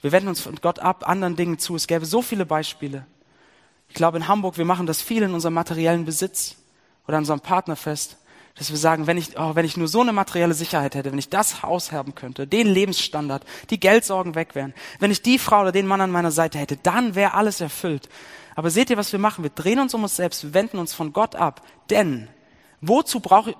Wir 0.00 0.12
wenden 0.12 0.28
uns 0.28 0.40
von 0.40 0.56
Gott 0.56 0.80
ab, 0.80 1.08
anderen 1.08 1.36
Dingen 1.36 1.58
zu. 1.58 1.76
Es 1.76 1.86
gäbe 1.86 2.04
so 2.06 2.22
viele 2.22 2.44
Beispiele. 2.46 3.06
Ich 3.88 3.94
glaube, 3.94 4.18
in 4.18 4.28
Hamburg, 4.28 4.58
wir 4.58 4.64
machen 4.64 4.86
das 4.86 5.00
viel 5.00 5.22
in 5.22 5.34
unserem 5.34 5.54
materiellen 5.54 6.04
Besitz 6.04 6.56
oder 7.06 7.16
an 7.16 7.22
unserem 7.22 7.40
Partnerfest, 7.40 8.16
dass 8.56 8.70
wir 8.70 8.76
sagen, 8.76 9.06
wenn 9.06 9.16
ich, 9.16 9.38
oh, 9.38 9.54
wenn 9.54 9.64
ich 9.64 9.76
nur 9.76 9.88
so 9.88 10.00
eine 10.00 10.12
materielle 10.12 10.54
Sicherheit 10.54 10.94
hätte, 10.94 11.10
wenn 11.10 11.18
ich 11.18 11.28
das 11.28 11.62
Haus 11.62 11.90
haben 11.90 12.14
könnte, 12.14 12.46
den 12.46 12.68
Lebensstandard, 12.68 13.44
die 13.70 13.80
Geldsorgen 13.80 14.34
weg 14.34 14.54
wären, 14.54 14.74
wenn 15.00 15.10
ich 15.10 15.22
die 15.22 15.38
Frau 15.38 15.62
oder 15.62 15.72
den 15.72 15.86
Mann 15.86 16.00
an 16.00 16.10
meiner 16.10 16.30
Seite 16.30 16.58
hätte, 16.58 16.76
dann 16.76 17.14
wäre 17.14 17.34
alles 17.34 17.60
erfüllt. 17.60 18.08
Aber 18.54 18.70
seht 18.70 18.90
ihr, 18.90 18.96
was 18.96 19.10
wir 19.10 19.18
machen? 19.18 19.42
Wir 19.42 19.50
drehen 19.50 19.80
uns 19.80 19.94
um 19.94 20.04
uns 20.04 20.16
selbst, 20.16 20.44
wir 20.44 20.54
wenden 20.54 20.78
uns 20.78 20.94
von 20.94 21.12
Gott 21.12 21.34
ab. 21.34 21.62
Denn 21.90 22.28
wozu 22.80 23.20
brauche 23.20 23.50
ich, 23.50 23.56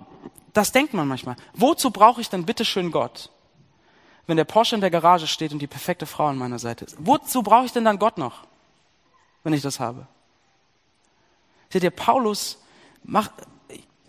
das 0.54 0.72
denkt 0.72 0.94
man 0.94 1.06
manchmal, 1.06 1.36
wozu 1.52 1.90
brauche 1.90 2.20
ich 2.20 2.30
denn 2.30 2.46
bitteschön 2.46 2.90
Gott? 2.90 3.28
Wenn 4.26 4.38
der 4.38 4.44
Porsche 4.44 4.76
in 4.76 4.80
der 4.80 4.90
Garage 4.90 5.26
steht 5.26 5.52
und 5.52 5.58
die 5.58 5.66
perfekte 5.66 6.06
Frau 6.06 6.28
an 6.28 6.38
meiner 6.38 6.58
Seite 6.58 6.86
ist. 6.86 6.96
Wozu 6.98 7.42
brauche 7.42 7.66
ich 7.66 7.72
denn 7.72 7.84
dann 7.84 7.98
Gott 7.98 8.16
noch, 8.16 8.46
wenn 9.42 9.52
ich 9.52 9.60
das 9.60 9.80
habe? 9.80 10.06
Seht 11.68 11.82
ihr, 11.82 11.90
Paulus 11.90 12.58
macht, 13.02 13.32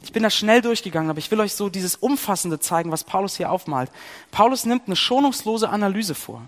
ich 0.02 0.14
bin 0.14 0.24
da 0.24 0.30
schnell 0.30 0.62
durchgegangen, 0.62 1.10
aber 1.10 1.20
ich 1.20 1.32
will 1.32 1.40
euch 1.40 1.56
so 1.56 1.68
dieses 1.68 1.96
Umfassende 1.96 2.60
zeigen, 2.60 2.92
was 2.92 3.04
Paulus 3.04 3.36
hier 3.36 3.52
aufmalt. 3.52 3.92
Paulus 4.32 4.66
nimmt 4.66 4.84
eine 4.86 4.96
schonungslose 4.96 5.68
Analyse 5.68 6.14
vor. 6.14 6.44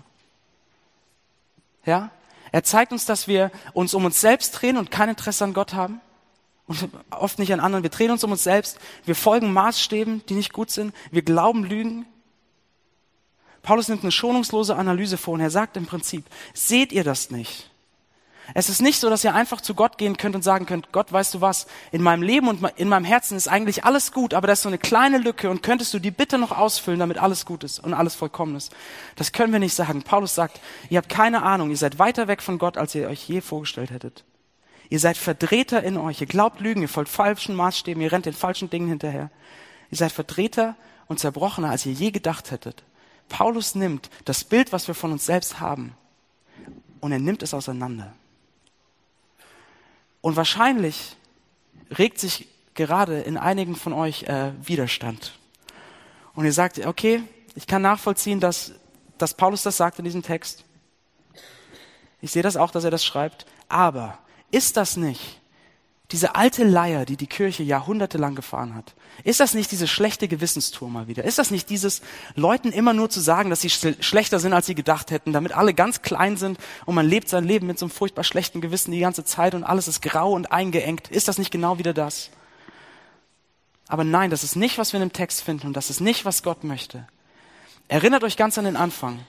Ja? 1.84 2.10
Er 2.52 2.62
zeigt 2.62 2.92
uns, 2.92 3.04
dass 3.04 3.26
wir 3.26 3.50
uns 3.72 3.94
um 3.94 4.04
uns 4.04 4.20
selbst 4.20 4.52
drehen 4.52 4.76
und 4.76 4.92
kein 4.92 5.08
Interesse 5.08 5.44
an 5.44 5.54
Gott 5.54 5.74
haben. 5.74 6.00
Und 6.68 6.90
oft 7.10 7.38
nicht 7.38 7.52
an 7.52 7.60
anderen. 7.60 7.82
Wir 7.82 7.90
drehen 7.90 8.10
uns 8.10 8.22
um 8.22 8.30
uns 8.30 8.44
selbst. 8.44 8.78
Wir 9.04 9.14
folgen 9.14 9.52
Maßstäben, 9.52 10.22
die 10.28 10.34
nicht 10.34 10.52
gut 10.52 10.70
sind. 10.70 10.94
Wir 11.10 11.22
glauben 11.22 11.64
Lügen. 11.64 12.06
Paulus 13.62 13.88
nimmt 13.88 14.02
eine 14.02 14.12
schonungslose 14.12 14.76
Analyse 14.76 15.16
vor 15.16 15.34
und 15.34 15.40
er 15.40 15.50
sagt 15.50 15.76
im 15.76 15.86
Prinzip, 15.86 16.24
seht 16.54 16.92
ihr 16.92 17.04
das 17.04 17.30
nicht? 17.30 17.70
Es 18.54 18.70
ist 18.70 18.80
nicht 18.80 18.98
so, 18.98 19.10
dass 19.10 19.24
ihr 19.24 19.34
einfach 19.34 19.60
zu 19.60 19.74
Gott 19.74 19.98
gehen 19.98 20.16
könnt 20.16 20.34
und 20.34 20.42
sagen 20.42 20.64
könnt, 20.64 20.90
Gott, 20.90 21.12
weißt 21.12 21.34
du 21.34 21.40
was, 21.42 21.66
in 21.92 22.02
meinem 22.02 22.22
Leben 22.22 22.48
und 22.48 22.62
in 22.76 22.88
meinem 22.88 23.04
Herzen 23.04 23.36
ist 23.36 23.46
eigentlich 23.46 23.84
alles 23.84 24.12
gut, 24.12 24.32
aber 24.32 24.46
da 24.46 24.54
ist 24.54 24.62
so 24.62 24.70
eine 24.70 24.78
kleine 24.78 25.18
Lücke 25.18 25.50
und 25.50 25.62
könntest 25.62 25.92
du 25.92 25.98
die 25.98 26.10
bitte 26.10 26.38
noch 26.38 26.52
ausfüllen, 26.52 27.00
damit 27.00 27.18
alles 27.18 27.44
gut 27.44 27.62
ist 27.62 27.78
und 27.78 27.92
alles 27.92 28.14
vollkommen 28.14 28.56
ist. 28.56 28.72
Das 29.16 29.32
können 29.32 29.52
wir 29.52 29.60
nicht 29.60 29.74
sagen. 29.74 30.02
Paulus 30.02 30.34
sagt, 30.34 30.60
ihr 30.88 30.96
habt 30.96 31.10
keine 31.10 31.42
Ahnung, 31.42 31.70
ihr 31.70 31.76
seid 31.76 31.98
weiter 31.98 32.26
weg 32.26 32.40
von 32.42 32.58
Gott, 32.58 32.78
als 32.78 32.94
ihr 32.94 33.08
euch 33.08 33.28
je 33.28 33.42
vorgestellt 33.42 33.90
hättet. 33.90 34.24
Ihr 34.90 35.00
seid 35.00 35.16
Verdrehter 35.16 35.82
in 35.82 35.96
euch, 35.96 36.20
ihr 36.20 36.26
glaubt 36.26 36.60
Lügen, 36.60 36.82
ihr 36.82 36.88
folgt 36.88 37.10
falschen 37.10 37.54
Maßstäben, 37.54 38.02
ihr 38.02 38.10
rennt 38.10 38.26
den 38.26 38.32
falschen 38.32 38.70
Dingen 38.70 38.88
hinterher. 38.88 39.30
Ihr 39.90 39.98
seid 39.98 40.12
Verdrehter 40.12 40.76
und 41.06 41.18
zerbrochener, 41.18 41.70
als 41.70 41.84
ihr 41.84 41.92
je 41.92 42.10
gedacht 42.10 42.50
hättet. 42.50 42.82
Paulus 43.28 43.74
nimmt 43.74 44.08
das 44.24 44.44
Bild, 44.44 44.72
was 44.72 44.88
wir 44.88 44.94
von 44.94 45.12
uns 45.12 45.26
selbst 45.26 45.60
haben, 45.60 45.94
und 47.00 47.12
er 47.12 47.18
nimmt 47.18 47.42
es 47.42 47.54
auseinander. 47.54 48.12
Und 50.20 50.36
wahrscheinlich 50.36 51.16
regt 51.96 52.18
sich 52.18 52.48
gerade 52.74 53.20
in 53.20 53.36
einigen 53.36 53.76
von 53.76 53.92
euch 53.92 54.24
äh, 54.24 54.52
Widerstand. 54.62 55.38
Und 56.34 56.44
ihr 56.44 56.52
sagt, 56.52 56.84
okay, 56.86 57.22
ich 57.54 57.66
kann 57.66 57.82
nachvollziehen, 57.82 58.40
dass, 58.40 58.72
dass 59.18 59.34
Paulus 59.34 59.62
das 59.62 59.76
sagt 59.76 59.98
in 59.98 60.04
diesem 60.04 60.22
Text. 60.22 60.64
Ich 62.20 62.30
sehe 62.30 62.42
das 62.42 62.56
auch, 62.56 62.70
dass 62.70 62.84
er 62.84 62.90
das 62.90 63.04
schreibt. 63.04 63.46
Aber 63.68 64.18
ist 64.50 64.76
das 64.76 64.96
nicht 64.96 65.40
diese 66.10 66.34
alte 66.36 66.64
Leier, 66.64 67.04
die 67.04 67.18
die 67.18 67.26
Kirche 67.26 67.62
jahrhundertelang 67.62 68.34
gefahren 68.34 68.74
hat? 68.74 68.94
Ist 69.24 69.40
das 69.40 69.52
nicht 69.52 69.70
diese 69.70 69.86
schlechte 69.86 70.26
Gewissenstour 70.26 70.88
mal 70.88 71.06
wieder? 71.06 71.24
Ist 71.24 71.38
das 71.38 71.50
nicht 71.50 71.68
dieses 71.68 72.00
Leuten 72.34 72.72
immer 72.72 72.94
nur 72.94 73.10
zu 73.10 73.20
sagen, 73.20 73.50
dass 73.50 73.60
sie 73.60 73.68
schlechter 73.68 74.38
sind, 74.38 74.54
als 74.54 74.64
sie 74.64 74.74
gedacht 74.74 75.10
hätten, 75.10 75.34
damit 75.34 75.52
alle 75.52 75.74
ganz 75.74 76.00
klein 76.00 76.38
sind 76.38 76.58
und 76.86 76.94
man 76.94 77.06
lebt 77.06 77.28
sein 77.28 77.44
Leben 77.44 77.66
mit 77.66 77.78
so 77.78 77.84
einem 77.84 77.90
furchtbar 77.90 78.24
schlechten 78.24 78.62
Gewissen 78.62 78.90
die 78.90 79.00
ganze 79.00 79.24
Zeit 79.24 79.54
und 79.54 79.64
alles 79.64 79.86
ist 79.86 80.00
grau 80.00 80.32
und 80.32 80.50
eingeengt? 80.50 81.08
Ist 81.08 81.28
das 81.28 81.36
nicht 81.36 81.50
genau 81.50 81.78
wieder 81.78 81.92
das? 81.92 82.30
Aber 83.86 84.04
nein, 84.04 84.30
das 84.30 84.44
ist 84.44 84.56
nicht, 84.56 84.78
was 84.78 84.92
wir 84.94 85.00
in 85.00 85.08
dem 85.08 85.12
Text 85.12 85.42
finden 85.42 85.66
und 85.66 85.74
das 85.74 85.90
ist 85.90 86.00
nicht, 86.00 86.24
was 86.24 86.42
Gott 86.42 86.64
möchte. 86.64 87.06
Erinnert 87.88 88.24
euch 88.24 88.36
ganz 88.36 88.56
an 88.56 88.64
den 88.64 88.76
Anfang. 88.76 89.20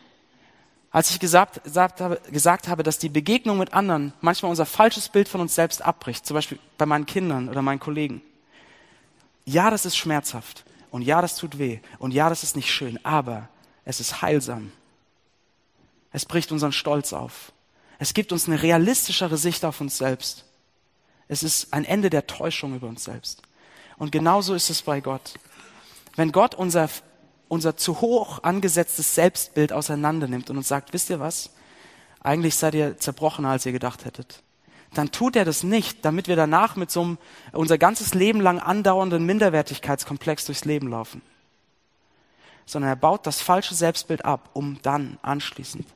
Als 0.92 1.12
ich 1.12 1.20
gesagt, 1.20 1.64
gesagt, 1.64 2.02
habe, 2.02 2.20
gesagt 2.32 2.68
habe, 2.68 2.82
dass 2.84 2.98
die 2.98 3.10
Begegnung 3.10 3.60
mit 3.60 3.74
anderen 3.74 4.14
manchmal 4.22 4.50
unser 4.50 4.66
falsches 4.66 5.10
Bild 5.10 5.30
von 5.30 5.42
uns 5.42 5.54
selbst 5.54 5.84
abbricht, 5.84 6.26
zum 6.26 6.34
Beispiel 6.34 6.60
bei 6.78 6.86
meinen 6.86 7.06
Kindern 7.06 7.48
oder 7.48 7.62
meinen 7.62 7.80
Kollegen. 7.80 8.22
Ja, 9.46 9.70
das 9.70 9.86
ist 9.86 9.98
schmerzhaft 9.98 10.66
und 10.90 11.04
ja, 11.04 11.22
das 11.22 11.36
tut 11.36 11.60
weh 11.60 11.80
und 12.00 12.12
ja, 12.12 12.30
das 12.30 12.44
ist 12.44 12.56
nicht 12.56 12.72
schön, 12.72 13.00
aber 13.04 13.50
es 13.86 14.00
ist 14.00 14.22
heilsam. 14.22 14.72
Es 16.12 16.26
bricht 16.26 16.52
unseren 16.52 16.72
Stolz 16.72 17.14
auf. 17.14 17.52
Es 18.00 18.14
gibt 18.14 18.32
uns 18.32 18.48
eine 18.48 18.62
realistischere 18.62 19.38
Sicht 19.38 19.66
auf 19.66 19.82
uns 19.82 19.98
selbst. 19.98 20.46
Es 21.28 21.44
ist 21.44 21.74
ein 21.74 21.86
Ende 21.86 22.10
der 22.10 22.26
Täuschung 22.26 22.76
über 22.76 22.88
uns 22.88 23.04
selbst. 23.04 23.44
Und 23.98 24.12
genauso 24.12 24.56
ist 24.56 24.70
es 24.70 24.82
bei 24.82 25.02
Gott. 25.02 25.34
Wenn 26.16 26.32
Gott 26.32 26.56
unser, 26.56 26.90
unser 27.50 27.76
zu 27.76 28.00
hoch 28.00 28.44
angesetztes 28.44 29.16
Selbstbild 29.16 29.74
auseinander 29.74 30.28
nimmt 30.28 30.50
und 30.50 30.58
uns 30.58 30.70
sagt, 30.70 30.94
wisst 30.94 31.10
ihr 31.10 31.20
was? 31.20 31.50
Eigentlich 32.22 32.56
seid 32.56 32.76
ihr 32.76 32.98
zerbrochener, 32.98 33.50
als 33.50 33.66
ihr 33.66 33.72
gedacht 33.72 34.06
hättet. 34.06 34.44
Dann 34.94 35.12
tut 35.12 35.36
er 35.36 35.46
das 35.46 35.64
nicht, 35.64 36.06
damit 36.06 36.28
wir 36.28 36.36
danach 36.36 36.76
mit 36.76 36.90
so 36.90 37.02
einem 37.02 37.18
unser 37.52 37.78
ganzes 37.78 38.14
Leben 38.14 38.42
lang 38.42 38.60
andauernden 38.60 39.26
Minderwertigkeitskomplex 39.26 40.46
durchs 40.46 40.66
Leben 40.66 40.88
laufen. 40.88 41.22
Sondern 42.66 42.92
er 42.92 42.96
baut 42.96 43.26
das 43.28 43.42
falsche 43.42 43.76
Selbstbild 43.76 44.26
ab, 44.26 44.50
um 44.54 44.80
dann 44.82 45.18
anschließend 45.22 45.88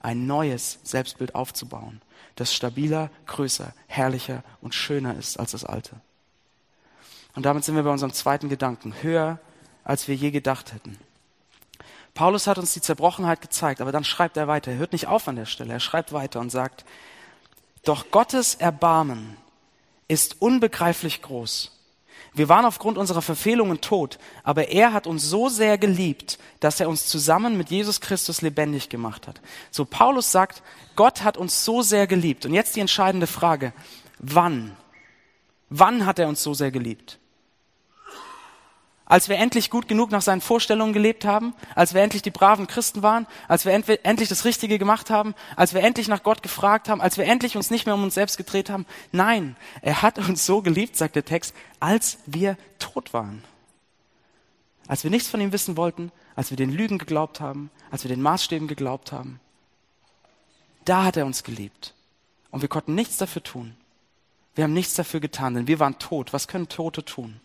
ein 0.00 0.26
neues 0.26 0.78
Selbstbild 0.84 1.34
aufzubauen, 1.34 2.00
das 2.36 2.54
stabiler, 2.54 3.10
größer, 3.26 3.72
herrlicher 3.86 4.44
und 4.60 4.74
schöner 4.74 5.16
ist 5.16 5.38
als 5.38 5.52
das 5.52 5.64
alte. 5.64 5.96
Und 7.34 7.44
damit 7.44 7.64
sind 7.64 7.74
wir 7.74 7.82
bei 7.82 7.90
unserem 7.90 8.12
zweiten 8.12 8.48
Gedanken, 8.48 8.94
höher, 9.02 9.40
als 9.86 10.08
wir 10.08 10.14
je 10.14 10.30
gedacht 10.30 10.74
hätten. 10.74 10.98
Paulus 12.12 12.46
hat 12.46 12.58
uns 12.58 12.72
die 12.72 12.80
Zerbrochenheit 12.80 13.40
gezeigt, 13.40 13.80
aber 13.80 13.92
dann 13.92 14.04
schreibt 14.04 14.36
er 14.36 14.48
weiter. 14.48 14.72
Er 14.72 14.78
hört 14.78 14.92
nicht 14.92 15.06
auf 15.06 15.28
an 15.28 15.36
der 15.36 15.46
Stelle. 15.46 15.72
Er 15.74 15.80
schreibt 15.80 16.12
weiter 16.12 16.40
und 16.40 16.50
sagt, 16.50 16.84
doch 17.84 18.10
Gottes 18.10 18.56
Erbarmen 18.56 19.36
ist 20.08 20.42
unbegreiflich 20.42 21.22
groß. 21.22 21.72
Wir 22.32 22.48
waren 22.48 22.64
aufgrund 22.64 22.98
unserer 22.98 23.22
Verfehlungen 23.22 23.80
tot, 23.80 24.18
aber 24.42 24.68
er 24.68 24.92
hat 24.92 25.06
uns 25.06 25.24
so 25.24 25.48
sehr 25.48 25.78
geliebt, 25.78 26.38
dass 26.60 26.80
er 26.80 26.88
uns 26.88 27.06
zusammen 27.06 27.56
mit 27.56 27.70
Jesus 27.70 28.00
Christus 28.00 28.42
lebendig 28.42 28.88
gemacht 28.88 29.26
hat. 29.26 29.40
So 29.70 29.84
Paulus 29.84 30.32
sagt, 30.32 30.62
Gott 30.96 31.22
hat 31.22 31.36
uns 31.36 31.64
so 31.64 31.80
sehr 31.82 32.06
geliebt. 32.06 32.44
Und 32.44 32.52
jetzt 32.52 32.76
die 32.76 32.80
entscheidende 32.80 33.26
Frage, 33.26 33.72
wann? 34.18 34.76
Wann 35.70 36.06
hat 36.06 36.18
er 36.18 36.28
uns 36.28 36.42
so 36.42 36.54
sehr 36.54 36.70
geliebt? 36.70 37.18
Als 39.06 39.28
wir 39.28 39.36
endlich 39.36 39.70
gut 39.70 39.86
genug 39.88 40.10
nach 40.10 40.20
seinen 40.20 40.40
Vorstellungen 40.40 40.92
gelebt 40.92 41.24
haben, 41.24 41.54
als 41.74 41.94
wir 41.94 42.02
endlich 42.02 42.22
die 42.22 42.30
braven 42.30 42.66
Christen 42.66 43.02
waren, 43.02 43.26
als 43.46 43.64
wir 43.64 43.72
endlich 43.72 44.28
das 44.28 44.44
Richtige 44.44 44.78
gemacht 44.78 45.10
haben, 45.10 45.34
als 45.54 45.72
wir 45.74 45.82
endlich 45.82 46.08
nach 46.08 46.24
Gott 46.24 46.42
gefragt 46.42 46.88
haben, 46.88 47.00
als 47.00 47.16
wir 47.16 47.24
endlich 47.24 47.56
uns 47.56 47.70
nicht 47.70 47.86
mehr 47.86 47.94
um 47.94 48.02
uns 48.02 48.14
selbst 48.14 48.36
gedreht 48.36 48.68
haben. 48.68 48.84
Nein, 49.12 49.56
er 49.80 50.02
hat 50.02 50.18
uns 50.18 50.44
so 50.44 50.60
geliebt, 50.60 50.96
sagt 50.96 51.14
der 51.14 51.24
Text, 51.24 51.54
als 51.78 52.18
wir 52.26 52.58
tot 52.80 53.14
waren. 53.14 53.44
Als 54.88 55.04
wir 55.04 55.10
nichts 55.10 55.28
von 55.28 55.40
ihm 55.40 55.52
wissen 55.52 55.76
wollten, 55.76 56.10
als 56.34 56.50
wir 56.50 56.56
den 56.56 56.72
Lügen 56.72 56.98
geglaubt 56.98 57.40
haben, 57.40 57.70
als 57.90 58.04
wir 58.04 58.08
den 58.08 58.22
Maßstäben 58.22 58.68
geglaubt 58.68 59.12
haben. 59.12 59.40
Da 60.84 61.04
hat 61.04 61.16
er 61.16 61.26
uns 61.26 61.44
geliebt. 61.44 61.94
Und 62.50 62.62
wir 62.62 62.68
konnten 62.68 62.94
nichts 62.94 63.16
dafür 63.16 63.42
tun. 63.42 63.76
Wir 64.54 64.64
haben 64.64 64.72
nichts 64.72 64.94
dafür 64.94 65.20
getan, 65.20 65.54
denn 65.54 65.68
wir 65.68 65.78
waren 65.78 65.98
tot. 65.98 66.32
Was 66.32 66.48
können 66.48 66.68
Tote 66.68 67.04
tun? 67.04 67.40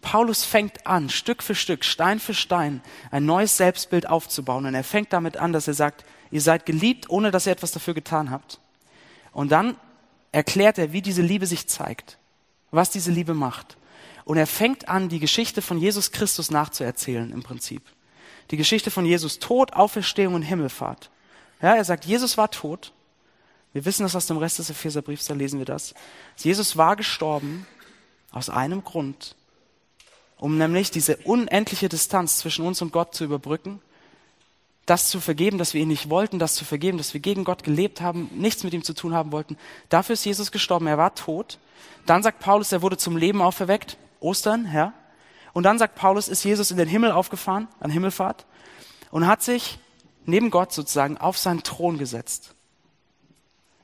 Paulus 0.00 0.44
fängt 0.44 0.86
an, 0.86 1.08
Stück 1.10 1.42
für 1.42 1.54
Stück, 1.54 1.84
Stein 1.84 2.20
für 2.20 2.34
Stein, 2.34 2.82
ein 3.10 3.26
neues 3.26 3.56
Selbstbild 3.56 4.08
aufzubauen. 4.08 4.66
Und 4.66 4.74
er 4.74 4.84
fängt 4.84 5.12
damit 5.12 5.36
an, 5.36 5.52
dass 5.52 5.68
er 5.68 5.74
sagt, 5.74 6.04
ihr 6.30 6.40
seid 6.40 6.66
geliebt, 6.66 7.10
ohne 7.10 7.30
dass 7.30 7.46
ihr 7.46 7.52
etwas 7.52 7.72
dafür 7.72 7.94
getan 7.94 8.30
habt. 8.30 8.60
Und 9.32 9.50
dann 9.52 9.76
erklärt 10.32 10.78
er, 10.78 10.92
wie 10.92 11.02
diese 11.02 11.22
Liebe 11.22 11.46
sich 11.46 11.66
zeigt, 11.66 12.18
was 12.70 12.90
diese 12.90 13.10
Liebe 13.10 13.34
macht. 13.34 13.76
Und 14.24 14.36
er 14.36 14.46
fängt 14.46 14.88
an, 14.88 15.08
die 15.08 15.20
Geschichte 15.20 15.62
von 15.62 15.78
Jesus 15.78 16.12
Christus 16.12 16.50
nachzuerzählen 16.50 17.32
im 17.32 17.42
Prinzip. 17.42 17.82
Die 18.50 18.56
Geschichte 18.56 18.90
von 18.90 19.06
Jesus 19.06 19.38
Tod, 19.38 19.72
Auferstehung 19.72 20.34
und 20.34 20.42
Himmelfahrt. 20.42 21.10
Ja, 21.62 21.74
er 21.74 21.84
sagt, 21.84 22.04
Jesus 22.04 22.36
war 22.36 22.50
tot. 22.50 22.92
Wir 23.72 23.84
wissen 23.84 24.02
das 24.02 24.16
aus 24.16 24.26
dem 24.26 24.38
Rest 24.38 24.58
des 24.58 24.70
Epheserbriefs, 24.70 25.26
da 25.26 25.34
lesen 25.34 25.58
wir 25.58 25.66
das. 25.66 25.94
Jesus 26.36 26.76
war 26.76 26.96
gestorben 26.96 27.66
aus 28.30 28.50
einem 28.50 28.84
Grund, 28.84 29.36
um 30.38 30.58
nämlich 30.58 30.90
diese 30.90 31.16
unendliche 31.18 31.88
Distanz 31.88 32.38
zwischen 32.38 32.64
uns 32.64 32.80
und 32.82 32.92
Gott 32.92 33.14
zu 33.14 33.24
überbrücken, 33.24 33.80
das 34.86 35.10
zu 35.10 35.20
vergeben, 35.20 35.58
dass 35.58 35.74
wir 35.74 35.82
ihn 35.82 35.88
nicht 35.88 36.08
wollten, 36.08 36.38
das 36.38 36.54
zu 36.54 36.64
vergeben, 36.64 36.96
dass 36.96 37.12
wir 37.12 37.20
gegen 37.20 37.44
Gott 37.44 37.62
gelebt 37.62 38.00
haben, 38.00 38.30
nichts 38.34 38.64
mit 38.64 38.72
ihm 38.72 38.82
zu 38.82 38.94
tun 38.94 39.12
haben 39.12 39.32
wollten. 39.32 39.58
Dafür 39.90 40.14
ist 40.14 40.24
Jesus 40.24 40.50
gestorben, 40.50 40.86
er 40.86 40.96
war 40.96 41.14
tot. 41.14 41.58
Dann 42.06 42.22
sagt 42.22 42.40
Paulus, 42.40 42.72
er 42.72 42.80
wurde 42.80 42.96
zum 42.96 43.16
Leben 43.16 43.42
auferweckt, 43.42 43.98
Ostern, 44.20 44.70
ja. 44.72 44.94
Und 45.52 45.64
dann 45.64 45.78
sagt 45.78 45.94
Paulus, 45.94 46.28
ist 46.28 46.44
Jesus 46.44 46.70
in 46.70 46.78
den 46.78 46.88
Himmel 46.88 47.10
aufgefahren, 47.10 47.68
an 47.80 47.90
Himmelfahrt, 47.90 48.46
und 49.10 49.26
hat 49.26 49.42
sich 49.42 49.78
neben 50.24 50.50
Gott 50.50 50.72
sozusagen 50.72 51.18
auf 51.18 51.36
seinen 51.36 51.62
Thron 51.62 51.98
gesetzt. 51.98 52.54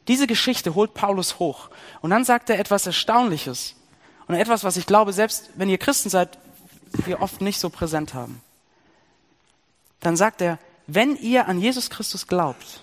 Diese 0.09 0.27
Geschichte 0.27 0.75
holt 0.75 0.95
Paulus 0.95 1.39
hoch. 1.39 1.71
Und 2.01 2.11
dann 2.11 2.25
sagt 2.25 2.51
er 2.51 2.59
etwas 2.59 2.87
Erstaunliches. 2.87 3.75
Und 4.27 4.35
etwas, 4.35 4.65
was 4.65 4.77
ich 4.77 4.87
glaube, 4.87 5.13
selbst 5.13 5.51
wenn 5.57 5.69
ihr 5.69 5.79
Christen 5.79 6.11
seid, 6.11 6.39
wir 7.05 7.21
oft 7.21 7.41
nicht 7.41 7.59
so 7.59 7.71
präsent 7.71 8.15
haben. 8.15 8.41
Dann 10.01 10.17
sagt 10.17 10.41
er, 10.41 10.59
wenn 10.87 11.17
ihr 11.17 11.49
an 11.49 11.61
Jesus 11.61 11.91
Christus 11.91 12.27
glaubt, 12.27 12.83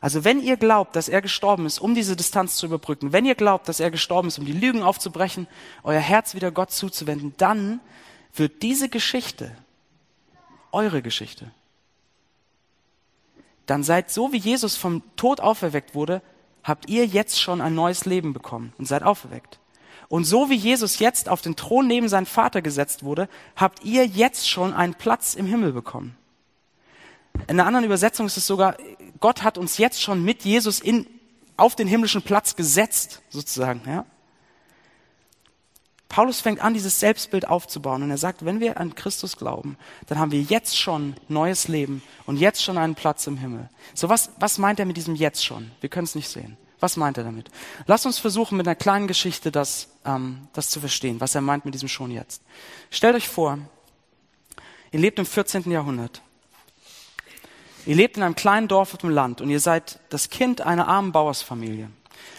also 0.00 0.24
wenn 0.24 0.40
ihr 0.40 0.56
glaubt, 0.56 0.94
dass 0.94 1.08
er 1.08 1.22
gestorben 1.22 1.66
ist, 1.66 1.80
um 1.80 1.94
diese 1.94 2.16
Distanz 2.16 2.56
zu 2.56 2.66
überbrücken, 2.66 3.12
wenn 3.12 3.24
ihr 3.24 3.34
glaubt, 3.34 3.68
dass 3.68 3.80
er 3.80 3.90
gestorben 3.90 4.28
ist, 4.28 4.38
um 4.38 4.44
die 4.44 4.52
Lügen 4.52 4.82
aufzubrechen, 4.82 5.48
euer 5.82 6.00
Herz 6.00 6.34
wieder 6.34 6.52
Gott 6.52 6.70
zuzuwenden, 6.70 7.34
dann 7.36 7.80
wird 8.34 8.62
diese 8.62 8.88
Geschichte 8.88 9.56
eure 10.70 11.02
Geschichte. 11.02 11.50
Dann 13.66 13.82
seid 13.82 14.10
so, 14.10 14.32
wie 14.32 14.38
Jesus 14.38 14.76
vom 14.76 15.02
Tod 15.16 15.40
auferweckt 15.40 15.94
wurde, 15.94 16.22
habt 16.62 16.88
ihr 16.88 17.06
jetzt 17.06 17.40
schon 17.40 17.60
ein 17.60 17.74
neues 17.74 18.04
Leben 18.04 18.32
bekommen 18.32 18.72
und 18.78 18.86
seid 18.86 19.02
auferweckt. 19.02 19.58
Und 20.08 20.24
so 20.24 20.48
wie 20.48 20.54
Jesus 20.54 20.98
jetzt 20.98 21.28
auf 21.28 21.42
den 21.42 21.54
Thron 21.54 21.86
neben 21.86 22.08
seinen 22.08 22.26
Vater 22.26 22.62
gesetzt 22.62 23.02
wurde, 23.02 23.28
habt 23.56 23.84
ihr 23.84 24.06
jetzt 24.06 24.48
schon 24.48 24.72
einen 24.72 24.94
Platz 24.94 25.34
im 25.34 25.46
Himmel 25.46 25.72
bekommen. 25.72 26.16
In 27.46 27.60
einer 27.60 27.66
anderen 27.66 27.84
Übersetzung 27.84 28.26
ist 28.26 28.36
es 28.36 28.46
sogar, 28.46 28.76
Gott 29.20 29.42
hat 29.42 29.58
uns 29.58 29.78
jetzt 29.78 30.02
schon 30.02 30.24
mit 30.24 30.44
Jesus 30.44 30.80
in, 30.80 31.06
auf 31.56 31.76
den 31.76 31.86
himmlischen 31.86 32.22
Platz 32.22 32.56
gesetzt, 32.56 33.22
sozusagen, 33.28 33.82
ja. 33.86 34.06
Paulus 36.08 36.40
fängt 36.40 36.60
an, 36.62 36.72
dieses 36.72 36.98
Selbstbild 37.00 37.46
aufzubauen 37.46 38.02
und 38.02 38.10
er 38.10 38.16
sagt, 38.16 38.42
wenn 38.44 38.60
wir 38.60 38.80
an 38.80 38.94
Christus 38.94 39.36
glauben, 39.36 39.76
dann 40.06 40.18
haben 40.18 40.32
wir 40.32 40.40
jetzt 40.40 40.78
schon 40.78 41.14
neues 41.28 41.68
Leben 41.68 42.02
und 42.24 42.38
jetzt 42.38 42.62
schon 42.62 42.78
einen 42.78 42.94
Platz 42.94 43.26
im 43.26 43.36
Himmel. 43.36 43.68
So 43.92 44.08
was, 44.08 44.30
was 44.40 44.56
meint 44.56 44.80
er 44.80 44.86
mit 44.86 44.96
diesem 44.96 45.14
jetzt 45.14 45.44
schon? 45.44 45.70
Wir 45.82 45.90
können 45.90 46.06
es 46.06 46.14
nicht 46.14 46.30
sehen. 46.30 46.56
Was 46.80 46.96
meint 46.96 47.18
er 47.18 47.24
damit? 47.24 47.50
Lass 47.86 48.06
uns 48.06 48.18
versuchen, 48.18 48.56
mit 48.56 48.66
einer 48.66 48.76
kleinen 48.76 49.08
Geschichte 49.08 49.50
das, 49.50 49.88
ähm, 50.04 50.48
das 50.52 50.70
zu 50.70 50.80
verstehen, 50.80 51.20
was 51.20 51.34
er 51.34 51.40
meint 51.40 51.64
mit 51.64 51.74
diesem 51.74 51.88
schon 51.88 52.10
jetzt. 52.10 52.42
Stellt 52.90 53.16
euch 53.16 53.28
vor, 53.28 53.58
ihr 54.92 55.00
lebt 55.00 55.18
im 55.18 55.26
14. 55.26 55.70
Jahrhundert. 55.70 56.22
Ihr 57.86 57.96
lebt 57.96 58.16
in 58.16 58.22
einem 58.22 58.34
kleinen 58.34 58.68
Dorf 58.68 58.94
auf 58.94 59.00
dem 59.00 59.10
Land 59.10 59.40
und 59.40 59.50
ihr 59.50 59.60
seid 59.60 59.98
das 60.10 60.30
Kind 60.30 60.60
einer 60.60 60.88
armen 60.88 61.10
Bauersfamilie. 61.10 61.90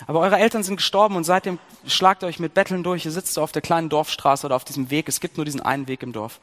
Aber 0.07 0.19
eure 0.19 0.37
Eltern 0.37 0.63
sind 0.63 0.77
gestorben 0.77 1.15
und 1.15 1.23
seitdem 1.23 1.59
schlagt 1.85 2.23
ihr 2.23 2.27
euch 2.27 2.39
mit 2.39 2.53
Betteln 2.53 2.83
durch. 2.83 3.05
Ihr 3.05 3.11
sitzt 3.11 3.37
auf 3.39 3.51
der 3.51 3.61
kleinen 3.61 3.89
Dorfstraße 3.89 4.45
oder 4.45 4.55
auf 4.55 4.63
diesem 4.63 4.89
Weg. 4.89 5.09
Es 5.09 5.19
gibt 5.19 5.37
nur 5.37 5.45
diesen 5.45 5.61
einen 5.61 5.87
Weg 5.87 6.03
im 6.03 6.13
Dorf. 6.13 6.39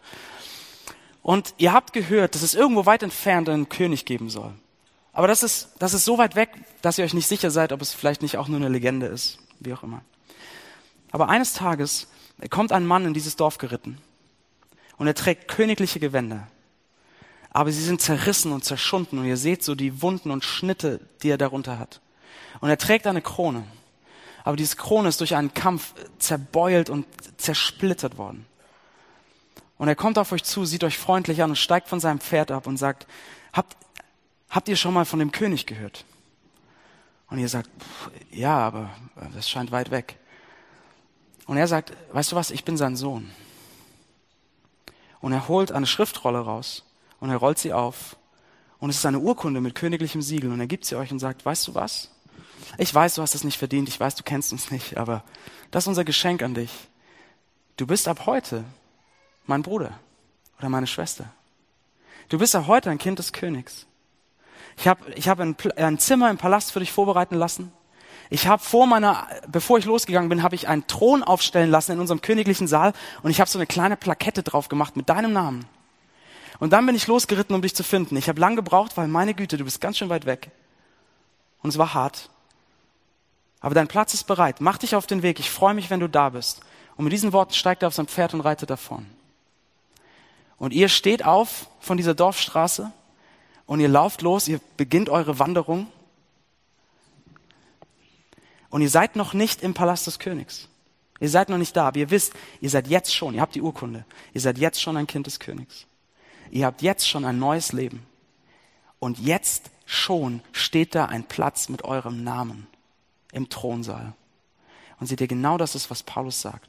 Und 1.22 1.54
ihr 1.58 1.72
habt 1.72 1.92
gehört, 1.92 2.34
dass 2.34 2.42
es 2.42 2.54
irgendwo 2.54 2.86
weit 2.86 3.02
entfernt 3.02 3.48
einen 3.48 3.68
König 3.68 4.04
geben 4.04 4.30
soll. 4.30 4.52
Aber 5.16 5.28
das 5.28 5.42
ist, 5.42 5.70
das 5.78 5.94
ist 5.94 6.04
so 6.04 6.18
weit 6.18 6.36
weg, 6.36 6.50
dass 6.82 6.98
ihr 6.98 7.04
euch 7.06 7.14
nicht 7.14 7.26
sicher 7.26 7.50
seid, 7.50 7.72
ob 7.72 7.80
es 7.80 7.94
vielleicht 7.94 8.20
nicht 8.20 8.36
auch 8.36 8.48
nur 8.48 8.58
eine 8.58 8.68
Legende 8.68 9.06
ist, 9.06 9.38
wie 9.60 9.72
auch 9.72 9.82
immer. 9.82 10.02
Aber 11.10 11.30
eines 11.30 11.54
Tages 11.54 12.08
kommt 12.50 12.70
ein 12.70 12.84
Mann 12.84 13.06
in 13.06 13.14
dieses 13.14 13.34
Dorf 13.34 13.56
geritten 13.56 13.96
und 14.98 15.06
er 15.06 15.14
trägt 15.14 15.48
königliche 15.48 16.00
Gewänder. 16.00 16.48
Aber 17.48 17.72
sie 17.72 17.82
sind 17.82 18.02
zerrissen 18.02 18.52
und 18.52 18.66
zerschunden 18.66 19.18
und 19.18 19.24
ihr 19.24 19.38
seht 19.38 19.64
so 19.64 19.74
die 19.74 20.02
Wunden 20.02 20.30
und 20.30 20.44
Schnitte, 20.44 21.00
die 21.22 21.30
er 21.30 21.38
darunter 21.38 21.78
hat. 21.78 22.02
Und 22.60 22.68
er 22.68 22.76
trägt 22.76 23.06
eine 23.06 23.22
Krone. 23.22 23.64
Aber 24.44 24.58
diese 24.58 24.76
Krone 24.76 25.08
ist 25.08 25.20
durch 25.20 25.34
einen 25.34 25.54
Kampf 25.54 25.94
zerbeult 26.18 26.90
und 26.90 27.06
zersplittert 27.38 28.18
worden. 28.18 28.44
Und 29.78 29.88
er 29.88 29.96
kommt 29.96 30.18
auf 30.18 30.32
euch 30.32 30.44
zu, 30.44 30.66
sieht 30.66 30.84
euch 30.84 30.98
freundlich 30.98 31.42
an 31.42 31.52
und 31.52 31.56
steigt 31.56 31.88
von 31.88 32.00
seinem 32.00 32.20
Pferd 32.20 32.50
ab 32.50 32.66
und 32.66 32.76
sagt, 32.76 33.06
habt, 33.54 33.78
habt 34.56 34.68
ihr 34.68 34.76
schon 34.76 34.94
mal 34.94 35.04
von 35.04 35.18
dem 35.18 35.32
König 35.32 35.66
gehört? 35.66 36.06
Und 37.28 37.38
ihr 37.38 37.48
sagt, 37.48 37.68
ja, 38.30 38.56
aber 38.56 38.88
das 39.34 39.50
scheint 39.50 39.70
weit 39.70 39.90
weg. 39.90 40.18
Und 41.46 41.58
er 41.58 41.68
sagt, 41.68 41.92
weißt 42.12 42.32
du 42.32 42.36
was, 42.36 42.50
ich 42.50 42.64
bin 42.64 42.78
sein 42.78 42.96
Sohn. 42.96 43.30
Und 45.20 45.32
er 45.32 45.46
holt 45.46 45.72
eine 45.72 45.86
Schriftrolle 45.86 46.38
raus 46.38 46.84
und 47.20 47.28
er 47.28 47.36
rollt 47.36 47.58
sie 47.58 47.74
auf. 47.74 48.16
Und 48.78 48.88
es 48.88 48.96
ist 48.96 49.04
eine 49.04 49.18
Urkunde 49.18 49.60
mit 49.60 49.74
königlichem 49.74 50.22
Siegel 50.22 50.50
und 50.50 50.60
er 50.60 50.66
gibt 50.66 50.86
sie 50.86 50.96
euch 50.96 51.12
und 51.12 51.18
sagt, 51.18 51.44
weißt 51.44 51.68
du 51.68 51.74
was? 51.74 52.10
Ich 52.78 52.94
weiß, 52.94 53.16
du 53.16 53.22
hast 53.22 53.34
es 53.34 53.44
nicht 53.44 53.58
verdient, 53.58 53.90
ich 53.90 54.00
weiß, 54.00 54.14
du 54.14 54.22
kennst 54.22 54.52
uns 54.52 54.70
nicht, 54.70 54.96
aber 54.96 55.22
das 55.70 55.84
ist 55.84 55.88
unser 55.88 56.04
Geschenk 56.04 56.42
an 56.42 56.54
dich. 56.54 56.72
Du 57.76 57.86
bist 57.86 58.08
ab 58.08 58.24
heute 58.24 58.64
mein 59.44 59.62
Bruder 59.62 59.98
oder 60.58 60.70
meine 60.70 60.86
Schwester. 60.86 61.30
Du 62.30 62.38
bist 62.38 62.56
ab 62.56 62.66
heute 62.66 62.88
ein 62.88 62.98
Kind 62.98 63.18
des 63.18 63.34
Königs. 63.34 63.86
Ich 64.76 64.88
habe 64.88 65.12
ich 65.14 65.28
hab 65.28 65.40
ein, 65.40 65.56
ein 65.76 65.98
Zimmer 65.98 66.30
im 66.30 66.38
Palast 66.38 66.72
für 66.72 66.80
dich 66.80 66.92
vorbereiten 66.92 67.34
lassen. 67.34 67.72
Ich 68.28 68.46
habe 68.46 68.62
vor 68.62 68.86
meiner, 68.86 69.26
bevor 69.48 69.78
ich 69.78 69.84
losgegangen 69.84 70.28
bin, 70.28 70.42
habe 70.42 70.54
ich 70.54 70.68
einen 70.68 70.86
Thron 70.86 71.22
aufstellen 71.22 71.70
lassen 71.70 71.92
in 71.92 72.00
unserem 72.00 72.20
königlichen 72.20 72.66
Saal 72.66 72.92
und 73.22 73.30
ich 73.30 73.40
habe 73.40 73.48
so 73.48 73.58
eine 73.58 73.66
kleine 73.66 73.96
Plakette 73.96 74.42
drauf 74.42 74.68
gemacht 74.68 74.96
mit 74.96 75.08
deinem 75.08 75.32
Namen. 75.32 75.66
Und 76.58 76.72
dann 76.72 76.86
bin 76.86 76.94
ich 76.94 77.06
losgeritten, 77.06 77.54
um 77.54 77.62
dich 77.62 77.74
zu 77.74 77.84
finden. 77.84 78.16
Ich 78.16 78.28
habe 78.28 78.40
lang 78.40 78.56
gebraucht, 78.56 78.96
weil 78.96 79.08
meine 79.08 79.34
Güte, 79.34 79.56
du 79.56 79.64
bist 79.64 79.80
ganz 79.80 79.98
schön 79.98 80.08
weit 80.08 80.26
weg. 80.26 80.50
Und 81.62 81.70
es 81.70 81.78
war 81.78 81.94
hart. 81.94 82.30
Aber 83.60 83.74
dein 83.74 83.88
Platz 83.88 84.14
ist 84.14 84.24
bereit. 84.24 84.60
Mach 84.60 84.78
dich 84.78 84.94
auf 84.94 85.06
den 85.06 85.22
Weg. 85.22 85.38
Ich 85.38 85.50
freue 85.50 85.74
mich, 85.74 85.90
wenn 85.90 86.00
du 86.00 86.08
da 86.08 86.30
bist. 86.30 86.60
Und 86.96 87.04
mit 87.04 87.12
diesen 87.12 87.32
Worten 87.32 87.52
steigt 87.52 87.82
er 87.82 87.88
auf 87.88 87.94
sein 87.94 88.06
Pferd 88.06 88.32
und 88.32 88.40
reitet 88.40 88.70
davon. 88.70 89.06
Und 90.58 90.72
ihr 90.72 90.88
steht 90.88 91.24
auf 91.24 91.68
von 91.80 91.96
dieser 91.96 92.14
Dorfstraße 92.14 92.90
und 93.66 93.80
ihr 93.80 93.88
lauft 93.88 94.22
los, 94.22 94.48
ihr 94.48 94.60
beginnt 94.76 95.08
eure 95.08 95.38
Wanderung. 95.38 95.88
Und 98.70 98.82
ihr 98.82 98.90
seid 98.90 99.16
noch 99.16 99.34
nicht 99.34 99.62
im 99.62 99.74
Palast 99.74 100.06
des 100.06 100.18
Königs. 100.18 100.68
Ihr 101.18 101.30
seid 101.30 101.48
noch 101.48 101.58
nicht 101.58 101.76
da, 101.76 101.88
aber 101.88 101.98
ihr 101.98 102.10
wisst, 102.10 102.34
ihr 102.60 102.70
seid 102.70 102.88
jetzt 102.88 103.14
schon, 103.14 103.34
ihr 103.34 103.40
habt 103.40 103.54
die 103.54 103.62
Urkunde, 103.62 104.04
ihr 104.34 104.40
seid 104.40 104.58
jetzt 104.58 104.80
schon 104.80 104.96
ein 104.96 105.06
Kind 105.06 105.26
des 105.26 105.40
Königs. 105.40 105.86
Ihr 106.50 106.66
habt 106.66 106.82
jetzt 106.82 107.08
schon 107.08 107.24
ein 107.24 107.38
neues 107.38 107.72
Leben. 107.72 108.06
Und 108.98 109.18
jetzt 109.18 109.70
schon 109.84 110.42
steht 110.52 110.94
da 110.94 111.06
ein 111.06 111.24
Platz 111.24 111.68
mit 111.68 111.84
eurem 111.84 112.22
Namen 112.22 112.66
im 113.32 113.48
Thronsaal. 113.48 114.12
Und 115.00 115.06
seht 115.06 115.20
ihr, 115.20 115.28
genau 115.28 115.58
das 115.58 115.74
ist, 115.74 115.90
was 115.90 116.02
Paulus 116.02 116.40
sagt. 116.40 116.68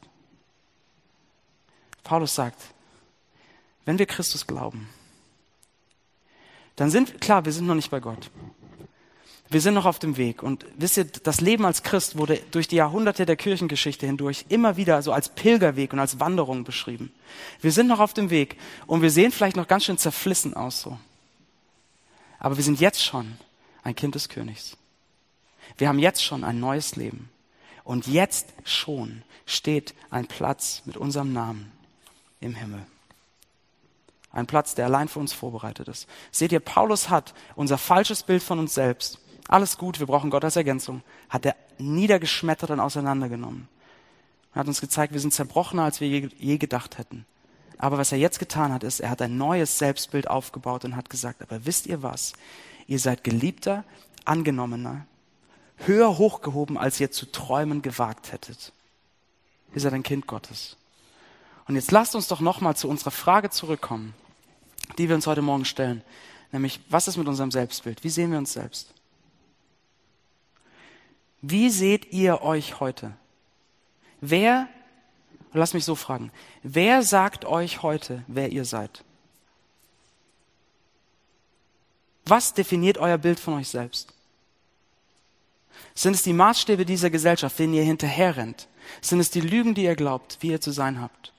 Paulus 2.04 2.36
sagt, 2.36 2.62
wenn 3.86 4.00
wir 4.00 4.06
Christus 4.06 4.48
glauben, 4.48 4.90
dann 6.78 6.92
sind, 6.92 7.20
klar, 7.20 7.44
wir 7.44 7.52
sind 7.52 7.68
noch 7.68 7.76
nicht 7.76 7.92
bei 7.92 8.00
Gott. 8.00 8.30
Wir 9.50 9.62
sind 9.62 9.74
noch 9.74 9.86
auf 9.86 10.00
dem 10.00 10.16
Weg. 10.18 10.44
Und 10.44 10.66
wisst 10.78 10.98
ihr, 10.98 11.06
das 11.06 11.42
Leben 11.42 11.66
als 11.66 11.82
Christ 11.82 12.18
wurde 12.18 12.40
durch 12.52 12.68
die 12.68 12.76
Jahrhunderte 12.76 13.26
der 13.26 13.36
Kirchengeschichte 13.36 14.06
hindurch 14.06 14.46
immer 14.50 14.78
wieder 14.78 15.02
so 15.02 15.12
als 15.12 15.30
Pilgerweg 15.30 15.92
und 15.92 16.00
als 16.00 16.20
Wanderung 16.20 16.64
beschrieben. 16.64 17.12
Wir 17.62 17.72
sind 17.72 17.88
noch 17.88 18.00
auf 18.00 18.14
dem 18.14 18.30
Weg 18.30 18.58
und 18.86 19.02
wir 19.02 19.10
sehen 19.10 19.32
vielleicht 19.32 19.56
noch 19.56 19.68
ganz 19.68 19.86
schön 19.86 19.98
zerflissen 19.98 20.54
aus 20.54 20.82
so. 20.82 20.98
Aber 22.40 22.58
wir 22.58 22.64
sind 22.64 22.80
jetzt 22.80 23.04
schon 23.04 23.38
ein 23.84 23.96
Kind 23.96 24.16
des 24.16 24.30
Königs. 24.30 24.78
Wir 25.78 25.88
haben 25.88 26.00
jetzt 26.00 26.24
schon 26.24 26.44
ein 26.44 26.60
neues 26.60 26.96
Leben. 26.96 27.30
Und 27.84 28.06
jetzt 28.06 28.48
schon 28.66 29.24
steht 29.46 29.96
ein 30.12 30.28
Platz 30.28 30.84
mit 30.86 30.98
unserem 30.98 31.34
Namen 31.34 31.72
im 32.40 32.54
Himmel. 32.54 32.86
Ein 34.38 34.48
Platz, 34.48 34.76
der 34.76 34.86
allein 34.86 35.08
für 35.08 35.20
uns 35.20 35.34
vorbereitet 35.34 35.88
ist. 35.88 36.08
Seht 36.32 36.52
ihr, 36.52 36.60
Paulus 36.60 37.10
hat 37.10 37.34
unser 37.56 37.78
falsches 37.78 38.24
Bild 38.24 38.44
von 38.44 38.60
uns 38.60 38.74
selbst 38.74 39.20
alles 39.48 39.78
gut, 39.78 40.00
wir 40.00 40.08
brauchen 40.08 40.30
Gott 40.30 40.44
als 40.44 40.56
Ergänzung, 40.56 41.02
hat 41.30 41.46
er 41.46 41.56
niedergeschmettert 41.78 42.70
und 42.70 42.80
auseinandergenommen. 42.80 43.68
Er 44.54 44.60
hat 44.60 44.68
uns 44.68 44.82
gezeigt, 44.82 45.14
wir 45.14 45.20
sind 45.20 45.34
zerbrochener, 45.34 45.84
als 45.84 46.02
wir 46.02 46.08
je, 46.08 46.58
gedacht 46.58 46.98
hätten. 46.98 47.26
Aber 47.78 47.98
was 47.98 48.12
er 48.12 48.18
jetzt 48.18 48.40
getan 48.40 48.74
hat, 48.74 48.84
ist, 48.84 49.00
er 49.00 49.10
hat 49.10 49.22
ein 49.22 49.38
neues 49.38 49.78
Selbstbild 49.78 50.30
aufgebaut 50.30 50.84
und 50.84 50.96
hat 50.96 51.10
gesagt, 51.10 51.42
aber 51.42 51.66
wisst 51.66 51.86
ihr 51.86 52.02
was? 52.02 52.34
Ihr 52.88 53.00
seid 53.00 53.24
geliebter, 53.24 53.84
angenommener, 54.26 55.06
höher 55.78 56.18
hochgehoben, 56.18 56.78
als 56.78 57.00
ihr 57.00 57.12
zu 57.12 57.32
träumen 57.32 57.82
gewagt 57.82 58.32
hättet. 58.32 58.74
Ihr 59.76 59.82
seid 59.82 59.94
ein 59.94 60.04
Kind 60.04 60.28
Gottes. 60.28 60.76
Und 61.68 61.76
jetzt 61.76 61.92
lasst 61.92 62.16
uns 62.16 62.28
doch 62.28 62.40
nochmal 62.40 62.76
zu 62.76 62.90
unserer 62.90 63.12
Frage 63.12 63.50
zurückkommen, 63.50 64.14
die 64.98 65.08
wir 65.08 65.16
uns 65.16 65.28
heute 65.28 65.42
Morgen 65.42 65.66
stellen. 65.66 66.02
Nämlich, 66.52 66.80
was 66.90 67.08
ist 67.08 67.18
mit 67.18 67.28
unserem 67.28 67.52
Selbstbild? 67.52 68.04
Wie 68.04 68.10
sehen 68.10 68.32
wir 68.32 68.38
uns 68.38 68.54
selbst? 68.54 68.94
Wie 71.42 71.70
seht 71.70 72.12
ihr 72.12 72.42
euch 72.42 72.80
heute? 72.80 73.14
Wer, 74.22 74.68
lass 75.54 75.74
mich 75.74 75.86
so 75.86 75.96
fragen, 75.96 76.32
wer 76.64 77.04
sagt 77.04 77.46
euch 77.46 77.84
heute, 77.84 78.24
wer 78.28 78.52
ihr 78.52 78.66
seid? 78.66 79.04
Was 82.26 82.54
definiert 82.54 82.98
euer 82.98 83.18
Bild 83.18 83.40
von 83.40 83.54
euch 83.54 83.70
selbst? 83.70 84.14
Sind 85.94 86.16
es 86.16 86.24
die 86.24 86.34
Maßstäbe 86.34 86.86
dieser 86.86 87.10
Gesellschaft, 87.10 87.58
denen 87.58 87.74
ihr 87.74 87.84
hinterherrennt? 87.84 88.68
Sind 89.02 89.20
es 89.20 89.32
die 89.32 89.42
Lügen, 89.42 89.76
die 89.76 89.84
ihr 89.84 89.96
glaubt, 89.96 90.38
wie 90.42 90.50
ihr 90.50 90.62
zu 90.62 90.72
sein 90.72 91.02
habt? 91.02 91.34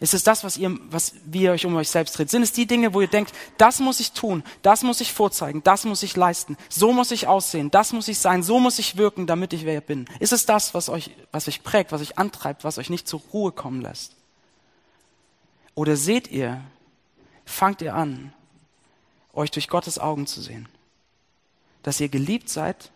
Ist 0.00 0.14
es 0.14 0.24
das, 0.24 0.44
was 0.44 0.56
ihr, 0.56 0.78
was, 0.90 1.12
wie 1.26 1.42
ihr 1.42 1.52
euch 1.52 1.66
um 1.66 1.76
euch 1.76 1.90
selbst 1.90 2.16
dreht? 2.16 2.30
Sind 2.30 2.42
es 2.42 2.52
die 2.52 2.66
Dinge, 2.66 2.94
wo 2.94 3.02
ihr 3.02 3.06
denkt, 3.06 3.34
das 3.58 3.80
muss 3.80 4.00
ich 4.00 4.12
tun, 4.12 4.42
das 4.62 4.82
muss 4.82 5.02
ich 5.02 5.12
vorzeigen, 5.12 5.62
das 5.62 5.84
muss 5.84 6.02
ich 6.02 6.16
leisten, 6.16 6.56
so 6.70 6.94
muss 6.94 7.10
ich 7.10 7.26
aussehen, 7.26 7.70
das 7.70 7.92
muss 7.92 8.08
ich 8.08 8.18
sein, 8.18 8.42
so 8.42 8.58
muss 8.58 8.78
ich 8.78 8.96
wirken, 8.96 9.26
damit 9.26 9.52
ich 9.52 9.66
wer 9.66 9.82
bin? 9.82 10.08
Ist 10.18 10.32
es 10.32 10.46
das, 10.46 10.72
was 10.72 10.88
euch, 10.88 11.10
was 11.32 11.48
euch 11.48 11.62
prägt, 11.62 11.92
was 11.92 12.00
euch 12.00 12.16
antreibt, 12.16 12.64
was 12.64 12.78
euch 12.78 12.88
nicht 12.88 13.06
zur 13.06 13.20
Ruhe 13.34 13.52
kommen 13.52 13.82
lässt? 13.82 14.16
Oder 15.74 15.96
seht 15.96 16.28
ihr, 16.28 16.62
fangt 17.44 17.82
ihr 17.82 17.94
an, 17.94 18.32
euch 19.34 19.50
durch 19.50 19.68
Gottes 19.68 19.98
Augen 19.98 20.26
zu 20.26 20.40
sehen? 20.40 20.66
Dass 21.82 22.00
ihr 22.00 22.08
geliebt 22.08 22.48
seid, 22.48 22.90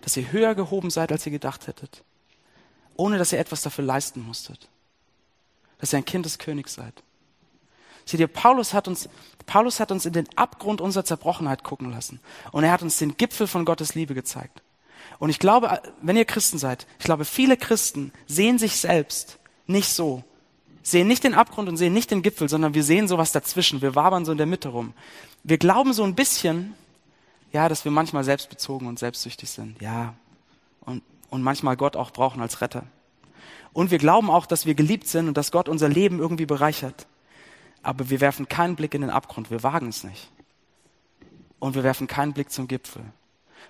dass 0.00 0.16
ihr 0.16 0.32
höher 0.32 0.54
gehoben 0.54 0.88
seid, 0.88 1.12
als 1.12 1.26
ihr 1.26 1.32
gedacht 1.32 1.66
hättet, 1.66 2.02
ohne 2.96 3.18
dass 3.18 3.32
ihr 3.32 3.38
etwas 3.38 3.60
dafür 3.60 3.84
leisten 3.84 4.22
musstet 4.22 4.70
dass 5.78 5.92
ihr 5.92 5.98
ein 5.98 6.04
Kind 6.04 6.24
des 6.24 6.38
Königs 6.38 6.74
seid. 6.74 7.02
Seht 8.04 8.20
ihr, 8.20 8.26
Paulus 8.26 8.72
hat 8.72 8.88
uns, 8.88 9.08
Paulus 9.46 9.80
hat 9.80 9.92
uns 9.92 10.06
in 10.06 10.14
den 10.14 10.28
Abgrund 10.34 10.80
unserer 10.80 11.04
Zerbrochenheit 11.04 11.62
gucken 11.62 11.90
lassen. 11.90 12.20
Und 12.52 12.64
er 12.64 12.72
hat 12.72 12.82
uns 12.82 12.96
den 12.96 13.16
Gipfel 13.16 13.46
von 13.46 13.64
Gottes 13.66 13.94
Liebe 13.94 14.14
gezeigt. 14.14 14.62
Und 15.18 15.30
ich 15.30 15.38
glaube, 15.38 15.82
wenn 16.00 16.16
ihr 16.16 16.24
Christen 16.24 16.58
seid, 16.58 16.86
ich 16.98 17.04
glaube, 17.04 17.24
viele 17.24 17.56
Christen 17.56 18.12
sehen 18.26 18.58
sich 18.58 18.76
selbst 18.76 19.38
nicht 19.66 19.92
so. 19.92 20.24
Sehen 20.82 21.06
nicht 21.06 21.22
den 21.22 21.34
Abgrund 21.34 21.68
und 21.68 21.76
sehen 21.76 21.92
nicht 21.92 22.10
den 22.10 22.22
Gipfel, 22.22 22.48
sondern 22.48 22.72
wir 22.72 22.82
sehen 22.82 23.08
sowas 23.08 23.32
dazwischen. 23.32 23.82
Wir 23.82 23.94
wabern 23.94 24.24
so 24.24 24.32
in 24.32 24.38
der 24.38 24.46
Mitte 24.46 24.70
rum. 24.70 24.94
Wir 25.42 25.58
glauben 25.58 25.92
so 25.92 26.02
ein 26.02 26.14
bisschen, 26.14 26.74
ja, 27.52 27.68
dass 27.68 27.84
wir 27.84 27.92
manchmal 27.92 28.24
selbstbezogen 28.24 28.88
und 28.88 28.98
selbstsüchtig 28.98 29.50
sind. 29.50 29.80
Ja. 29.82 30.14
Und, 30.80 31.02
und 31.28 31.42
manchmal 31.42 31.76
Gott 31.76 31.96
auch 31.96 32.10
brauchen 32.10 32.40
als 32.40 32.62
Retter. 32.62 32.84
Und 33.72 33.90
wir 33.90 33.98
glauben 33.98 34.30
auch, 34.30 34.46
dass 34.46 34.66
wir 34.66 34.74
geliebt 34.74 35.06
sind 35.06 35.28
und 35.28 35.36
dass 35.36 35.52
Gott 35.52 35.68
unser 35.68 35.88
Leben 35.88 36.18
irgendwie 36.18 36.46
bereichert. 36.46 37.06
Aber 37.82 38.10
wir 38.10 38.20
werfen 38.20 38.48
keinen 38.48 38.76
Blick 38.76 38.94
in 38.94 39.02
den 39.02 39.10
Abgrund. 39.10 39.50
Wir 39.50 39.62
wagen 39.62 39.88
es 39.88 40.04
nicht. 40.04 40.30
Und 41.58 41.74
wir 41.74 41.84
werfen 41.84 42.06
keinen 42.06 42.32
Blick 42.32 42.50
zum 42.50 42.68
Gipfel. 42.68 43.02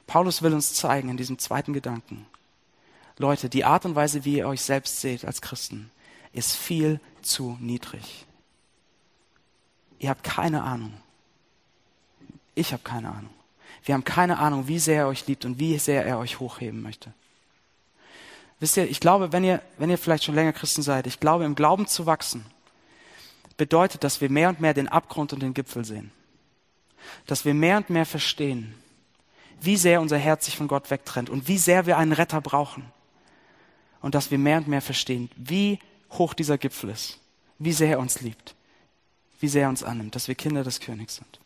Paulus 0.07 0.43
will 0.43 0.55
uns 0.55 0.75
zeigen 0.75 1.09
in 1.09 1.17
diesem 1.17 1.39
zweiten 1.39 1.73
Gedanken. 1.73 2.27
Leute, 3.19 3.49
die 3.49 3.65
Art 3.65 3.85
und 3.85 3.95
Weise, 3.95 4.25
wie 4.25 4.39
ihr 4.39 4.49
euch 4.49 4.63
selbst 4.63 5.01
seht 5.01 5.25
als 5.25 5.43
Christen, 5.43 5.91
ist 6.33 6.55
viel 6.55 7.01
zu 7.21 7.57
niedrig. 7.61 8.27
Ihr 9.99 10.11
habt 10.11 10.23
keine 10.23 10.63
Ahnung. 10.63 10.93
Ich 12.55 12.73
habe 12.73 12.83
keine 12.83 13.11
Ahnung. 13.11 13.31
Wir 13.85 13.95
haben 13.95 14.05
keine 14.05 14.39
Ahnung, 14.39 14.69
wie 14.69 14.79
sehr 14.79 15.03
er 15.03 15.09
euch 15.09 15.27
liebt 15.27 15.45
und 15.45 15.59
wie 15.59 15.79
sehr 15.79 16.05
er 16.07 16.19
euch 16.19 16.41
hochheben 16.41 16.83
möchte. 16.83 17.13
Wisst 18.61 18.77
ihr, 18.77 18.89
ich 18.91 19.01
glaube, 19.01 19.33
wenn 19.33 19.45
ihr, 19.45 19.63
wenn 19.79 19.91
ihr 19.91 19.99
vielleicht 19.99 20.25
schon 20.25 20.35
länger 20.35 20.53
Christen 20.53 20.83
seid, 20.83 21.07
ich 21.07 21.21
glaube, 21.21 21.45
im 21.45 21.55
Glauben 21.55 21.87
zu 21.87 22.07
wachsen, 22.07 22.45
bedeutet, 23.57 24.05
dass 24.05 24.21
wir 24.21 24.31
mehr 24.31 24.49
und 24.49 24.61
mehr 24.61 24.75
den 24.75 24.89
Abgrund 24.89 25.33
und 25.33 25.43
den 25.43 25.55
Gipfel 25.55 25.85
sehen. 25.85 26.11
Dass 27.27 27.45
wir 27.45 27.55
mehr 27.55 27.77
und 27.77 27.91
mehr 27.91 28.07
verstehen, 28.07 28.75
wie 29.61 29.77
sehr 29.77 30.01
unser 30.01 30.19
Herz 30.19 30.47
sich 30.47 30.57
von 30.57 30.69
Gott 30.69 30.91
wegtrennt 30.91 31.31
und 31.31 31.49
wie 31.49 31.59
sehr 31.59 31.87
wir 31.87 31.99
einen 31.99 32.13
Retter 32.13 32.41
brauchen. 32.41 32.85
Und 34.01 34.15
dass 34.15 34.31
wir 34.31 34.39
mehr 34.39 34.59
und 34.59 34.69
mehr 34.69 34.83
verstehen, 34.83 35.31
wie 35.37 35.81
hoch 36.13 36.35
dieser 36.35 36.59
Gipfel 36.59 36.91
ist, 36.91 37.19
wie 37.59 37.73
sehr 37.73 37.91
er 37.91 37.99
uns 37.99 38.21
liebt, 38.21 38.55
wie 39.41 39.49
sehr 39.49 39.65
er 39.65 39.69
uns 39.69 39.83
annimmt, 39.83 40.15
dass 40.15 40.29
wir 40.29 40.35
Kinder 40.37 40.63
des 40.63 40.81
Königs 40.81 41.17
sind. 41.17 41.41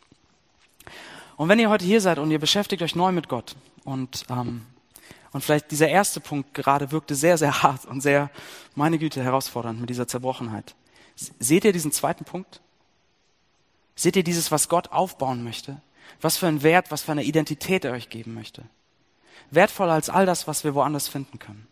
Und 1.37 1.49
wenn 1.49 1.59
ihr 1.59 1.71
heute 1.71 1.85
hier 1.85 2.01
seid 2.01 2.19
und 2.19 2.31
ihr 2.31 2.39
beschäftigt 2.39 2.83
euch 2.83 2.95
neu 2.95 3.13
mit 3.13 3.29
Gott 3.29 3.57
und 3.85 4.27
ähm, 4.29 4.67
und 5.33 5.43
vielleicht 5.43 5.71
dieser 5.71 5.89
erste 5.89 6.21
Punkt 6.21 6.55
gerade 6.55 6.93
wirkte 6.93 7.15
sehr, 7.15 7.39
sehr 7.39 7.63
hart 7.63 7.85
und 7.87 8.01
sehr, 8.01 8.31
meine 8.75 8.99
Güte, 8.99 9.23
herausfordernd 9.23 9.81
mit 9.81 9.91
dieser 9.91 10.09
Zerbrochenheit. 10.09 10.75
Seht 11.17 11.65
ihr 11.65 11.73
diesen 11.73 11.93
zweiten 11.93 12.25
Punkt? 12.25 12.61
Seht 13.95 14.17
ihr 14.17 14.25
dieses, 14.25 14.51
was 14.51 14.69
Gott 14.69 14.91
aufbauen 14.93 15.45
möchte? 15.45 15.81
Was 16.21 16.37
für 16.37 16.47
einen 16.47 16.63
Wert, 16.63 16.91
was 16.91 17.03
für 17.03 17.13
eine 17.13 17.25
Identität 17.25 17.85
er 17.85 17.93
euch 17.93 18.09
geben 18.09 18.35
möchte? 18.35 18.65
Wertvoller 19.51 19.93
als 19.93 20.09
all 20.09 20.27
das, 20.27 20.47
was 20.47 20.65
wir 20.65 20.75
woanders 20.75 21.09
finden 21.09 21.39
können. 21.39 21.67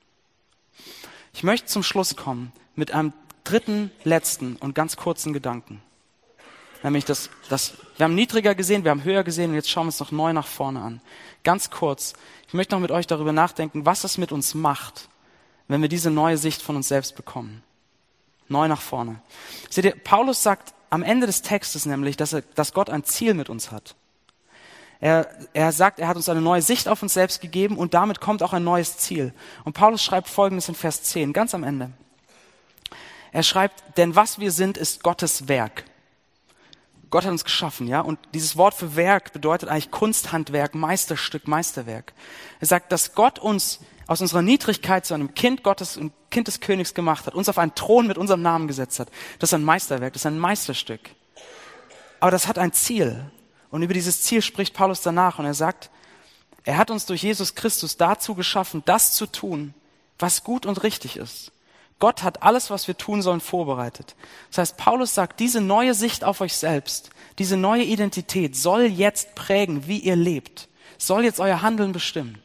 Ich 1.32 1.42
möchte 1.42 1.66
zum 1.66 1.82
Schluss 1.82 2.16
kommen 2.16 2.52
mit 2.74 2.92
einem 2.92 3.12
dritten, 3.44 3.90
letzten 4.04 4.56
und 4.56 4.74
ganz 4.74 4.96
kurzen 4.96 5.32
Gedanken. 5.32 5.82
Nämlich 6.82 7.04
das, 7.04 7.30
das, 7.48 7.74
wir 7.96 8.04
haben 8.04 8.14
niedriger 8.14 8.54
gesehen, 8.54 8.84
wir 8.84 8.90
haben 8.90 9.04
höher 9.04 9.22
gesehen 9.22 9.50
und 9.50 9.56
jetzt 9.56 9.70
schauen 9.70 9.84
wir 9.84 9.88
uns 9.88 10.00
noch 10.00 10.12
neu 10.12 10.32
nach 10.32 10.46
vorne 10.46 10.80
an. 10.80 11.00
Ganz 11.44 11.70
kurz. 11.70 12.14
Ich 12.50 12.54
möchte 12.54 12.74
noch 12.74 12.80
mit 12.80 12.90
euch 12.90 13.06
darüber 13.06 13.32
nachdenken, 13.32 13.86
was 13.86 14.02
es 14.02 14.18
mit 14.18 14.32
uns 14.32 14.54
macht, 14.54 15.08
wenn 15.68 15.82
wir 15.82 15.88
diese 15.88 16.10
neue 16.10 16.36
Sicht 16.36 16.62
von 16.62 16.74
uns 16.74 16.88
selbst 16.88 17.14
bekommen. 17.14 17.62
Neu 18.48 18.66
nach 18.66 18.80
vorne. 18.80 19.22
Seht 19.68 19.84
ihr, 19.84 19.94
Paulus 19.94 20.42
sagt 20.42 20.74
am 20.90 21.04
Ende 21.04 21.28
des 21.28 21.42
Textes 21.42 21.86
nämlich, 21.86 22.16
dass, 22.16 22.32
er, 22.32 22.42
dass 22.56 22.72
Gott 22.72 22.90
ein 22.90 23.04
Ziel 23.04 23.34
mit 23.34 23.50
uns 23.50 23.70
hat. 23.70 23.94
Er, 24.98 25.30
er 25.52 25.70
sagt, 25.70 26.00
er 26.00 26.08
hat 26.08 26.16
uns 26.16 26.28
eine 26.28 26.40
neue 26.40 26.60
Sicht 26.60 26.88
auf 26.88 27.04
uns 27.04 27.14
selbst 27.14 27.40
gegeben 27.40 27.78
und 27.78 27.94
damit 27.94 28.20
kommt 28.20 28.42
auch 28.42 28.52
ein 28.52 28.64
neues 28.64 28.96
Ziel. 28.96 29.32
Und 29.64 29.74
Paulus 29.74 30.02
schreibt 30.02 30.28
Folgendes 30.28 30.68
in 30.68 30.74
Vers 30.74 31.04
10, 31.04 31.32
ganz 31.32 31.54
am 31.54 31.62
Ende. 31.62 31.92
Er 33.30 33.44
schreibt, 33.44 33.96
denn 33.96 34.16
was 34.16 34.40
wir 34.40 34.50
sind, 34.50 34.76
ist 34.76 35.04
Gottes 35.04 35.46
Werk. 35.46 35.84
Gott 37.10 37.24
hat 37.24 37.32
uns 37.32 37.44
geschaffen, 37.44 37.88
ja, 37.88 38.00
und 38.00 38.18
dieses 38.34 38.56
Wort 38.56 38.72
für 38.72 38.94
Werk 38.94 39.32
bedeutet 39.32 39.68
eigentlich 39.68 39.90
Kunsthandwerk, 39.90 40.74
Meisterstück, 40.76 41.48
Meisterwerk. 41.48 42.12
Er 42.60 42.68
sagt, 42.68 42.92
dass 42.92 43.14
Gott 43.14 43.40
uns 43.40 43.80
aus 44.06 44.20
unserer 44.20 44.42
Niedrigkeit 44.42 45.04
zu 45.04 45.14
einem 45.14 45.34
Kind 45.34 45.62
Gottes 45.64 45.96
und 45.96 46.12
Kind 46.30 46.46
des 46.46 46.60
Königs 46.60 46.94
gemacht 46.94 47.26
hat, 47.26 47.34
uns 47.34 47.48
auf 47.48 47.58
einen 47.58 47.74
Thron 47.74 48.06
mit 48.06 48.16
unserem 48.16 48.42
Namen 48.42 48.68
gesetzt 48.68 49.00
hat. 49.00 49.08
Das 49.40 49.50
ist 49.50 49.54
ein 49.54 49.64
Meisterwerk, 49.64 50.12
das 50.12 50.22
ist 50.22 50.26
ein 50.26 50.38
Meisterstück. 50.38 51.00
Aber 52.20 52.30
das 52.30 52.46
hat 52.46 52.58
ein 52.58 52.72
Ziel. 52.72 53.30
Und 53.70 53.82
über 53.82 53.94
dieses 53.94 54.22
Ziel 54.22 54.42
spricht 54.42 54.74
Paulus 54.74 55.00
danach 55.00 55.38
und 55.38 55.46
er 55.46 55.54
sagt, 55.54 55.90
er 56.64 56.76
hat 56.76 56.90
uns 56.90 57.06
durch 57.06 57.22
Jesus 57.22 57.54
Christus 57.54 57.96
dazu 57.96 58.34
geschaffen, 58.34 58.82
das 58.84 59.14
zu 59.14 59.26
tun, 59.26 59.74
was 60.18 60.44
gut 60.44 60.66
und 60.66 60.82
richtig 60.82 61.16
ist. 61.16 61.52
Gott 62.00 62.22
hat 62.22 62.42
alles, 62.42 62.70
was 62.70 62.88
wir 62.88 62.96
tun 62.96 63.22
sollen, 63.22 63.40
vorbereitet. 63.40 64.16
Das 64.48 64.58
heißt, 64.58 64.76
Paulus 64.78 65.14
sagt, 65.14 65.38
diese 65.38 65.60
neue 65.60 65.94
Sicht 65.94 66.24
auf 66.24 66.40
euch 66.40 66.56
selbst, 66.56 67.10
diese 67.38 67.56
neue 67.56 67.84
Identität 67.84 68.56
soll 68.56 68.86
jetzt 68.86 69.34
prägen, 69.34 69.86
wie 69.86 69.98
ihr 69.98 70.16
lebt, 70.16 70.68
soll 70.98 71.24
jetzt 71.24 71.40
euer 71.40 71.62
Handeln 71.62 71.92
bestimmen. 71.92 72.38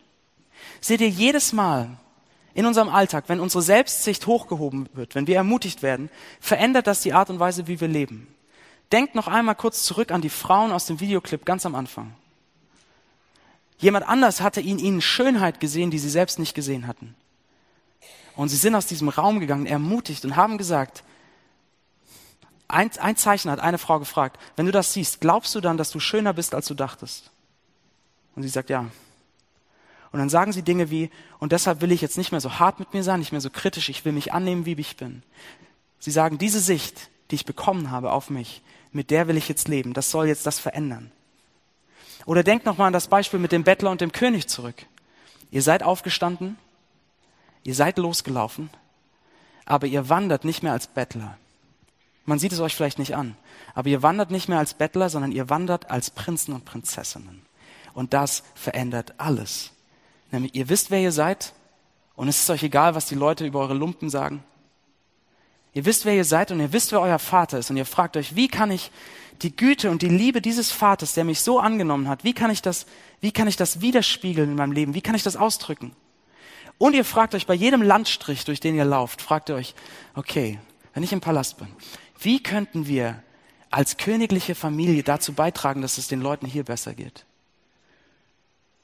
Seht 0.81 1.01
ihr 1.01 1.09
jedes 1.09 1.53
Mal 1.53 1.97
in 2.53 2.65
unserem 2.65 2.89
Alltag, 2.89 3.25
wenn 3.27 3.39
unsere 3.39 3.61
Selbstsicht 3.61 4.27
hochgehoben 4.27 4.89
wird, 4.93 5.15
wenn 5.15 5.25
wir 5.25 5.37
ermutigt 5.37 5.81
werden, 5.81 6.09
verändert 6.39 6.85
das 6.85 7.01
die 7.01 7.13
Art 7.13 7.29
und 7.29 7.39
Weise, 7.39 7.67
wie 7.67 7.79
wir 7.79 7.87
leben. 7.87 8.27
Denkt 8.91 9.15
noch 9.15 9.27
einmal 9.27 9.55
kurz 9.55 9.83
zurück 9.83 10.11
an 10.11 10.21
die 10.21 10.29
Frauen 10.29 10.71
aus 10.73 10.85
dem 10.85 10.99
Videoclip 10.99 11.45
ganz 11.45 11.65
am 11.65 11.75
Anfang. 11.75 12.13
Jemand 13.77 14.07
anders 14.07 14.41
hatte 14.41 14.61
in 14.61 14.79
ihnen 14.79 15.01
Schönheit 15.01 15.59
gesehen, 15.59 15.91
die 15.91 15.99
sie 15.99 16.09
selbst 16.09 16.39
nicht 16.39 16.55
gesehen 16.55 16.87
hatten. 16.87 17.15
Und 18.35 18.49
sie 18.49 18.57
sind 18.57 18.75
aus 18.75 18.85
diesem 18.85 19.09
Raum 19.09 19.39
gegangen, 19.39 19.65
ermutigt 19.65 20.25
und 20.25 20.35
haben 20.35 20.57
gesagt, 20.57 21.03
ein, 22.67 22.89
ein 22.99 23.15
Zeichen 23.15 23.51
hat 23.51 23.59
eine 23.59 23.77
Frau 23.77 23.99
gefragt, 23.99 24.39
wenn 24.55 24.65
du 24.65 24.71
das 24.71 24.93
siehst, 24.93 25.21
glaubst 25.21 25.53
du 25.55 25.61
dann, 25.61 25.77
dass 25.77 25.91
du 25.91 25.99
schöner 25.99 26.33
bist, 26.33 26.53
als 26.53 26.67
du 26.67 26.73
dachtest? 26.73 27.31
Und 28.35 28.43
sie 28.43 28.49
sagt, 28.49 28.69
ja. 28.69 28.87
Und 30.11 30.19
dann 30.19 30.29
sagen 30.29 30.51
sie 30.51 30.61
Dinge 30.61 30.89
wie, 30.89 31.09
und 31.39 31.51
deshalb 31.51 31.81
will 31.81 31.91
ich 31.91 32.01
jetzt 32.01 32.17
nicht 32.17 32.31
mehr 32.31 32.41
so 32.41 32.59
hart 32.59 32.79
mit 32.79 32.93
mir 32.93 33.03
sein, 33.03 33.19
nicht 33.19 33.31
mehr 33.31 33.41
so 33.41 33.49
kritisch, 33.49 33.89
ich 33.89 34.03
will 34.05 34.13
mich 34.13 34.33
annehmen, 34.33 34.65
wie 34.65 34.73
ich 34.73 34.97
bin. 34.97 35.23
Sie 35.99 36.11
sagen, 36.11 36.37
diese 36.37 36.59
Sicht, 36.59 37.09
die 37.31 37.35
ich 37.35 37.45
bekommen 37.45 37.91
habe 37.91 38.11
auf 38.11 38.29
mich, 38.29 38.61
mit 38.91 39.11
der 39.11 39.27
will 39.27 39.37
ich 39.37 39.49
jetzt 39.49 39.67
leben, 39.67 39.93
das 39.93 40.11
soll 40.11 40.27
jetzt 40.27 40.45
das 40.45 40.59
verändern. 40.59 41.11
Oder 42.25 42.43
denkt 42.43 42.65
nochmal 42.65 42.87
an 42.87 42.93
das 42.93 43.07
Beispiel 43.07 43.39
mit 43.39 43.51
dem 43.51 43.63
Bettler 43.63 43.91
und 43.91 44.01
dem 44.01 44.11
König 44.11 44.47
zurück. 44.47 44.85
Ihr 45.51 45.61
seid 45.61 45.83
aufgestanden, 45.83 46.57
Ihr 47.65 47.73
seid 47.73 47.97
losgelaufen, 47.97 48.69
aber 49.65 49.87
ihr 49.87 50.07
wandert 50.07 50.45
nicht 50.45 50.61
mehr 50.61 50.71
als 50.71 50.85
Bettler. 50.85 51.35
Man 52.25 52.37
sieht 52.37 52.53
es 52.53 52.59
euch 52.59 52.75
vielleicht 52.75 52.99
nicht 52.99 53.15
an, 53.15 53.35
aber 53.73 53.89
ihr 53.89 54.03
wandert 54.03 54.29
nicht 54.29 54.47
mehr 54.47 54.59
als 54.59 54.75
Bettler, 54.75 55.09
sondern 55.09 55.31
ihr 55.31 55.49
wandert 55.49 55.89
als 55.89 56.11
Prinzen 56.11 56.53
und 56.53 56.63
Prinzessinnen. 56.63 57.41
Und 57.95 58.13
das 58.13 58.43
verändert 58.53 59.15
alles. 59.17 59.71
Nämlich, 60.31 60.53
ihr 60.53 60.69
wisst, 60.69 60.91
wer 60.91 60.99
ihr 60.99 61.11
seid, 61.11 61.53
und 62.15 62.27
es 62.27 62.39
ist 62.39 62.49
euch 62.51 62.61
egal, 62.61 62.93
was 62.93 63.07
die 63.07 63.15
Leute 63.15 63.45
über 63.47 63.59
eure 63.61 63.73
Lumpen 63.73 64.11
sagen. 64.11 64.43
Ihr 65.73 65.85
wisst, 65.85 66.05
wer 66.05 66.13
ihr 66.13 66.23
seid, 66.23 66.51
und 66.51 66.59
ihr 66.59 66.71
wisst, 66.71 66.91
wer 66.91 67.01
euer 67.01 67.19
Vater 67.19 67.57
ist, 67.57 67.71
und 67.71 67.77
ihr 67.77 67.85
fragt 67.85 68.15
euch, 68.15 68.35
wie 68.35 68.47
kann 68.47 68.69
ich 68.69 68.91
die 69.41 69.55
Güte 69.55 69.89
und 69.89 70.03
die 70.03 70.09
Liebe 70.09 70.39
dieses 70.39 70.71
Vaters, 70.71 71.15
der 71.15 71.23
mich 71.23 71.41
so 71.41 71.59
angenommen 71.59 72.07
hat, 72.07 72.23
wie 72.23 72.33
kann 72.33 72.51
ich 72.51 72.61
das, 72.61 72.85
wie 73.21 73.31
kann 73.31 73.47
ich 73.47 73.57
das 73.57 73.81
widerspiegeln 73.81 74.51
in 74.51 74.55
meinem 74.55 74.71
Leben? 74.71 74.93
Wie 74.93 75.01
kann 75.01 75.15
ich 75.15 75.23
das 75.23 75.35
ausdrücken? 75.35 75.95
Und 76.77 76.93
ihr 76.93 77.05
fragt 77.05 77.35
euch 77.35 77.47
bei 77.47 77.53
jedem 77.53 77.81
Landstrich, 77.81 78.43
durch 78.45 78.59
den 78.59 78.75
ihr 78.75 78.85
lauft, 78.85 79.21
fragt 79.21 79.49
ihr 79.49 79.55
euch, 79.55 79.75
okay, 80.13 80.59
wenn 80.93 81.03
ich 81.03 81.13
im 81.13 81.21
Palast 81.21 81.57
bin, 81.57 81.67
wie 82.19 82.41
könnten 82.41 82.87
wir 82.87 83.21
als 83.71 83.97
königliche 83.97 84.55
Familie 84.55 85.03
dazu 85.03 85.33
beitragen, 85.33 85.81
dass 85.81 85.97
es 85.97 86.07
den 86.07 86.21
Leuten 86.21 86.45
hier 86.45 86.63
besser 86.63 86.93
geht? 86.93 87.25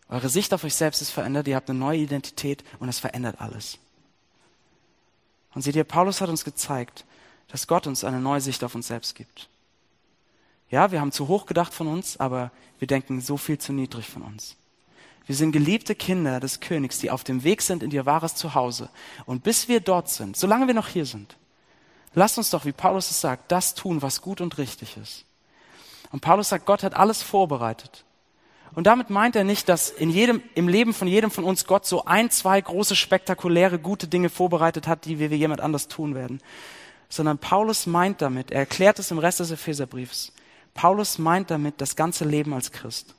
Eure 0.10 0.30
Sicht 0.30 0.54
auf 0.54 0.64
euch 0.64 0.76
selbst 0.76 1.02
ist 1.02 1.12
verändert, 1.12 1.48
ihr 1.48 1.56
habt 1.56 1.70
eine 1.70 1.80
neue 1.80 2.00
Identität 2.00 2.64
und 2.80 2.90
es 2.90 3.00
verändert 3.00 3.40
alles. 3.40 3.78
Und 5.54 5.62
seht 5.62 5.76
ihr, 5.76 5.84
Paulus 5.84 6.22
hat 6.22 6.30
uns 6.30 6.44
gezeigt, 6.44 7.06
dass 7.48 7.68
Gott 7.68 7.88
uns 7.88 8.04
eine 8.04 8.20
neue 8.20 8.42
Sicht 8.42 8.64
auf 8.64 8.76
uns 8.76 8.88
selbst 8.88 9.16
gibt. 9.16 9.50
Ja, 10.70 10.92
wir 10.92 11.02
haben 11.02 11.12
zu 11.12 11.28
hoch 11.28 11.46
gedacht 11.46 11.74
von 11.74 11.88
uns, 11.88 12.18
aber 12.18 12.52
wir 12.80 12.88
denken 12.88 13.20
so 13.20 13.36
viel 13.36 13.58
zu 13.58 13.74
niedrig 13.74 14.08
von 14.08 14.22
uns. 14.22 14.56
Wir 15.28 15.36
sind 15.36 15.52
geliebte 15.52 15.96
Kinder 15.96 16.40
des 16.40 16.60
Königs, 16.60 17.00
die 17.00 17.12
auf 17.12 17.24
dem 17.24 17.44
Weg 17.44 17.62
sind 17.62 17.84
in 17.84 17.92
ihr 17.92 18.06
wahres 18.06 18.36
Zuhause. 18.36 18.90
Und 19.26 19.44
bis 19.44 19.68
wir 19.68 19.80
dort 19.80 20.10
sind, 20.10 20.36
solange 20.36 20.68
wir 20.68 20.74
noch 20.74 20.88
hier 20.88 21.06
sind, 21.06 21.38
lasst 22.14 22.38
uns 22.38 22.50
doch, 22.50 22.66
wie 22.66 22.72
Paulus 22.72 23.12
es 23.12 23.22
sagt, 23.22 23.52
das 23.52 23.76
tun, 23.76 24.02
was 24.02 24.22
gut 24.22 24.42
und 24.42 24.58
richtig 24.58 24.98
ist. 24.98 25.26
Und 26.12 26.22
Paulus 26.22 26.50
sagt, 26.50 26.66
Gott 26.66 26.84
hat 26.84 26.96
alles 26.96 27.22
vorbereitet. 27.22 28.04
Und 28.74 28.88
damit 28.88 29.10
meint 29.10 29.36
er 29.36 29.44
nicht, 29.44 29.70
dass 29.70 29.90
in 29.90 30.10
jedem, 30.10 30.42
im 30.56 30.68
Leben 30.68 30.94
von 30.94 31.08
jedem 31.08 31.30
von 31.30 31.44
uns 31.44 31.66
Gott 31.66 31.86
so 31.86 32.06
ein, 32.06 32.30
zwei 32.30 32.60
große, 32.60 32.96
spektakuläre, 32.96 33.80
gute 33.80 34.08
Dinge 34.08 34.30
vorbereitet 34.30 34.88
hat, 34.88 35.06
die 35.06 35.20
wir 35.20 35.30
wie 35.30 35.36
jemand 35.36 35.62
anders 35.62 35.88
tun 35.88 36.16
werden. 36.16 36.42
Sondern 37.10 37.38
Paulus 37.38 37.86
meint 37.86 38.22
damit, 38.22 38.52
er 38.52 38.62
erklärt 38.62 38.98
es 38.98 39.12
im 39.12 39.20
Rest 39.20 39.42
des 39.42 39.52
Epheserbriefs, 39.52 40.34
Paulus 40.74 41.18
meint 41.18 41.52
damit 41.52 41.82
das 41.82 41.98
ganze 41.98 42.24
Leben 42.24 42.54
als 42.54 42.72
Christ 42.72 43.14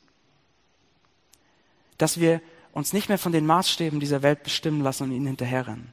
dass 2.03 2.19
wir 2.19 2.41
uns 2.73 2.93
nicht 2.93 3.09
mehr 3.09 3.17
von 3.17 3.31
den 3.31 3.47
Maßstäben 3.47 4.01
dieser 4.01 4.23
Welt 4.23 4.43
bestimmen 4.43 4.81
lassen 4.81 5.05
und 5.05 5.13
ihnen 5.13 5.29
hinterherrennen. 5.29 5.93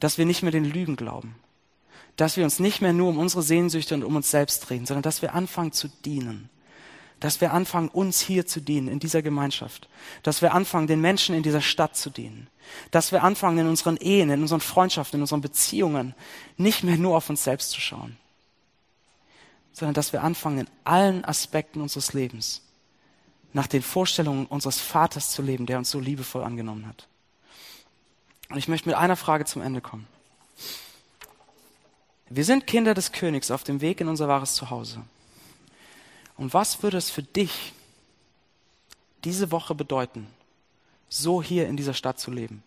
Dass 0.00 0.16
wir 0.16 0.24
nicht 0.24 0.42
mehr 0.42 0.52
den 0.52 0.64
Lügen 0.64 0.96
glauben. 0.96 1.34
Dass 2.16 2.38
wir 2.38 2.44
uns 2.44 2.60
nicht 2.60 2.80
mehr 2.80 2.94
nur 2.94 3.10
um 3.10 3.18
unsere 3.18 3.42
Sehnsüchte 3.42 3.94
und 3.94 4.04
um 4.04 4.16
uns 4.16 4.30
selbst 4.30 4.60
drehen, 4.60 4.86
sondern 4.86 5.02
dass 5.02 5.20
wir 5.20 5.34
anfangen 5.34 5.72
zu 5.72 5.88
dienen. 6.06 6.48
Dass 7.20 7.42
wir 7.42 7.52
anfangen, 7.52 7.90
uns 7.90 8.22
hier 8.22 8.46
zu 8.46 8.62
dienen, 8.62 8.88
in 8.88 9.00
dieser 9.00 9.20
Gemeinschaft. 9.20 9.90
Dass 10.22 10.40
wir 10.40 10.54
anfangen, 10.54 10.86
den 10.86 11.02
Menschen 11.02 11.34
in 11.34 11.42
dieser 11.42 11.60
Stadt 11.60 11.94
zu 11.94 12.08
dienen. 12.08 12.48
Dass 12.90 13.12
wir 13.12 13.22
anfangen, 13.22 13.58
in 13.58 13.68
unseren 13.68 13.98
Ehen, 13.98 14.30
in 14.30 14.40
unseren 14.40 14.62
Freundschaften, 14.62 15.18
in 15.18 15.24
unseren 15.24 15.42
Beziehungen 15.42 16.14
nicht 16.56 16.84
mehr 16.84 16.96
nur 16.96 17.18
auf 17.18 17.28
uns 17.28 17.44
selbst 17.44 17.68
zu 17.68 17.82
schauen, 17.82 18.16
sondern 19.74 19.92
dass 19.92 20.14
wir 20.14 20.22
anfangen, 20.22 20.60
in 20.60 20.68
allen 20.84 21.22
Aspekten 21.22 21.82
unseres 21.82 22.14
Lebens 22.14 22.62
nach 23.54 23.68
den 23.68 23.82
Vorstellungen 23.82 24.46
unseres 24.46 24.80
Vaters 24.80 25.30
zu 25.30 25.40
leben, 25.40 25.64
der 25.64 25.78
uns 25.78 25.90
so 25.90 26.00
liebevoll 26.00 26.42
angenommen 26.42 26.86
hat. 26.86 27.06
Und 28.50 28.58
ich 28.58 28.68
möchte 28.68 28.88
mit 28.88 28.98
einer 28.98 29.16
Frage 29.16 29.46
zum 29.46 29.62
Ende 29.62 29.80
kommen. 29.80 30.06
Wir 32.28 32.44
sind 32.44 32.66
Kinder 32.66 32.94
des 32.94 33.12
Königs 33.12 33.50
auf 33.50 33.62
dem 33.62 33.80
Weg 33.80 34.00
in 34.00 34.08
unser 34.08 34.28
wahres 34.28 34.54
Zuhause. 34.54 35.02
Und 36.36 36.52
was 36.52 36.82
würde 36.82 36.98
es 36.98 37.10
für 37.10 37.22
dich 37.22 37.72
diese 39.22 39.52
Woche 39.52 39.74
bedeuten, 39.74 40.26
so 41.08 41.40
hier 41.40 41.68
in 41.68 41.76
dieser 41.76 41.94
Stadt 41.94 42.18
zu 42.18 42.32
leben? 42.32 42.64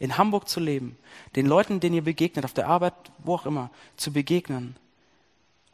In 0.00 0.18
Hamburg 0.18 0.48
zu 0.48 0.60
leben, 0.60 0.98
den 1.34 1.46
Leuten, 1.46 1.80
denen 1.80 1.94
ihr 1.94 2.04
begegnet, 2.04 2.44
auf 2.44 2.52
der 2.52 2.68
Arbeit, 2.68 2.94
wo 3.18 3.36
auch 3.36 3.46
immer, 3.46 3.70
zu 3.96 4.12
begegnen 4.12 4.76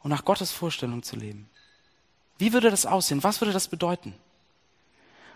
und 0.03 0.09
nach 0.09 0.23
Gottes 0.23 0.51
Vorstellung 0.51 1.03
zu 1.03 1.17
leben? 1.17 1.49
Wie 2.41 2.53
würde 2.53 2.71
das 2.71 2.87
aussehen? 2.87 3.23
Was 3.23 3.39
würde 3.39 3.53
das 3.53 3.67
bedeuten? 3.67 4.15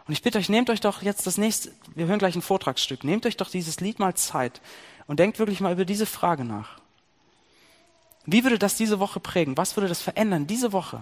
Und 0.08 0.14
ich 0.14 0.24
bitte 0.24 0.40
euch, 0.40 0.50
nehmt 0.50 0.72
euch 0.72 0.82
doch 0.82 1.04
jetzt 1.04 1.28
das 1.28 1.38
nächste, 1.38 1.72
wir 1.94 2.08
hören 2.08 2.18
gleich 2.18 2.36
ein 2.36 2.42
Vortragsstück, 2.42 3.04
nehmt 3.04 3.28
euch 3.28 3.38
doch 3.38 3.52
dieses 3.52 3.80
Lied 3.80 4.00
mal 4.00 4.16
Zeit 4.16 4.60
und 5.06 5.20
denkt 5.20 5.38
wirklich 5.38 5.60
mal 5.60 5.72
über 5.72 5.86
diese 5.86 6.08
Frage 6.08 6.44
nach. 6.44 6.80
Wie 8.26 8.44
würde 8.44 8.58
das 8.58 8.76
diese 8.76 9.00
Woche 9.00 9.20
prägen? 9.20 9.56
Was 9.56 9.78
würde 9.78 9.88
das 9.88 10.02
verändern 10.02 10.48
diese 10.48 10.72
Woche, 10.72 11.00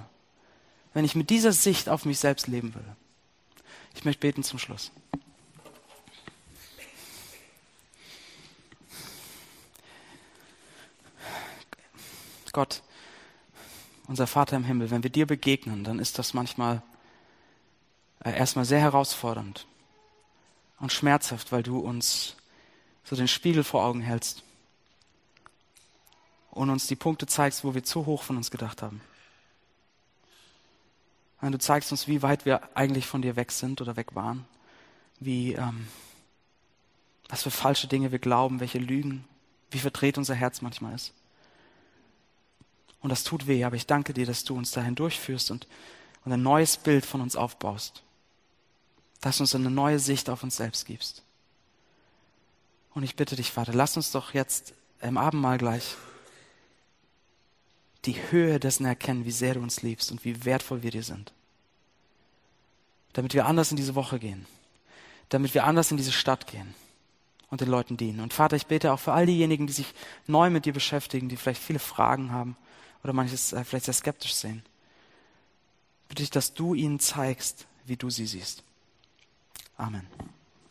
wenn 0.94 1.06
ich 1.06 1.16
mit 1.16 1.30
dieser 1.30 1.54
Sicht 1.54 1.88
auf 1.88 2.04
mich 2.04 2.20
selbst 2.20 2.48
leben 2.48 2.76
würde? 2.76 2.98
Ich 3.96 4.04
möchte 4.04 4.20
beten 4.20 4.44
zum 4.44 4.60
Schluss. 4.60 4.92
Gott, 12.52 12.84
unser 14.08 14.28
Vater 14.28 14.58
im 14.58 14.64
Himmel, 14.64 14.92
wenn 14.92 15.04
wir 15.04 15.10
dir 15.10 15.26
begegnen, 15.26 15.84
dann 15.84 16.00
ist 16.00 16.20
das 16.20 16.34
manchmal 16.34 16.82
äh, 18.24 18.36
erstmal 18.36 18.66
sehr 18.66 18.80
herausfordernd 18.80 19.66
und 20.80 20.92
schmerzhaft, 20.92 21.52
weil 21.52 21.64
du 21.64 21.80
uns 21.80 22.36
so 23.04 23.16
den 23.16 23.28
Spiegel 23.28 23.64
vor 23.64 23.84
Augen 23.84 24.02
hältst 24.02 24.44
und 26.52 26.70
uns 26.70 26.88
die 26.88 26.96
Punkte 26.96 27.28
zeigst, 27.28 27.64
wo 27.64 27.74
wir 27.74 27.84
zu 27.84 28.06
hoch 28.06 28.24
von 28.24 28.38
uns 28.38 28.52
gedacht 28.52 28.82
haben. 28.82 29.02
Du 31.42 31.58
zeigst 31.58 31.92
uns, 31.92 32.08
wie 32.08 32.22
weit 32.22 32.46
wir 32.46 32.70
eigentlich 32.74 33.06
von 33.06 33.22
dir 33.22 33.36
weg 33.36 33.52
sind 33.52 33.82
oder 33.82 33.98
weg 33.98 34.16
waren, 34.16 34.46
wie 35.20 35.54
ähm, 35.54 35.88
was 37.28 37.44
für 37.44 37.52
falsche 37.52 37.88
Dinge 37.88 38.12
wir 38.12 38.20
glauben, 38.20 38.62
welche 38.62 38.80
Lügen, 38.80 39.26
wie 39.72 39.80
verdreht 39.80 40.18
unser 40.18 40.36
Herz 40.36 40.62
manchmal 40.62 40.94
ist. 40.96 41.14
Und 43.04 43.10
das 43.10 43.26
tut 43.26 43.48
weh, 43.48 43.66
aber 43.66 43.76
ich 43.76 43.86
danke 43.86 44.14
dir, 44.14 44.26
dass 44.26 44.46
du 44.46 44.56
uns 44.56 44.72
dahin 44.72 44.96
durchführst 44.96 45.52
und, 45.52 45.68
und 46.24 46.32
ein 46.32 46.42
neues 46.42 46.78
Bild 46.78 47.06
von 47.06 47.22
uns 47.22 47.36
aufbaust. 47.36 48.02
dass 49.20 49.38
du 49.38 49.44
uns 49.44 49.56
eine 49.56 49.70
neue 49.70 50.00
Sicht 50.00 50.30
auf 50.30 50.44
uns 50.44 50.58
selbst 50.58 50.86
gibst. 50.86 51.24
Und 52.94 53.04
ich 53.04 53.16
bitte 53.16 53.36
dich, 53.36 53.52
Vater, 53.52 53.74
lass 53.74 53.96
uns 53.96 54.12
doch 54.12 54.34
jetzt 54.34 54.74
im 55.02 55.18
Abendmahl 55.18 55.58
gleich 55.58 55.96
die 58.06 58.16
Höhe 58.32 58.60
dessen 58.60 58.86
erkennen, 58.86 59.26
wie 59.26 59.32
sehr 59.32 59.54
du 59.54 59.62
uns 59.62 59.82
liebst 59.82 60.12
und 60.12 60.26
wie 60.26 60.44
wertvoll 60.44 60.84
wir 60.84 60.92
dir 60.92 61.04
sind. 61.04 61.32
Damit 63.14 63.34
wir 63.34 63.46
anders 63.46 63.72
in 63.72 63.78
diese 63.78 63.96
Woche 63.96 64.20
gehen. 64.20 64.46
Damit 65.30 65.54
wir 65.54 65.64
anders 65.64 65.92
in 65.92 65.98
diese 65.98 66.12
Stadt 66.12 66.48
gehen 66.48 66.74
und 67.50 67.62
den 67.62 67.70
Leuten 67.70 67.96
dienen. 67.96 68.20
Und 68.20 68.34
Vater, 68.34 68.58
ich 68.58 68.68
bete 68.68 68.92
auch 68.92 69.00
für 69.00 69.14
all 69.14 69.26
diejenigen, 69.26 69.68
die 69.68 69.74
sich 69.74 69.94
neu 70.28 70.50
mit 70.50 70.66
dir 70.66 70.74
beschäftigen, 70.74 71.30
die 71.30 71.38
vielleicht 71.38 71.62
viele 71.62 71.80
Fragen 71.80 72.32
haben 72.32 72.58
oder 73.04 73.14
manches 73.14 73.54
äh, 73.54 73.64
vielleicht 73.64 73.86
sehr 73.86 73.94
skeptisch 73.94 74.34
sehen. 74.34 74.64
Bitte 76.08 76.24
ich, 76.24 76.30
dass 76.30 76.54
du 76.54 76.74
ihnen 76.74 77.00
zeigst, 77.00 77.68
wie 77.86 77.98
du 77.98 78.10
sie 78.10 78.26
siehst. 78.26 78.64
Amen. 79.78 80.08